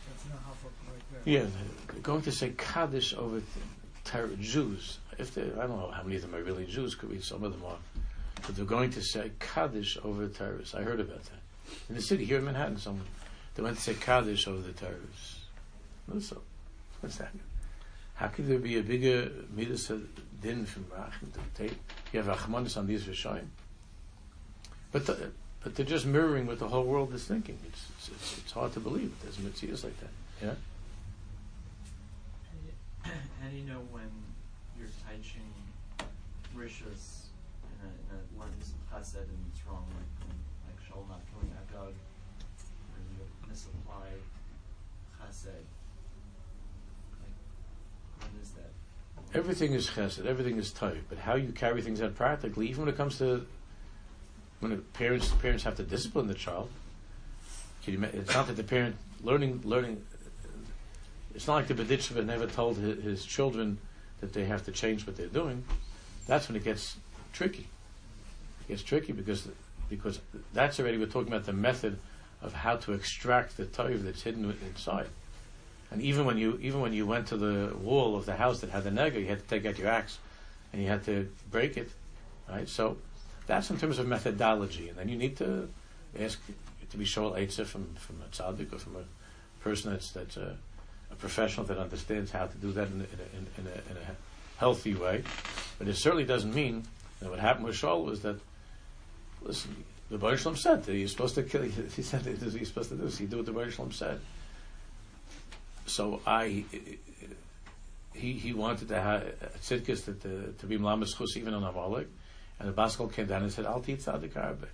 that's 0.10 0.26
not 0.30 0.40
how 0.46 0.54
far 0.62 0.72
right 0.92 1.02
there. 1.12 1.22
Yeah, 1.26 1.46
they're 1.92 2.02
going 2.02 2.22
to 2.24 2.32
say 2.32 2.54
Kaddish 2.58 3.14
over 3.14 3.42
ter- 4.06 4.30
Jews. 4.40 5.00
If 5.18 5.34
they, 5.34 5.44
I 5.44 5.68
don't 5.68 5.80
know 5.80 5.92
how 5.92 6.04
many 6.04 6.16
of 6.16 6.22
them 6.22 6.36
are 6.36 6.42
really 6.44 6.66
Jews, 6.66 6.96
could 6.96 7.10
be 7.10 7.20
some 7.22 7.44
of 7.44 7.52
them 7.52 7.64
are. 7.66 7.78
But 8.46 8.56
they're 8.56 8.66
going 8.66 8.92
to 8.92 9.02
say 9.02 9.32
Kaddish 9.40 9.98
over 10.04 10.28
the 10.28 10.34
terrorists. 10.34 10.74
I 10.76 10.84
heard 10.84 11.00
about 11.00 11.24
that. 11.24 11.42
In 11.90 11.96
the 11.96 12.02
city, 12.02 12.24
here 12.24 12.38
in 12.38 12.46
Manhattan, 12.46 12.78
someone, 12.78 13.06
they 13.56 13.64
went 13.64 13.76
to 13.76 13.82
say 13.82 13.94
Kaddish 13.96 14.48
over 14.48 14.62
the 14.62 14.72
terrorists. 14.74 15.42
So, 16.22 16.42
what's 17.02 17.18
that? 17.18 17.32
How 18.16 18.28
could 18.28 18.48
there 18.48 18.60
be 18.60 18.78
a 18.78 18.84
bigger 18.84 19.30
midas 19.54 19.92
din 20.42 20.66
from 20.66 20.86
take? 21.56 21.76
You 22.14 22.22
have 22.22 22.38
Achmanis 22.38 22.78
on 22.78 22.88
these 22.88 23.04
Rishayim. 23.04 23.48
But 24.92 25.06
the, 25.06 25.32
but 25.64 25.76
they're 25.76 25.86
just 25.86 26.06
mirroring 26.06 26.46
what 26.48 26.60
the 26.60 26.68
whole 26.68 26.84
world 26.84 27.14
is 27.14 27.24
thinking. 27.26 27.58
It's 27.68 27.86
it's, 28.10 28.38
it's 28.38 28.52
hard 28.52 28.74
to 28.74 28.80
believe 28.80 29.12
that 29.20 29.24
there's 29.24 29.38
mitzvahs 29.38 29.84
like 29.84 30.00
that. 30.00 30.10
Yeah. 30.42 30.54
How 33.04 33.50
do 33.50 33.56
you- 33.56 33.64
know 33.68 33.82
when 33.92 34.10
you're 34.78 34.88
teaching 35.10 35.52
rishas 36.56 37.28
in 37.82 37.88
a, 37.88 38.16
in 38.16 38.20
of 38.20 38.80
chesed 38.92 39.16
and 39.28 39.44
it's 39.52 39.62
wrong, 39.68 39.86
like 39.92 40.30
like 40.68 40.80
shal 40.88 41.06
not 41.10 41.22
killing 41.32 41.52
agag, 41.68 41.94
or 41.96 43.00
you 43.12 43.26
misapply 43.50 44.08
chesed? 45.20 45.66
Like, 47.20 47.36
when 48.20 48.42
is 48.42 48.52
that? 48.52 48.72
Everything 49.34 49.74
is 49.74 49.88
chesed, 49.88 50.26
everything 50.26 50.58
is 50.58 50.72
tight, 50.72 51.04
but 51.10 51.18
how 51.18 51.36
you 51.36 51.52
carry 51.52 51.82
things 51.82 52.02
out 52.02 52.16
practically, 52.16 52.70
even 52.70 52.86
when 52.86 52.90
it 52.94 52.98
comes 52.98 53.18
to 53.18 53.46
when 54.60 54.72
the 54.72 54.78
parents 54.78 55.30
parents 55.42 55.64
have 55.64 55.76
to 55.76 55.84
discipline 55.84 56.28
the 56.28 56.34
child. 56.34 56.70
It's 57.86 58.34
not 58.34 58.48
that 58.48 58.58
the 58.58 58.64
parent 58.64 58.96
learning 59.24 59.62
learning. 59.64 60.04
It's 61.36 61.48
not 61.48 61.56
like 61.56 61.68
the 61.68 61.74
Berditchever 61.74 62.26
never 62.26 62.48
told 62.48 62.78
his, 62.78 63.04
his 63.04 63.26
children 63.26 63.78
that 64.22 64.34
they 64.34 64.46
have 64.46 64.66
to 64.66 64.72
change 64.72 65.06
what 65.06 65.16
they're 65.16 65.28
doing. 65.28 65.64
That's 66.26 66.48
when 66.48 66.58
it 66.58 66.64
gets 66.64 66.98
tricky. 67.32 67.68
It 68.62 68.68
gets 68.70 68.84
tricky 68.84 69.14
because 69.14 69.48
because 69.90 70.20
that's 70.54 70.80
already 70.80 70.98
we're 70.98 71.06
talking 71.06 71.32
about 71.32 71.46
the 71.46 71.54
method 71.54 72.00
of 72.42 72.54
how 72.54 72.76
to 72.78 72.94
extract 72.94 73.58
the 73.58 73.66
toiv 73.66 74.04
that's 74.04 74.22
hidden 74.22 74.56
inside. 74.66 75.08
And 75.92 76.02
even 76.02 76.26
when 76.26 76.38
you 76.38 76.60
even 76.62 76.82
when 76.82 76.94
you 76.94 77.06
went 77.06 77.28
to 77.28 77.38
the 77.38 77.76
wall 77.78 78.16
of 78.16 78.26
the 78.26 78.36
house 78.36 78.60
that 78.62 78.70
had 78.70 78.84
the 78.84 78.90
nega, 78.90 79.20
you 79.20 79.28
had 79.28 79.40
to 79.40 79.48
take 79.48 79.66
out 79.66 79.78
your 79.78 79.88
axe 79.88 80.20
and 80.74 80.82
you 80.82 80.88
had 80.88 81.04
to 81.06 81.30
break 81.50 81.78
it. 81.78 81.90
Right? 82.50 82.68
So 82.68 82.98
that's 83.46 83.70
in 83.70 83.78
terms 83.78 84.00
of 84.00 84.08
methodology. 84.08 84.90
And 84.90 84.98
then 84.98 85.10
you 85.10 85.18
need 85.18 85.38
to 85.38 85.70
ask 86.20 86.40
to 86.90 86.98
be 86.98 87.06
shown 87.06 87.34
eitzah 87.34 87.66
from, 87.66 87.94
from 87.96 88.22
a 88.22 88.26
tzaddik 88.36 88.74
or 88.74 88.78
from 88.80 88.96
a 88.98 89.64
person 89.64 89.92
that's 89.92 90.12
that's 90.12 90.38
a, 90.38 90.58
a 91.12 91.16
professional 91.16 91.66
that 91.66 91.78
understands 91.78 92.32
how 92.32 92.48
to 92.48 92.58
do 92.58 92.72
that 92.74 92.88
in, 92.88 93.02
a- 93.02 93.38
in, 93.38 93.48
in, 93.58 93.68
a, 93.68 93.92
in 93.92 93.98
a 93.98 94.16
healthy 94.58 94.96
way. 94.96 95.24
But 95.80 95.88
it 95.88 95.96
certainly 95.96 96.26
doesn't 96.26 96.54
mean 96.54 96.84
that 97.20 97.30
what 97.30 97.40
happened 97.40 97.66
with 97.66 97.76
Shaul 97.76 98.04
was 98.04 98.22
that 98.22 98.40
listen, 99.42 99.84
the 100.10 100.18
Baruch 100.18 100.40
Shalom 100.40 100.56
said 100.56 100.84
that 100.84 100.96
you're 100.96 101.08
supposed 101.08 101.36
to 101.36 101.44
kill. 101.44 101.62
He 101.96 102.02
said 102.02 102.26
what 102.26 102.42
you're 102.42 102.66
supposed 102.66 102.90
to 102.90 102.96
do. 102.96 103.10
So 103.10 103.24
you 103.24 103.28
do 103.30 103.38
what 103.38 103.46
the 103.46 103.52
Baruch 103.52 103.74
Shalom 103.74 103.92
said. 103.92 104.20
So 105.88 106.22
I, 106.28 106.64
he 108.14 108.34
he 108.34 108.54
wanted 108.54 108.90
to 108.90 109.02
have 109.02 109.24
a 109.24 109.58
tzidkis 109.60 110.06
that 110.06 110.22
to, 110.22 110.54
to 110.60 110.66
be 110.66 110.78
mlamas 110.78 111.18
chus 111.18 111.38
even 111.38 111.54
on 111.54 111.64
Amalek, 111.64 112.08
and 112.60 112.68
the 112.68 112.74
Bas 112.74 112.96
Kol 112.96 113.08
came 113.08 113.28
down 113.28 113.44
and 113.44 113.52
said 113.52 113.66
al 113.66 113.80
tit 113.80 114.00
tzadik 114.00 114.36
arbe. 114.36 114.64
It 114.64 114.70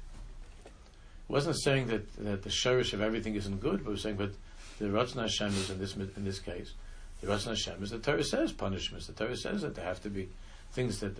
wasn't 1.30 1.61
saying 1.61 1.88
that, 1.88 2.16
that 2.18 2.43
the 2.43 2.49
shirish 2.49 2.93
of 2.93 3.01
everything 3.01 3.36
isn't 3.36 3.59
good, 3.59 3.84
but 3.84 3.91
was 3.91 4.01
saying 4.01 4.16
but 4.16 4.32
the 4.80 4.86
Ratzon 4.86 5.22
Hashem 5.22 5.49
is 5.49 5.70
in 5.70 5.80
this 5.80 5.95
in 5.95 6.26
this 6.26 6.39
case. 6.39 6.74
The 7.22 7.28
Ratzon 7.28 7.49
Hashem 7.49 7.84
is 7.84 7.91
the 7.91 7.99
Torah 7.99 8.24
says 8.24 8.51
punishments. 8.51 9.07
The 9.07 9.14
Torah 9.14 9.38
says 9.38 9.61
that 9.61 9.76
there 9.76 9.86
have 9.86 10.01
to 10.03 10.09
be 10.09 10.30
things 10.72 10.99
that 11.01 11.16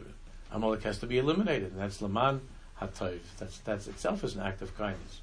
Amalek 0.52 0.84
has 0.84 0.98
to 1.00 1.08
be 1.08 1.20
eliminated, 1.20 1.72
and 1.72 1.80
that's 1.80 2.02
laman 2.02 2.42
hatayv. 2.82 3.20
That's 3.38 3.60
that's 3.60 3.88
itself 3.88 4.24
is 4.24 4.36
an 4.36 4.42
act 4.42 4.62
of 4.62 4.76
kindness. 4.78 5.22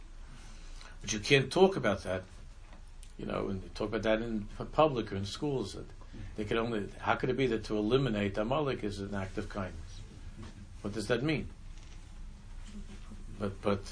But 1.01 1.13
you 1.13 1.19
can't 1.19 1.51
talk 1.51 1.77
about 1.77 2.05
that 2.05 2.23
you 3.21 3.27
know, 3.27 3.49
and 3.49 3.63
you 3.63 3.69
talk 3.75 3.91
about 3.91 4.03
that 4.05 4.23
in 4.23 4.49
public 4.73 5.13
or 5.13 5.17
in 5.17 5.27
schools, 5.27 5.75
that 5.75 5.85
they 6.37 6.45
could 6.45 6.57
only, 6.57 6.89
how 7.01 7.17
could 7.17 7.29
it 7.29 7.37
be 7.37 7.47
that 7.49 7.65
to 7.65 7.77
eliminate 7.77 8.39
Amalek 8.39 8.83
is 8.83 8.99
an 8.99 9.15
act 9.15 9.37
of 9.37 9.51
kindness? 9.51 10.01
What 10.81 10.95
does 10.95 11.07
that 11.09 11.23
mean? 11.23 11.47
But, 13.39 13.61
but 13.61 13.83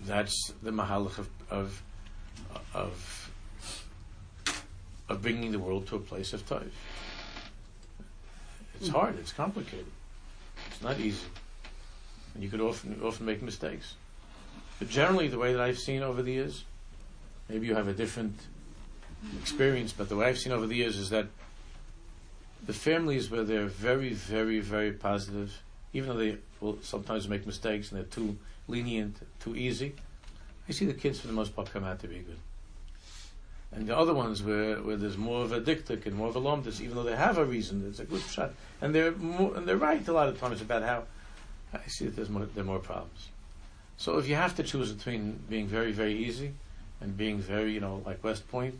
that's 0.00 0.52
the 0.60 0.72
mahalach 0.72 1.18
of, 1.18 1.28
of, 1.50 1.82
of, 2.74 3.30
of 5.08 5.22
bringing 5.22 5.52
the 5.52 5.60
world 5.60 5.86
to 5.88 5.96
a 5.96 6.00
place 6.00 6.32
of 6.32 6.44
toiv. 6.48 6.70
It's 8.80 8.88
hard, 8.88 9.16
it's 9.20 9.32
complicated. 9.32 9.86
It's 10.68 10.82
not 10.82 10.98
easy. 10.98 11.26
And 12.34 12.42
you 12.42 12.48
could 12.48 12.60
often, 12.60 13.00
often 13.04 13.24
make 13.24 13.40
mistakes. 13.40 13.94
But 14.80 14.88
generally, 14.88 15.28
the 15.28 15.38
way 15.38 15.52
that 15.52 15.60
I've 15.60 15.78
seen 15.78 16.02
over 16.02 16.22
the 16.22 16.32
years, 16.32 16.64
maybe 17.52 17.66
you 17.66 17.74
have 17.74 17.88
a 17.88 17.92
different 17.92 18.34
experience, 19.42 19.92
but 19.92 20.08
the 20.08 20.16
way 20.16 20.26
I've 20.26 20.38
seen 20.38 20.52
over 20.52 20.66
the 20.66 20.74
years 20.74 20.96
is 20.96 21.10
that 21.10 21.26
the 22.64 22.72
families 22.72 23.30
where 23.30 23.44
they're 23.44 23.66
very, 23.66 24.14
very, 24.14 24.60
very 24.60 24.92
positive, 24.92 25.60
even 25.92 26.08
though 26.08 26.16
they 26.16 26.38
will 26.60 26.78
sometimes 26.82 27.28
make 27.28 27.44
mistakes 27.44 27.90
and 27.90 27.98
they're 27.98 28.06
too 28.06 28.38
lenient, 28.68 29.16
too 29.38 29.54
easy, 29.54 29.94
I 30.66 30.72
see 30.72 30.86
the 30.86 30.94
kids 30.94 31.20
for 31.20 31.26
the 31.26 31.34
most 31.34 31.54
part 31.54 31.70
come 31.70 31.84
out 31.84 32.00
to 32.00 32.08
be 32.08 32.20
good. 32.20 32.38
And 33.70 33.86
the 33.86 33.96
other 33.96 34.14
ones 34.14 34.42
where, 34.42 34.76
where 34.76 34.96
there's 34.96 35.18
more 35.18 35.42
of 35.42 35.52
a 35.52 35.60
diktik 35.60 36.06
and 36.06 36.14
more 36.14 36.28
of 36.28 36.36
a 36.36 36.40
lomdus, 36.40 36.80
even 36.80 36.96
though 36.96 37.02
they 37.02 37.16
have 37.16 37.36
a 37.36 37.44
reason, 37.44 37.86
it's 37.86 38.00
a 38.00 38.04
good 38.04 38.22
shot, 38.22 38.52
and 38.80 38.94
they're 38.94 39.12
more, 39.12 39.54
and 39.56 39.68
they're 39.68 39.76
right 39.76 40.06
a 40.08 40.12
lot 40.12 40.28
of 40.28 40.40
times 40.40 40.62
about 40.62 40.82
how 40.82 41.04
I 41.74 41.86
see 41.86 42.06
that 42.06 42.16
there's 42.16 42.30
more 42.30 42.46
there 42.46 42.62
are 42.62 42.66
more 42.66 42.78
problems. 42.78 43.28
So 43.98 44.16
if 44.16 44.26
you 44.26 44.36
have 44.36 44.54
to 44.56 44.62
choose 44.62 44.92
between 44.92 45.40
being 45.50 45.66
very, 45.66 45.92
very 45.92 46.14
easy 46.14 46.52
and 47.02 47.16
being 47.16 47.38
very, 47.38 47.72
you 47.72 47.80
know, 47.80 48.02
like 48.06 48.22
West 48.22 48.48
Point, 48.48 48.78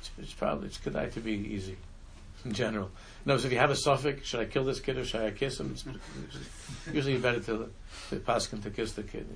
it's, 0.00 0.10
it's 0.18 0.32
probably 0.32 0.66
it's 0.66 0.78
good 0.78 1.12
to 1.12 1.20
be 1.20 1.32
easy 1.32 1.76
in 2.44 2.52
general. 2.52 2.90
No, 3.24 3.38
so 3.38 3.46
if 3.46 3.52
you 3.52 3.58
have 3.58 3.70
a 3.70 3.76
suffix, 3.76 4.26
should 4.26 4.40
I 4.40 4.44
kill 4.46 4.64
this 4.64 4.80
kid 4.80 4.98
or 4.98 5.04
should 5.04 5.22
I 5.22 5.30
kiss 5.30 5.58
him? 5.60 5.70
It's, 5.72 5.84
it's 5.86 6.94
usually 6.94 7.18
better 7.18 7.40
to 7.40 7.70
to 8.10 8.16
pass 8.16 8.46
him 8.46 8.62
to 8.62 8.70
kiss 8.70 8.92
the 8.92 9.02
kid, 9.02 9.26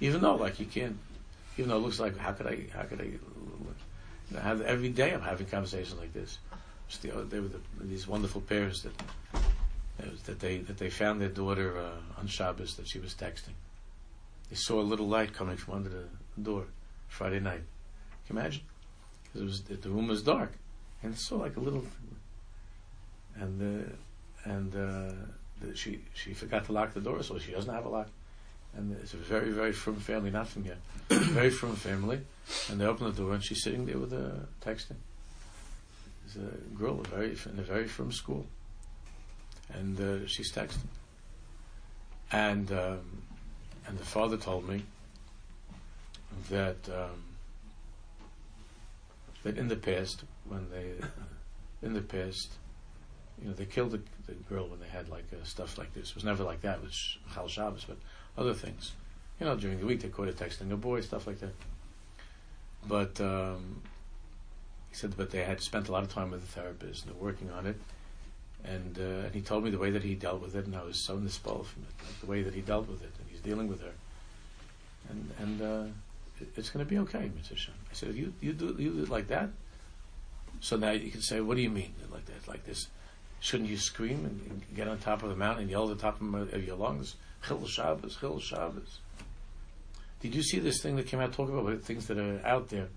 even 0.00 0.20
though 0.20 0.36
like 0.36 0.58
you 0.58 0.66
can't, 0.66 0.98
even 1.56 1.70
though 1.70 1.76
it 1.76 1.80
looks 1.80 2.00
like 2.00 2.16
how 2.16 2.32
could 2.32 2.46
I 2.46 2.66
how 2.74 2.82
could 2.82 3.00
I 3.00 4.38
have 4.40 4.62
every 4.62 4.90
day 4.90 5.12
I'm 5.12 5.22
having 5.22 5.46
conversations 5.46 5.98
like 5.98 6.12
this. 6.12 6.38
The, 7.02 7.08
they 7.08 7.38
were 7.38 7.46
the, 7.46 7.60
these 7.82 8.08
wonderful 8.08 8.40
parents 8.40 8.82
that 8.82 8.92
that 10.24 10.40
they 10.40 10.58
that 10.58 10.78
they 10.78 10.90
found 10.90 11.20
their 11.20 11.28
daughter 11.28 11.78
uh, 11.78 12.20
on 12.20 12.26
Shabbos 12.26 12.74
that 12.76 12.88
she 12.88 12.98
was 12.98 13.14
texting. 13.14 13.54
They 14.48 14.56
saw 14.56 14.80
a 14.80 14.82
little 14.82 15.06
light 15.06 15.32
coming 15.32 15.56
from 15.56 15.74
under 15.74 15.88
the 15.88 16.04
door 16.42 16.66
Friday 17.10 17.40
night. 17.40 17.62
Can 18.26 18.36
you 18.36 18.40
imagine? 18.40 18.62
Because 19.24 19.40
it 19.42 19.44
was 19.44 19.80
the 19.82 19.90
room 19.90 20.08
was 20.08 20.22
dark, 20.22 20.52
and 21.02 21.18
saw 21.18 21.36
like 21.36 21.56
a 21.56 21.60
little, 21.60 21.84
and 23.34 23.60
uh, 23.60 24.50
and 24.50 24.74
uh, 24.74 25.12
the, 25.60 25.76
she 25.76 26.00
she 26.14 26.32
forgot 26.32 26.64
to 26.66 26.72
lock 26.72 26.94
the 26.94 27.00
door, 27.00 27.22
so 27.22 27.38
she 27.38 27.52
doesn't 27.52 27.72
have 27.72 27.84
a 27.84 27.88
lock. 27.88 28.08
And 28.76 28.96
it's 29.02 29.14
a 29.14 29.16
very 29.16 29.50
very 29.50 29.72
frum 29.72 29.96
family, 29.96 30.30
not 30.30 30.48
from 30.48 30.64
here, 30.64 30.78
very 31.08 31.50
frum 31.50 31.76
family. 31.76 32.20
And 32.70 32.80
they 32.80 32.86
open 32.86 33.06
the 33.06 33.12
door, 33.12 33.34
and 33.34 33.42
she's 33.42 33.62
sitting 33.62 33.84
there 33.84 33.98
with 33.98 34.12
a 34.12 34.46
texting. 34.64 34.96
It's 36.24 36.36
a 36.36 36.78
girl, 36.78 37.00
a 37.00 37.08
very 37.08 37.36
in 37.52 37.58
a 37.58 37.62
very 37.62 37.88
frum 37.88 38.12
school, 38.12 38.46
and 39.74 40.00
uh, 40.00 40.26
she's 40.26 40.52
texting. 40.52 40.88
And 42.32 42.70
um, 42.70 43.22
and 43.86 43.98
the 43.98 44.04
father 44.04 44.36
told 44.36 44.68
me 44.68 44.84
that 46.50 46.88
um, 46.88 47.24
that 49.42 49.56
in 49.58 49.68
the 49.68 49.76
past, 49.76 50.24
when 50.48 50.68
they 50.70 50.94
in 51.86 51.94
the 51.94 52.02
past, 52.02 52.52
you 53.40 53.48
know, 53.48 53.54
they 53.54 53.64
killed 53.64 53.92
the, 53.92 54.00
the 54.26 54.34
girl 54.48 54.68
when 54.68 54.80
they 54.80 54.88
had 54.88 55.08
like 55.08 55.24
uh, 55.32 55.44
stuff 55.44 55.78
like 55.78 55.94
this. 55.94 56.10
It 56.10 56.14
was 56.14 56.24
never 56.24 56.44
like 56.44 56.60
that. 56.62 56.78
It 56.78 56.84
was 56.84 57.18
Chal 57.34 57.48
Shabbos, 57.48 57.84
but 57.84 57.98
other 58.36 58.54
things. 58.54 58.92
You 59.38 59.46
know, 59.46 59.56
during 59.56 59.78
the 59.80 59.86
week 59.86 60.00
they 60.00 60.08
caught 60.08 60.26
her 60.26 60.32
texting 60.32 60.70
a 60.72 60.76
boy, 60.76 61.00
stuff 61.00 61.26
like 61.26 61.40
that. 61.40 61.54
But 62.86 63.20
um, 63.20 63.82
He 64.90 64.96
said, 64.96 65.16
but 65.16 65.30
they 65.30 65.44
had 65.44 65.60
spent 65.60 65.88
a 65.88 65.92
lot 65.92 66.02
of 66.02 66.12
time 66.12 66.30
with 66.32 66.40
the 66.40 66.46
therapist 66.48 67.06
and 67.06 67.14
working 67.18 67.50
on 67.50 67.66
it. 67.66 67.80
And 68.64 68.98
uh, 68.98 69.24
and 69.26 69.34
he 69.34 69.40
told 69.40 69.64
me 69.64 69.70
the 69.70 69.78
way 69.78 69.90
that 69.90 70.02
he 70.02 70.14
dealt 70.14 70.42
with 70.42 70.54
it, 70.54 70.66
and 70.66 70.76
I 70.76 70.82
was 70.82 71.06
so 71.06 71.16
nispal 71.16 71.64
from 71.64 71.84
it, 71.84 72.04
like 72.04 72.20
the 72.20 72.26
way 72.26 72.42
that 72.42 72.52
he 72.52 72.60
dealt 72.60 72.88
with 72.88 73.02
it, 73.02 73.12
and 73.18 73.26
he's 73.30 73.40
dealing 73.40 73.68
with 73.68 73.80
her. 73.80 73.92
And 75.08 75.30
and 75.38 75.62
uh, 75.62 75.84
it's 76.56 76.70
going 76.70 76.84
to 76.84 76.88
be 76.88 76.98
okay, 76.98 77.30
Mitzvah 77.34 77.72
I 77.90 77.94
said, 77.94 78.14
you 78.14 78.32
you 78.40 78.52
do 78.52 78.74
you 78.78 78.92
do 78.92 79.02
it 79.02 79.08
like 79.08 79.28
that, 79.28 79.50
so 80.60 80.76
now 80.76 80.90
you 80.90 81.10
can 81.10 81.22
say, 81.22 81.40
what 81.40 81.56
do 81.56 81.62
you 81.62 81.70
mean 81.70 81.94
like 82.12 82.26
that, 82.26 82.48
like 82.48 82.64
this? 82.66 82.88
Shouldn't 83.40 83.70
you 83.70 83.78
scream 83.78 84.26
and, 84.26 84.40
and 84.50 84.76
get 84.76 84.86
on 84.86 84.98
top 84.98 85.22
of 85.22 85.30
the 85.30 85.36
mountain 85.36 85.62
and 85.62 85.70
yell 85.70 85.90
at 85.90 85.96
the 85.96 86.02
top 86.02 86.20
of 86.20 86.64
your 86.64 86.76
lungs? 86.76 87.16
Chil 87.46 87.66
Shabbos, 87.66 88.16
Chil 88.20 88.38
Shabbos. 88.38 88.98
Did 90.20 90.34
you 90.34 90.42
see 90.42 90.58
this 90.58 90.82
thing 90.82 90.96
that 90.96 91.06
came 91.06 91.20
out 91.20 91.32
talking 91.32 91.58
about 91.58 91.82
things 91.82 92.06
that 92.08 92.18
are 92.18 92.46
out 92.46 92.68
there? 92.68 92.88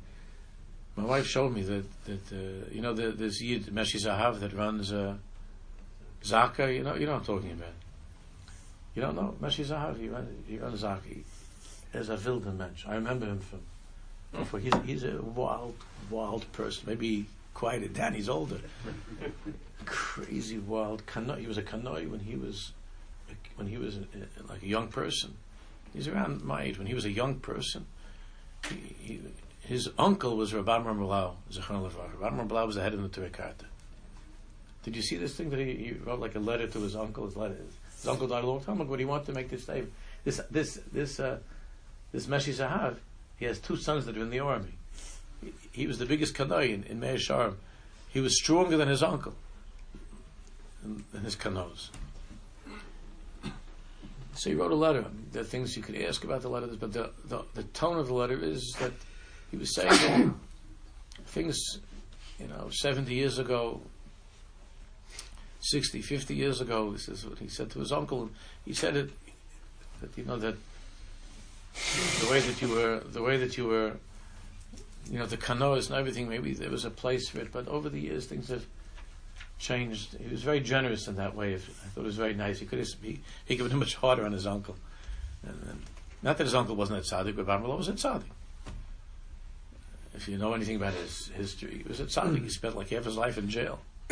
My 0.96 1.06
wife 1.06 1.26
showed 1.26 1.54
me 1.54 1.64
that 1.64 1.86
that 2.06 2.32
uh, 2.32 2.70
you 2.72 2.82
know 2.82 2.94
the, 2.94 3.12
this 3.12 3.42
Yid 3.42 3.68
Meshi 3.68 4.06
Zahav 4.06 4.42
that 4.42 4.54
runs 4.54 4.92
uh, 4.92 5.16
Zaka. 6.24 6.76
You 6.76 6.84
know 6.84 6.96
you 6.96 7.06
know 7.06 7.14
what 7.14 7.20
I'm 7.20 7.26
talking 7.26 7.52
about. 7.52 7.74
You 8.94 9.02
don't 9.02 9.16
know 9.16 9.36
Meshi 9.42 9.66
Zahav. 9.66 9.98
He 9.98 10.10
runs 10.10 10.30
he 10.48 10.58
runs 10.58 10.84
Zaka. 10.84 11.24
Is 11.94 12.10
a 12.10 12.18
wilder 12.18 12.52
mensch. 12.52 12.86
I 12.88 12.96
remember 12.96 13.28
him 13.28 13.40
from. 13.40 14.46
For 14.46 14.60
he's 14.60 14.74
he's 14.86 15.04
a 15.04 15.22
wild 15.22 15.76
wild 16.10 16.52
person. 16.52 16.86
Maybe 16.88 17.28
quieter. 17.54 18.12
He's 18.12 18.30
older. 18.30 18.60
Crazy 19.86 20.58
wild 20.58 21.06
kanoi. 21.06 21.40
He 21.40 21.48
was 21.48 21.58
a 21.58 21.62
kanoi 21.62 22.10
when 22.10 22.22
he 22.22 22.36
was 22.36 22.72
when 23.56 23.68
he 23.68 23.78
was 23.78 23.98
a, 23.98 24.00
a, 24.00 24.44
like 24.50 24.64
a 24.64 24.68
young 24.68 24.88
person. 24.88 25.36
He's 25.94 26.08
around 26.08 26.44
my 26.44 26.64
age. 26.64 26.80
When 26.80 26.88
he 26.88 26.96
was 26.96 27.06
a 27.06 27.12
young 27.12 27.36
person, 27.36 27.86
he, 28.68 28.96
he, 29.00 29.22
his 29.62 29.90
uncle 30.00 30.36
was 30.36 30.54
Rabbi 30.54 30.80
Blau. 30.80 31.36
Rabbi 31.70 32.44
Blau 32.44 32.66
was 32.66 32.76
the 32.76 32.82
head 32.82 32.94
of 32.96 33.04
the 33.04 33.22
Turikarta. 33.22 33.66
Did 34.84 34.96
you 34.96 35.02
see 35.02 35.18
this 35.18 35.36
thing 35.36 35.50
that 35.52 35.60
he, 35.60 35.76
he, 35.76 35.92
wrote 35.94 36.20
like 36.20 36.36
a 36.36 36.40
letter 36.40 36.68
to 36.68 36.80
his 36.80 36.96
uncle? 36.96 37.26
His, 37.26 37.38
letter, 37.38 37.56
his 37.96 38.08
uncle 38.08 38.28
died 38.28 38.44
a 38.44 38.48
long 38.48 38.62
time 38.62 38.82
ago, 38.82 38.90
but 38.90 39.00
he 39.00 39.06
wanted 39.06 39.28
to 39.28 39.34
make 39.34 39.50
this 39.50 39.64
statement. 39.64 39.94
This 40.26 40.42
this 40.50 40.80
this 40.92 41.20
uh, 41.20 41.40
this 42.14 42.28
Meshi 42.28 42.54
Zahav, 42.54 42.98
he 43.38 43.46
has 43.46 43.60
two 43.60 43.76
sons 43.76 44.06
that 44.06 44.16
are 44.16 44.22
in 44.22 44.30
the 44.30 44.40
army. 44.40 44.76
He, 45.74 45.88
was 45.88 45.98
the 45.98 46.06
biggest 46.06 46.36
kanoi 46.36 46.74
in, 46.74 46.84
in 46.84 47.00
Meah 47.00 47.16
Shearim. 47.16 47.56
He 48.10 48.22
was 48.22 48.38
stronger 48.38 48.78
than 48.78 48.88
his 48.88 49.04
uncle 49.04 49.34
in, 50.86 51.04
his 51.24 51.36
canoes. 51.36 51.90
So 54.36 54.50
he 54.50 54.56
wrote 54.56 54.72
a 54.72 54.76
letter. 54.76 55.06
There 55.32 55.42
are 55.42 55.46
things 55.46 55.76
you 55.76 55.84
could 55.84 55.96
ask 55.96 56.24
about 56.24 56.44
the 56.44 56.50
letter, 56.50 56.68
but 56.80 56.94
the, 56.94 57.10
the, 57.26 57.44
the 57.56 57.64
tone 57.64 57.98
of 57.98 58.08
the 58.08 58.14
letter 58.14 58.40
is 58.40 58.76
that 58.80 58.94
he 59.52 59.58
was 59.58 59.76
saying 59.76 60.40
things, 61.26 61.80
you 62.40 62.48
know, 62.48 62.70
70 62.72 63.14
years 63.14 63.40
ago, 63.40 63.82
60, 65.60 66.02
50 66.02 66.36
years 66.36 66.62
ago, 66.62 66.92
this 66.92 67.08
is 67.10 67.26
what 67.26 67.40
he 67.40 67.48
said 67.48 67.70
to 67.72 67.80
his 67.80 67.92
uncle. 67.92 68.30
He 68.66 68.74
said 68.74 68.96
it, 68.96 69.12
that, 70.02 70.18
you 70.18 70.26
know, 70.26 70.38
that 70.38 70.56
the 72.20 72.28
way 72.30 72.40
that 72.40 72.62
you 72.62 72.70
were, 72.70 73.00
the 73.00 73.22
way 73.22 73.38
that 73.38 73.58
you 73.58 73.68
were, 73.68 73.94
you 75.10 75.20
know, 75.20 75.26
the 75.26 75.38
canoes 75.38 75.90
and 75.90 75.98
everything, 75.98 76.30
maybe 76.30 76.54
there 76.54 76.70
was 76.70 76.86
a 76.86 76.90
place 76.90 77.30
for 77.30 77.40
it, 77.40 77.52
but 77.52 77.68
over 77.68 77.90
the 77.90 78.00
years 78.00 78.26
things 78.26 78.50
have 78.50 78.66
changed. 79.60 80.16
He 80.20 80.30
was 80.30 80.44
very 80.44 80.60
generous 80.60 81.08
in 81.08 81.16
that 81.16 81.36
way. 81.36 81.56
I 81.56 81.58
thought 81.58 82.02
it 82.02 82.04
was 82.04 82.18
very 82.18 82.34
nice. 82.34 82.60
He 82.60 82.66
could 82.66 82.80
have, 82.80 82.88
he, 83.02 83.22
he 83.46 83.56
could 83.56 83.64
have 83.64 83.72
been 83.72 83.80
much 83.80 83.96
harder 83.96 84.26
on 84.26 84.32
his 84.32 84.46
uncle. 84.46 84.76
And, 85.44 85.60
and 85.70 85.82
not 86.22 86.38
that 86.38 86.44
his 86.44 86.56
uncle 86.56 86.76
wasn't 86.76 87.00
a 87.00 87.02
tzaddik, 87.02 87.36
but 87.36 87.48
Bamrullah 87.48 87.78
was 87.78 87.90
a 87.90 87.94
tzaddik. 87.94 88.24
If 90.16 90.28
you 90.28 90.38
know 90.38 90.54
anything 90.54 90.76
about 90.76 90.94
his 90.94 91.30
history, 91.30 91.80
he 91.80 91.90
was 91.90 92.00
a 92.00 92.06
tzaddik. 92.06 92.44
He 92.44 92.50
spent 92.50 92.76
like 92.76 92.90
half 92.90 93.06
his 93.06 93.18
life 93.18 93.38
in 93.38 93.50
jail. 93.50 93.80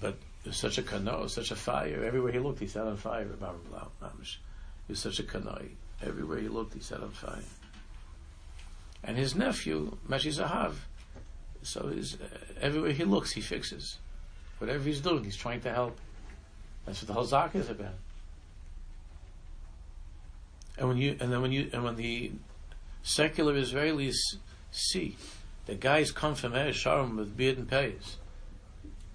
but 0.00 0.16
such 0.50 0.78
a 0.78 0.82
kano, 0.82 1.26
such 1.26 1.50
a 1.50 1.56
fire. 1.56 2.04
Everywhere 2.04 2.32
he 2.32 2.38
looked, 2.38 2.58
he 2.58 2.66
set 2.66 2.86
on 2.86 2.96
fire. 2.96 3.24
Bamrullah, 3.24 3.88
he 4.86 4.92
was 4.92 4.98
such 4.98 5.20
a 5.20 5.22
kanoi. 5.22 5.70
Everywhere 6.02 6.38
he 6.38 6.48
looked, 6.48 6.74
he 6.74 6.80
set 6.80 7.00
on 7.00 7.10
fire. 7.10 7.42
And 9.02 9.16
his 9.16 9.34
nephew, 9.34 9.96
Meshi 10.08 10.30
Zahav, 10.30 10.74
so 11.62 11.80
uh, 11.90 12.26
everywhere 12.60 12.92
he 12.92 13.04
looks, 13.04 13.32
he 13.32 13.40
fixes. 13.40 13.98
Whatever 14.58 14.84
he's 14.84 15.00
doing, 15.00 15.24
he's 15.24 15.36
trying 15.36 15.60
to 15.62 15.72
help. 15.72 15.98
That's 16.84 17.02
what 17.02 17.08
the 17.08 17.12
whole 17.12 17.26
Zaka 17.26 17.56
is 17.56 17.70
about. 17.70 17.94
And 20.78 20.88
when 20.88 20.96
you, 20.96 21.16
and 21.20 21.32
then 21.32 21.42
when 21.42 21.52
you, 21.52 21.70
and 21.72 21.82
when 21.82 21.96
the 21.96 22.32
secular 23.02 23.54
Israelis 23.54 24.16
see 24.70 25.16
the 25.66 25.74
guys 25.74 26.10
come 26.10 26.34
from 26.34 26.52
Eretz 26.52 26.82
Sharm 26.82 27.16
with 27.16 27.36
beard 27.36 27.58
and 27.58 27.68
pays, 27.68 28.16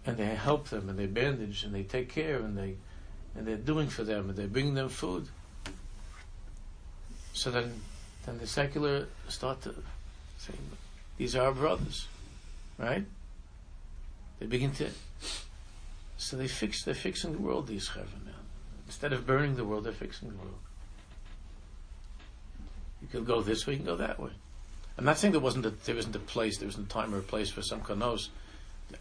and 0.06 0.18
they 0.18 0.26
help 0.36 0.70
them, 0.70 0.88
and 0.88 1.00
they 1.00 1.08
bandage, 1.08 1.64
and 1.64 1.74
they 1.74 1.82
take 1.82 2.10
care, 2.10 2.38
and 2.38 2.56
they, 2.56 2.76
and 3.36 3.48
they're 3.48 3.58
doing 3.58 3.88
for 3.88 4.04
them, 4.04 4.30
and 4.30 4.38
they 4.38 4.46
bring 4.46 4.76
them 4.76 4.88
food. 4.88 5.30
So 7.34 7.52
then, 7.52 7.82
then 8.26 8.38
the 8.38 8.48
secular 8.48 9.08
start 9.28 9.62
to 9.64 9.76
say, 10.38 10.54
these 11.18 11.36
are 11.36 11.46
our 11.46 11.54
brothers 11.54 12.08
right? 12.78 13.06
They 14.40 14.46
begin 14.46 14.72
to. 14.74 14.90
So 16.18 16.38
they 16.38 16.48
fix. 16.48 16.84
They're 16.84 16.94
fixing 16.94 17.34
the 17.34 17.40
world. 17.40 17.68
These 17.68 17.90
chevra 17.90 18.26
now. 18.26 18.32
Instead 18.86 19.14
of 19.14 19.26
burning 19.26 19.56
the 19.56 19.66
world, 19.66 19.86
they're 19.86 19.94
fixing 19.94 20.30
the 20.30 20.36
world. 20.36 20.60
You 23.02 23.08
can 23.08 23.24
go 23.24 23.42
this 23.42 23.66
way. 23.66 23.74
You 23.74 23.80
can 23.80 23.86
go 23.86 23.98
that 23.98 24.20
way. 24.20 24.32
I'm 24.98 25.06
not 25.06 25.18
saying 25.18 25.32
there 25.32 25.42
wasn't 25.42 25.66
a, 25.66 25.72
there 25.72 25.98
isn't 25.98 26.16
a 26.16 26.20
place, 26.20 26.60
there 26.60 26.70
isn't 26.70 26.86
a 26.86 26.90
time 26.90 27.16
or 27.16 27.18
a 27.18 27.24
place 27.24 27.50
for 27.50 27.64
some 27.64 27.82
kanos. 27.82 28.30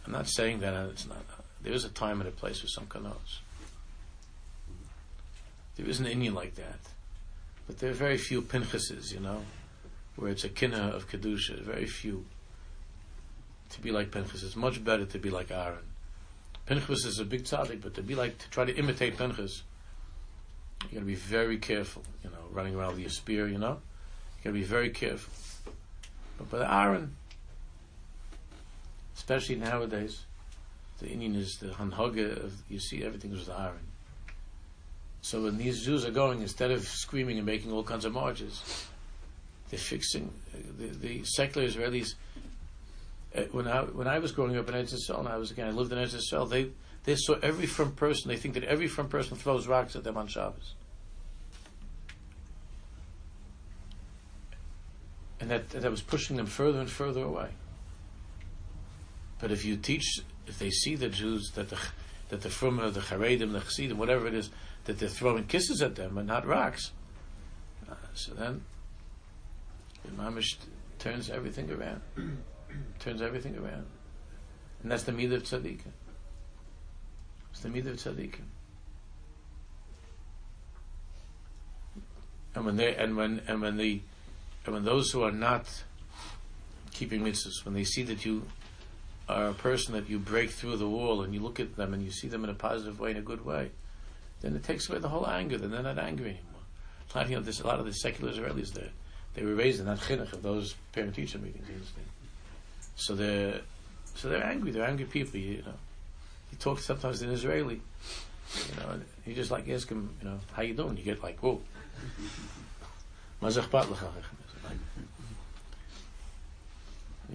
I'm 0.05 0.11
not 0.11 0.27
saying 0.27 0.59
that 0.61 0.73
uh, 0.73 0.87
it's 0.89 1.07
not. 1.07 1.17
Uh, 1.17 1.41
there 1.61 1.73
is 1.73 1.85
a 1.85 1.89
time 1.89 2.19
and 2.19 2.27
a 2.27 2.31
place 2.31 2.59
for 2.59 2.67
some 2.67 2.87
kanos. 2.87 3.39
There 5.75 5.87
is 5.87 5.99
an 5.99 6.07
Indian 6.07 6.33
like 6.33 6.55
that, 6.55 6.79
but 7.67 7.79
there 7.79 7.89
are 7.89 7.93
very 7.93 8.17
few 8.17 8.41
pinchases, 8.41 9.13
you 9.13 9.19
know, 9.19 9.41
where 10.15 10.31
it's 10.31 10.43
a 10.43 10.49
kinna 10.49 10.91
of 10.93 11.09
kedusha. 11.09 11.61
Very 11.61 11.85
few 11.85 12.25
to 13.73 13.81
be 13.81 13.91
like 13.91 14.11
Pinchas. 14.11 14.43
It's 14.43 14.55
much 14.55 14.83
better 14.83 15.05
to 15.05 15.19
be 15.19 15.29
like 15.29 15.51
Aaron. 15.51 15.85
Pinchas 16.65 17.05
is 17.05 17.19
a 17.19 17.25
big 17.25 17.43
tzaddik, 17.43 17.81
but 17.81 17.93
to 17.95 18.03
be 18.03 18.15
like 18.15 18.37
to 18.37 18.49
try 18.49 18.65
to 18.65 18.75
imitate 18.75 19.17
Pinchas, 19.17 19.63
you 20.83 20.95
got 20.95 20.99
to 20.99 21.05
be 21.05 21.15
very 21.15 21.57
careful. 21.57 22.03
You 22.23 22.29
know, 22.29 22.45
running 22.51 22.75
around 22.75 22.91
with 22.91 22.99
your 22.99 23.09
spear. 23.09 23.47
You 23.47 23.57
know, 23.57 23.79
you 24.37 24.43
got 24.43 24.49
to 24.51 24.53
be 24.53 24.63
very 24.63 24.89
careful. 24.89 25.33
But 26.37 26.49
but 26.49 26.61
Aaron, 26.69 27.15
especially 29.15 29.55
nowadays, 29.55 30.25
the 30.99 31.07
Indian 31.07 31.35
is 31.35 31.57
the 31.59 31.67
hanhaga 31.67 32.43
of 32.43 32.53
you 32.69 32.79
see 32.79 33.03
everything 33.03 33.33
is 33.33 33.47
with 33.47 33.57
Aaron. 33.57 33.87
So 35.23 35.41
when 35.41 35.57
these 35.57 35.85
Jews 35.85 36.05
are 36.05 36.11
going, 36.11 36.41
instead 36.41 36.69
of 36.69 36.85
screaming 36.85 37.37
and 37.37 37.45
making 37.45 37.71
all 37.71 37.83
kinds 37.83 38.03
of 38.03 38.11
marches, 38.11 38.61
they're 39.69 39.79
fixing 39.79 40.31
the, 40.77 40.87
the 40.87 41.23
secular 41.23 41.65
Israelis 41.65 42.15
uh, 43.35 43.43
when 43.51 43.67
I 43.67 43.81
when 43.83 44.07
I 44.07 44.19
was 44.19 44.33
growing 44.33 44.57
up 44.57 44.67
in 44.67 44.75
Eretz 44.75 44.93
Yisrael, 44.93 45.19
and 45.19 45.27
I 45.29 45.37
was 45.37 45.49
again 45.49 45.67
I 45.67 45.71
lived 45.71 45.93
in 45.93 45.97
Eretz 45.97 46.13
Yisrael, 46.13 46.49
they 46.49 46.69
they 47.05 47.15
saw 47.15 47.35
every 47.41 47.65
front 47.65 47.95
person. 47.95 48.27
They 48.27 48.35
think 48.35 48.53
that 48.55 48.65
every 48.65 48.87
front 48.87 49.09
person 49.09 49.37
throws 49.37 49.65
rocks 49.65 49.95
at 49.95 50.03
them 50.03 50.17
on 50.17 50.27
Shabbos, 50.27 50.75
and 55.39 55.49
that 55.49 55.69
that 55.69 55.89
was 55.89 56.01
pushing 56.01 56.35
them 56.35 56.47
further 56.47 56.81
and 56.81 56.89
further 56.89 57.23
away. 57.23 57.49
But 59.39 59.51
if 59.51 59.63
you 59.63 59.77
teach, 59.77 60.19
if 60.47 60.59
they 60.59 60.69
see 60.69 60.95
the 60.95 61.09
Jews 61.09 61.51
that 61.55 61.69
the 61.69 61.79
that 62.27 62.41
the 62.41 62.49
Fruma, 62.49 62.93
the 62.93 62.99
Charedim, 62.99 63.53
the 63.53 63.61
Chassidim, 63.61 63.97
whatever 63.97 64.27
it 64.27 64.33
is, 64.33 64.49
that 64.85 64.99
they're 64.99 65.09
throwing 65.09 65.45
kisses 65.45 65.81
at 65.81 65.95
them 65.95 66.17
and 66.17 66.27
not 66.27 66.45
rocks, 66.45 66.91
uh, 67.89 67.95
so 68.13 68.33
then 68.33 68.63
the 70.03 70.11
Mamish 70.11 70.57
turns 70.99 71.29
everything 71.29 71.69
around 71.71 72.01
turns 72.99 73.21
everything 73.21 73.57
around. 73.57 73.85
And 74.81 74.91
that's 74.91 75.03
the 75.03 75.11
midah 75.11 75.35
of 75.35 75.43
tzaddikim. 75.43 75.91
It's 77.51 77.61
the 77.61 77.69
midah 77.69 77.91
of 77.91 77.97
tzaddikim. 77.97 78.45
And 82.55 82.65
when 82.65 82.75
they 82.75 82.95
and 82.95 83.17
when 83.17 83.41
and 83.47 83.61
when 83.61 83.77
the 83.77 84.01
and 84.65 84.73
when 84.73 84.85
those 84.85 85.11
who 85.11 85.23
are 85.23 85.31
not 85.31 85.83
keeping 86.91 87.21
mitzvahs, 87.21 87.65
when 87.65 87.73
they 87.73 87.83
see 87.83 88.03
that 88.03 88.25
you 88.25 88.43
are 89.27 89.47
a 89.47 89.53
person 89.53 89.93
that 89.93 90.09
you 90.09 90.19
break 90.19 90.51
through 90.51 90.77
the 90.77 90.87
wall 90.87 91.23
and 91.23 91.33
you 91.33 91.39
look 91.39 91.59
at 91.59 91.75
them 91.75 91.93
and 91.93 92.03
you 92.03 92.11
see 92.11 92.27
them 92.27 92.43
in 92.43 92.49
a 92.49 92.53
positive 92.53 92.99
way, 92.99 93.11
in 93.11 93.17
a 93.17 93.21
good 93.21 93.43
way, 93.43 93.71
then 94.43 94.55
it 94.55 94.63
takes 94.63 94.89
away 94.89 94.99
the 94.99 95.09
whole 95.09 95.27
anger. 95.27 95.57
Then 95.57 95.71
they're 95.71 95.81
not 95.81 95.97
angry 95.97 96.31
anymore. 96.31 96.61
A 97.13 97.17
lot, 97.17 97.29
you 97.29 97.35
know, 97.37 97.41
there's 97.41 97.61
a 97.61 97.67
lot 97.67 97.79
of 97.79 97.85
the 97.85 97.93
secular 97.93 98.31
Israelis 98.31 98.73
there. 98.73 98.89
They 99.33 99.43
were 99.43 99.55
raised 99.55 99.79
in 99.79 99.87
that 99.87 99.99
chinuch 99.99 100.33
of 100.33 100.43
those 100.43 100.75
parent-teacher 100.91 101.39
meetings. 101.39 101.67
You 101.67 101.75
understand? 101.75 102.07
So 102.95 103.15
they're 103.15 103.61
so 104.15 104.29
they're 104.29 104.43
angry. 104.43 104.71
They're 104.71 104.85
angry 104.85 105.05
people. 105.05 105.39
You 105.39 105.63
know, 105.65 105.73
he 106.51 106.57
talks 106.57 106.85
sometimes 106.85 107.21
in 107.21 107.31
Israeli. 107.31 107.81
You 108.69 108.75
know, 108.75 108.99
you 109.25 109.33
just 109.33 109.49
like 109.49 109.67
ask 109.69 109.89
him, 109.89 110.13
you 110.21 110.29
know, 110.29 110.39
how 110.51 110.61
you 110.61 110.75
doing? 110.75 110.97
You 110.97 111.03
get 111.03 111.23
like, 111.23 111.39
whoa. 111.39 111.61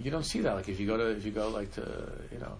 You 0.03 0.11
don't 0.11 0.25
see 0.25 0.41
that. 0.41 0.55
Like 0.55 0.69
if 0.69 0.79
you 0.79 0.87
go 0.87 0.97
to 0.97 1.07
if 1.09 1.25
you 1.25 1.33
go 1.33 1.49
like 1.49 1.73
to 1.75 1.83
you 2.33 2.39
know 2.39 2.59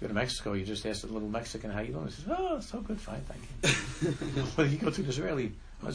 you 0.00 0.02
go 0.02 0.08
to 0.08 0.14
Mexico, 0.14 0.52
you 0.52 0.64
just 0.64 0.86
ask 0.86 1.00
the 1.02 1.08
little 1.08 1.28
Mexican 1.28 1.70
how 1.70 1.80
you 1.80 1.92
doing. 1.92 2.06
He 2.06 2.12
says, 2.12 2.24
"Oh, 2.28 2.60
so 2.60 2.80
good, 2.80 3.00
fine, 3.00 3.22
thank 3.22 3.42
you." 3.42 3.48
but 4.56 4.68
you 4.68 4.76
go 4.76 4.90
to 4.90 5.00
an 5.00 5.08
Israeli. 5.08 5.52
He 5.82 5.88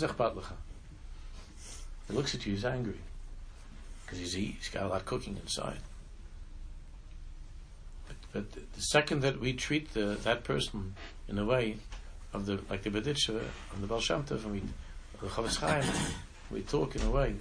looks 2.13 2.35
at 2.35 2.45
you, 2.45 2.53
he's 2.53 2.65
angry 2.65 2.99
because 4.03 4.19
he's 4.19 4.33
he's 4.33 4.69
got 4.69 4.83
a 4.83 4.87
lot 4.87 5.01
of 5.01 5.05
cooking 5.05 5.37
inside. 5.37 5.79
But, 8.07 8.15
but 8.33 8.51
the- 8.51 8.81
second 8.81 9.21
that 9.21 9.39
we 9.39 9.53
treat 9.53 9.93
the, 9.93 10.17
that 10.23 10.43
person 10.43 10.95
in 11.29 11.37
a 11.37 11.45
way 11.45 11.77
of 12.33 12.45
the 12.45 12.59
like 12.69 12.83
the 12.83 12.89
Beditcha 12.89 13.29
and 13.29 13.39
uh, 13.39 13.81
the 13.81 13.87
Baal 13.87 14.01
and 14.09 14.29
we 14.51 14.61
the 15.21 15.85
we 16.49 16.61
talk 16.61 16.95
in 16.95 17.01
a 17.03 17.11
way. 17.11 17.35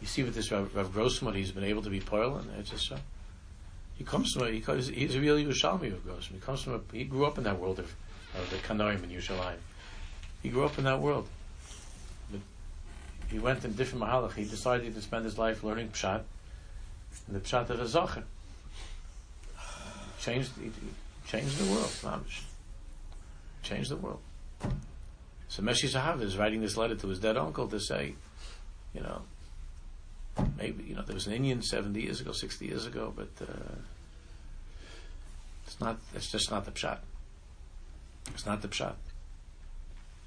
You 0.00 0.06
see 0.06 0.22
with 0.22 0.34
this 0.34 0.52
Rav, 0.52 0.76
Rav 0.76 0.92
Grossman, 0.92 1.34
he's 1.34 1.50
been 1.50 1.64
able 1.64 1.82
to 1.82 1.90
be 1.90 2.00
Pearl 2.00 2.36
and 2.36 2.48
it's 2.58 2.70
just 2.70 2.86
so. 2.86 2.98
He 3.98 4.04
comes 4.04 4.32
from 4.32 4.44
a, 4.44 4.50
he 4.50 4.60
comes, 4.60 4.86
he's 4.86 5.16
a 5.16 5.20
real 5.20 5.36
Yerushalmi 5.36 5.92
of 5.92 6.04
Grossman. 6.04 6.40
He 6.40 6.46
comes 6.46 6.62
from 6.62 6.74
a, 6.74 6.96
he 6.96 7.04
grew 7.04 7.26
up 7.26 7.36
in 7.36 7.44
that 7.44 7.58
world 7.58 7.80
of, 7.80 7.92
of 8.34 8.48
the 8.48 8.56
Kanoim 8.56 9.02
in 9.02 9.10
Yerushalayim. 9.10 9.58
He 10.40 10.50
grew 10.50 10.64
up 10.64 10.78
in 10.78 10.84
that 10.84 11.00
world. 11.00 11.28
But 12.30 12.40
he 13.28 13.40
went 13.40 13.64
in 13.64 13.74
different 13.74 14.04
mahalach. 14.04 14.34
He 14.34 14.44
decided 14.44 14.94
to 14.94 15.02
spend 15.02 15.24
his 15.24 15.36
life 15.36 15.64
learning 15.64 15.88
Pshat, 15.88 16.22
and 17.26 17.36
the 17.36 17.40
Pshat 17.40 17.68
of 17.70 17.78
the 17.78 17.84
Zocher. 17.84 18.22
Changed, 20.20 20.52
changed 21.26 21.58
the 21.58 21.72
world. 21.72 22.24
Changed 23.62 23.90
the 23.90 23.96
world. 23.96 24.20
So 25.48 25.62
Meshi 25.62 25.88
Zahav 25.88 26.22
is 26.22 26.36
writing 26.36 26.60
this 26.60 26.76
letter 26.76 26.94
to 26.94 27.08
his 27.08 27.18
dead 27.18 27.36
uncle 27.36 27.66
to 27.68 27.80
say, 27.80 28.14
you 28.94 29.00
know, 29.00 29.22
maybe 30.56 30.84
you 30.84 30.94
know 30.94 31.02
there 31.02 31.14
was 31.14 31.26
an 31.26 31.32
Indian 31.32 31.62
seventy 31.62 32.02
years 32.02 32.20
ago, 32.20 32.32
sixty 32.32 32.66
years 32.66 32.86
ago, 32.86 33.12
but 33.14 33.28
uh, 33.42 33.76
it's 35.66 35.80
not. 35.80 35.98
It's 36.14 36.30
just 36.30 36.50
not 36.50 36.64
the 36.64 36.70
pshat. 36.70 36.98
It's 38.28 38.46
not 38.46 38.62
the 38.62 38.68
pshat. 38.68 38.94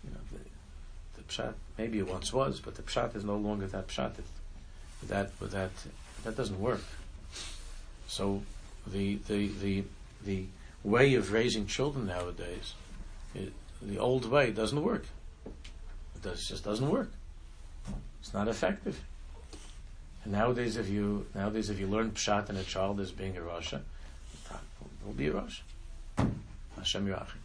You 0.04 0.12
know, 0.12 0.20
the, 0.32 1.22
the 1.22 1.28
pshat 1.28 1.54
maybe 1.78 2.00
it 2.00 2.08
once 2.08 2.34
was, 2.34 2.60
but 2.60 2.76
the 2.76 2.84
pshat 2.84 3.16
is 3.16 3.24
no 3.24 3.36
longer 3.36 3.68
that 3.68 3.88
pshat. 3.88 4.14
That, 5.08 5.32
with 5.40 5.52
that, 5.52 5.72
that 6.24 6.38
doesn't 6.38 6.60
work. 6.60 6.84
So 8.08 8.44
the 8.86 9.16
the 9.28 9.48
the 9.48 9.84
the 10.24 10.46
way 10.84 11.16
of 11.16 11.32
raising 11.32 11.66
children 11.66 12.08
nowadays, 12.08 12.74
it, 13.34 13.54
the 13.82 13.98
old 13.98 14.30
way 14.30 14.52
doesn't 14.52 14.84
work. 14.84 15.06
It 15.46 16.22
does, 16.22 16.48
just 16.48 16.64
doesn't 16.64 16.90
work. 16.90 17.12
It's 18.20 18.34
not 18.34 18.48
effective. 18.48 19.00
And 20.24 20.34
nowadays, 20.34 20.78
if 20.78 20.90
you 20.90 21.26
nowadays 21.34 21.70
if 21.70 21.80
you 21.80 21.88
learn 21.88 22.12
pshat 22.12 22.50
in 22.50 22.58
a 22.58 22.64
child 22.64 23.00
as 23.00 23.12
being 23.12 23.38
a 23.38 23.42
rasha, 23.42 23.82
will 25.06 25.14
be 25.14 25.28
a 25.28 25.34
rasha. 25.34 25.62
Hashem 26.78 27.08
Yirachim. 27.08 27.42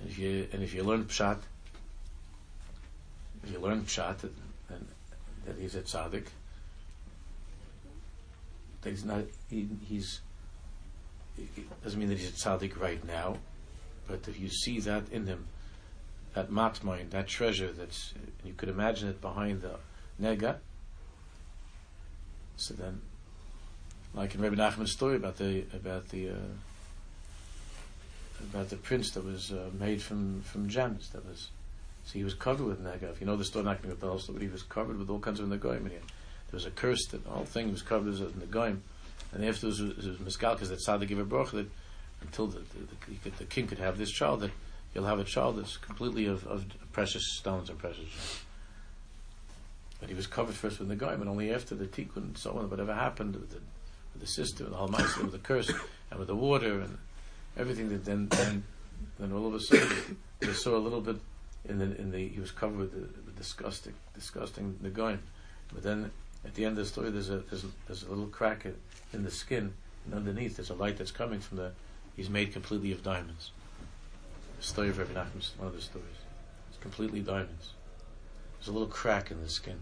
And 0.00 0.10
if 0.10 0.18
you 0.18 0.48
and 0.52 0.62
if 0.62 0.74
you 0.74 0.82
learn 0.82 1.04
pshat, 1.04 1.38
if 3.44 3.52
you 3.52 3.58
learn 3.58 3.82
pshat 3.82 4.18
that, 4.18 4.32
that, 5.46 5.56
he's 5.58 5.74
a 5.74 5.82
tzaddik, 5.82 6.26
that 8.82 8.90
he's 8.90 9.04
not 9.04 9.24
he, 9.48 9.68
he's 9.86 10.20
it 11.38 11.82
doesn't 11.82 11.98
mean 11.98 12.08
that 12.08 12.18
he's 12.18 12.28
a 12.28 12.32
tzaddik 12.32 12.78
right 12.78 13.04
now, 13.06 13.36
but 14.06 14.28
if 14.28 14.38
you 14.38 14.48
see 14.48 14.80
that 14.80 15.10
in 15.10 15.26
him, 15.26 15.46
that 16.34 16.50
matmind, 16.50 17.10
that 17.10 17.26
treasure 17.26 17.72
that's 17.72 18.14
you 18.44 18.52
could 18.54 18.68
imagine 18.68 19.08
it 19.08 19.20
behind 19.20 19.62
the 19.62 19.76
nega. 20.20 20.56
So 22.56 22.74
then, 22.74 23.00
like 24.14 24.34
in 24.34 24.40
Rabbi 24.40 24.56
Nachman's 24.56 24.92
story 24.92 25.16
about 25.16 25.36
the 25.36 25.64
about 25.74 26.08
the 26.08 26.30
uh, 26.30 26.52
about 28.50 28.70
the 28.70 28.76
prince 28.76 29.10
that 29.12 29.24
was 29.24 29.52
uh, 29.52 29.70
made 29.78 30.02
from 30.02 30.42
from 30.42 30.68
gems, 30.68 31.10
that 31.10 31.26
was 31.26 31.48
so 32.04 32.14
he 32.14 32.24
was 32.24 32.34
covered 32.34 32.66
with 32.66 32.84
nega. 32.84 33.10
If 33.10 33.20
you 33.20 33.26
know 33.26 33.36
the 33.36 33.44
story, 33.44 33.64
not 33.64 33.82
going 33.82 33.94
to 33.94 34.18
story, 34.18 34.38
but 34.38 34.42
he 34.42 34.48
was 34.48 34.62
covered 34.62 34.98
with 34.98 35.08
all 35.10 35.20
kinds 35.20 35.40
of. 35.40 35.50
And 35.50 35.60
he, 35.62 35.96
there 35.96 36.00
was 36.52 36.66
a 36.66 36.70
curse 36.70 37.06
that 37.06 37.24
the 37.24 37.30
whole 37.30 37.44
thing 37.44 37.70
was 37.70 37.82
covered 37.82 38.18
with 38.18 38.38
negoim, 38.38 38.78
and 39.32 39.44
afterwards 39.44 39.80
it 39.80 39.96
was, 39.96 40.06
it 40.06 40.20
was 40.20 40.36
miskalkas 40.36 40.68
that 40.68 40.80
tzaddik 40.80 41.08
gave 41.08 41.18
a 41.18 41.24
bracha 41.24 41.52
that 41.52 41.70
until 42.20 42.46
the, 42.46 42.58
the, 42.58 43.30
the, 43.30 43.36
the 43.38 43.44
king 43.44 43.66
could 43.66 43.78
have 43.78 43.98
this 43.98 44.10
child 44.10 44.40
that 44.40 44.50
you'll 44.94 45.06
have 45.06 45.18
a 45.18 45.24
child 45.24 45.58
that's 45.58 45.76
completely 45.76 46.26
of, 46.26 46.46
of 46.46 46.64
precious 46.92 47.36
stones 47.38 47.70
or 47.70 47.74
precious 47.74 48.04
gems. 48.04 48.40
But 50.02 50.08
he 50.08 50.16
was 50.16 50.26
covered 50.26 50.56
first 50.56 50.80
with 50.80 50.88
the 50.88 50.96
guy, 50.96 51.14
but 51.14 51.28
only 51.28 51.54
after 51.54 51.76
the 51.76 51.86
tikkun 51.86 52.16
and 52.16 52.36
so 52.36 52.58
on, 52.58 52.68
whatever 52.68 52.92
happened 52.92 53.36
with 53.36 53.50
the, 53.50 53.60
with 54.12 54.20
the 54.20 54.26
sister, 54.26 54.64
with 54.64 54.72
the 54.72 54.78
halmaisa, 54.78 55.22
with 55.22 55.30
the 55.30 55.38
curse, 55.38 55.72
and 56.10 56.18
with 56.18 56.26
the 56.26 56.34
water 56.34 56.80
and 56.80 56.98
everything. 57.56 57.88
That 57.88 58.04
then, 58.04 58.26
then, 58.26 58.64
then 59.20 59.32
all 59.32 59.46
of 59.46 59.54
a 59.54 59.60
sudden, 59.60 60.18
they 60.40 60.52
saw 60.54 60.76
a 60.76 60.82
little 60.82 61.00
bit 61.00 61.18
in 61.68 61.78
the 61.78 61.96
in 62.00 62.10
the 62.10 62.26
he 62.26 62.40
was 62.40 62.50
covered 62.50 62.78
with 62.78 62.92
the, 62.92 63.20
with 63.24 63.36
disgusting, 63.36 63.94
disgusting 64.12 64.76
the 64.82 64.90
guy. 64.90 65.18
But 65.72 65.84
then 65.84 66.10
at 66.44 66.54
the 66.54 66.64
end 66.64 66.78
of 66.78 66.84
the 66.84 66.90
story, 66.90 67.10
there's 67.10 67.30
a 67.30 67.38
there's 67.38 67.64
there's 67.86 68.02
a 68.02 68.08
little 68.08 68.26
crack 68.26 68.66
in 69.12 69.22
the 69.22 69.30
skin, 69.30 69.72
and 70.04 70.14
underneath 70.14 70.56
there's 70.56 70.70
a 70.70 70.74
light 70.74 70.96
that's 70.96 71.12
coming 71.12 71.38
from 71.38 71.58
the. 71.58 71.70
He's 72.16 72.28
made 72.28 72.52
completely 72.52 72.90
of 72.90 73.04
diamonds. 73.04 73.52
The 74.58 74.66
story 74.66 74.88
of 74.88 74.98
Rabbi 74.98 75.12
Nachman, 75.12 75.58
one 75.58 75.68
of 75.68 75.74
the 75.74 75.80
stories. 75.80 76.08
It's 76.70 76.82
completely 76.82 77.20
diamonds. 77.20 77.70
There's 78.58 78.66
a 78.66 78.72
little 78.72 78.88
crack 78.88 79.30
in 79.30 79.40
the 79.40 79.48
skin. 79.48 79.78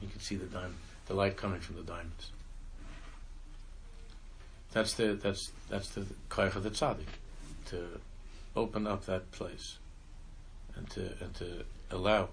You 0.00 0.08
can 0.08 0.20
see 0.20 0.36
the 0.36 0.46
diamond, 0.46 0.76
the 1.06 1.14
light 1.14 1.36
coming 1.36 1.60
from 1.60 1.76
the 1.76 1.82
diamonds. 1.82 2.32
That's 4.72 4.94
the 4.94 5.14
that's 5.14 5.52
that's 5.68 5.90
the 5.90 6.06
of 6.36 6.62
the 6.62 6.70
tzaddik, 6.70 7.06
to 7.66 8.00
open 8.56 8.86
up 8.86 9.06
that 9.06 9.30
place, 9.30 9.78
and 10.74 10.88
to 10.90 11.12
and 11.20 11.34
to 11.34 11.64
allow 11.90 12.30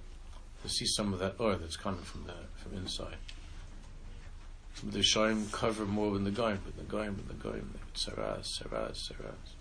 to 0.63 0.69
see 0.69 0.85
some 0.85 1.13
of 1.13 1.19
that 1.19 1.35
oil 1.39 1.57
that's 1.59 1.77
coming 1.77 2.01
from 2.01 2.25
the 2.25 2.33
from 2.55 2.77
inside. 2.77 3.17
The 4.83 4.99
shoyim 4.99 5.51
cover 5.51 5.85
more 5.85 6.11
than 6.13 6.23
the 6.23 6.31
goyim, 6.31 6.59
but 6.65 6.77
the 6.77 6.83
goyim, 6.83 7.15
but 7.15 7.27
the 7.27 7.49
goyim, 7.49 7.77
saras, 7.93 8.59
saras, 8.59 9.11
saras. 9.11 9.53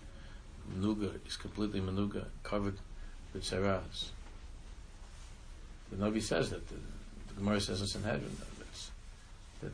Menuga 0.73 1.11
is 1.27 1.35
completely 1.35 1.81
Manuga, 1.81 2.25
covered 2.43 2.77
with 3.33 3.43
saras. 3.43 4.09
The 5.91 5.97
Navi 5.97 6.21
says 6.21 6.49
that 6.51 6.67
the, 6.69 6.75
the 7.33 7.39
Gemara 7.41 7.61
says 7.61 7.95
in 7.95 8.03
heaven. 8.03 8.35
That's, 8.59 8.91
that 9.61 9.71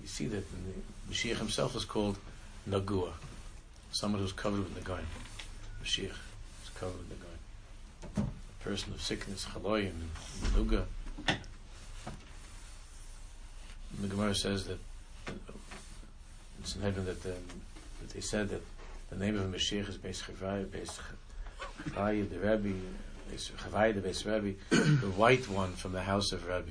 you 0.00 0.06
see 0.06 0.26
that 0.26 0.44
the 0.50 1.12
Mashiach 1.12 1.36
himself 1.36 1.74
is 1.76 1.84
called 1.84 2.18
Nagua, 2.68 3.12
someone 3.92 4.20
who's 4.20 4.32
covered 4.32 4.60
with 4.60 4.84
Nagaim. 4.84 5.04
Mashiach 5.82 6.04
is 6.04 6.70
covered 6.78 6.96
with 6.98 7.18
Nagaim. 7.18 8.24
A 8.24 8.64
person 8.64 8.92
of 8.92 9.02
sickness, 9.02 9.46
Chaloyim, 9.46 9.92
Menuga. 10.42 10.84
The 14.00 14.08
Gemara 14.08 14.34
says 14.34 14.66
that 14.66 14.78
in 16.76 16.82
heaven 16.82 17.04
that, 17.06 17.24
um, 17.26 17.32
that 18.00 18.10
they 18.10 18.20
said 18.20 18.48
that 18.50 18.62
the 19.10 19.16
name 19.16 19.36
of 19.36 19.52
a 19.52 19.56
Mashiach 19.56 19.88
is 19.88 19.98
Beis 19.98 20.22
Chavai, 20.22 20.64
Beis 20.66 20.98
Chavai, 21.88 22.28
the 22.30 22.38
Rebbe, 22.38 22.78
Beis 23.30 23.50
Chavai, 23.52 23.94
the 23.94 24.00
Beis 24.00 24.24
Rebbe, 24.24 24.56
the 24.70 25.10
white 25.10 25.48
one 25.48 25.72
from 25.72 25.92
the 25.92 26.02
house 26.02 26.32
of 26.32 26.46
Rebbe. 26.46 26.70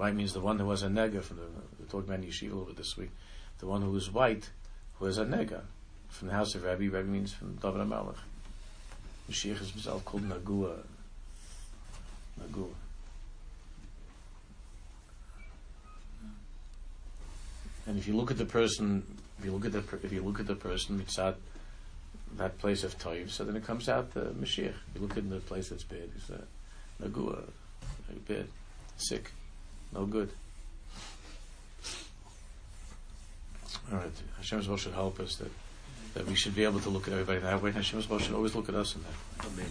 White 0.00 0.14
means 0.14 0.32
the 0.32 0.40
one 0.40 0.58
who 0.58 0.64
was 0.64 0.82
a 0.82 0.86
nega 0.86 1.22
from 1.22 1.36
the, 1.36 1.42
we 1.78 1.84
talked 1.84 2.08
about 2.08 2.22
Yeshiva 2.22 2.66
bit 2.66 2.76
this 2.78 2.96
week. 2.96 3.10
The 3.58 3.66
one 3.66 3.82
who 3.82 3.90
was 3.90 4.10
white, 4.10 4.48
who 4.94 5.04
was 5.04 5.18
a 5.18 5.26
nega 5.26 5.60
from 6.08 6.28
the 6.28 6.32
house 6.32 6.54
of 6.54 6.64
Rabbi. 6.64 6.84
Rebbe 6.84 7.04
means 7.04 7.34
from 7.34 7.56
David 7.56 7.82
HaMelech. 7.82 8.16
Mashiach 9.30 9.60
is 9.60 9.72
himself 9.72 10.02
called 10.06 10.22
Nagua. 10.22 10.78
Nagua. 12.40 12.70
And 17.86 17.98
if 17.98 18.08
you 18.08 18.16
look 18.16 18.30
at 18.30 18.38
the 18.38 18.46
person, 18.46 19.04
if 19.38 19.44
you 19.44 19.52
look 19.52 19.66
at 19.66 19.72
the 19.72 19.84
if 20.02 20.10
you 20.10 20.22
look 20.22 20.40
at 20.40 20.46
the 20.46 20.54
person 20.54 20.98
mitzat 20.98 21.34
that 22.38 22.56
place 22.56 22.84
of 22.84 22.98
toiv, 22.98 23.28
so 23.28 23.44
then 23.44 23.54
it 23.54 23.66
comes 23.66 23.86
out 23.90 24.14
the 24.14 24.30
Mashiach. 24.30 24.72
You 24.94 25.00
look 25.02 25.18
at 25.18 25.28
the 25.28 25.40
place 25.40 25.68
that's 25.68 25.84
bad, 25.84 26.08
it's 26.16 26.30
a 26.30 26.44
nagua, 27.02 27.44
bad, 28.26 28.48
sick, 28.96 29.32
no 29.92 30.06
good. 30.06 30.30
All 33.92 33.98
right, 33.98 34.10
Hashem's 34.36 34.68
will 34.68 34.76
should 34.76 34.94
help 34.94 35.18
us 35.20 35.36
that 35.36 35.50
that 36.14 36.26
we 36.26 36.34
should 36.34 36.54
be 36.54 36.64
able 36.64 36.80
to 36.80 36.90
look 36.90 37.06
at 37.06 37.12
everybody 37.12 37.38
that 37.38 37.62
way. 37.62 37.70
Hashem's 37.70 38.08
will 38.08 38.18
should 38.18 38.34
always 38.34 38.54
look 38.54 38.68
at 38.68 38.74
us 38.74 38.96
in 38.96 39.02
that. 39.02 39.46
Amen. 39.46 39.66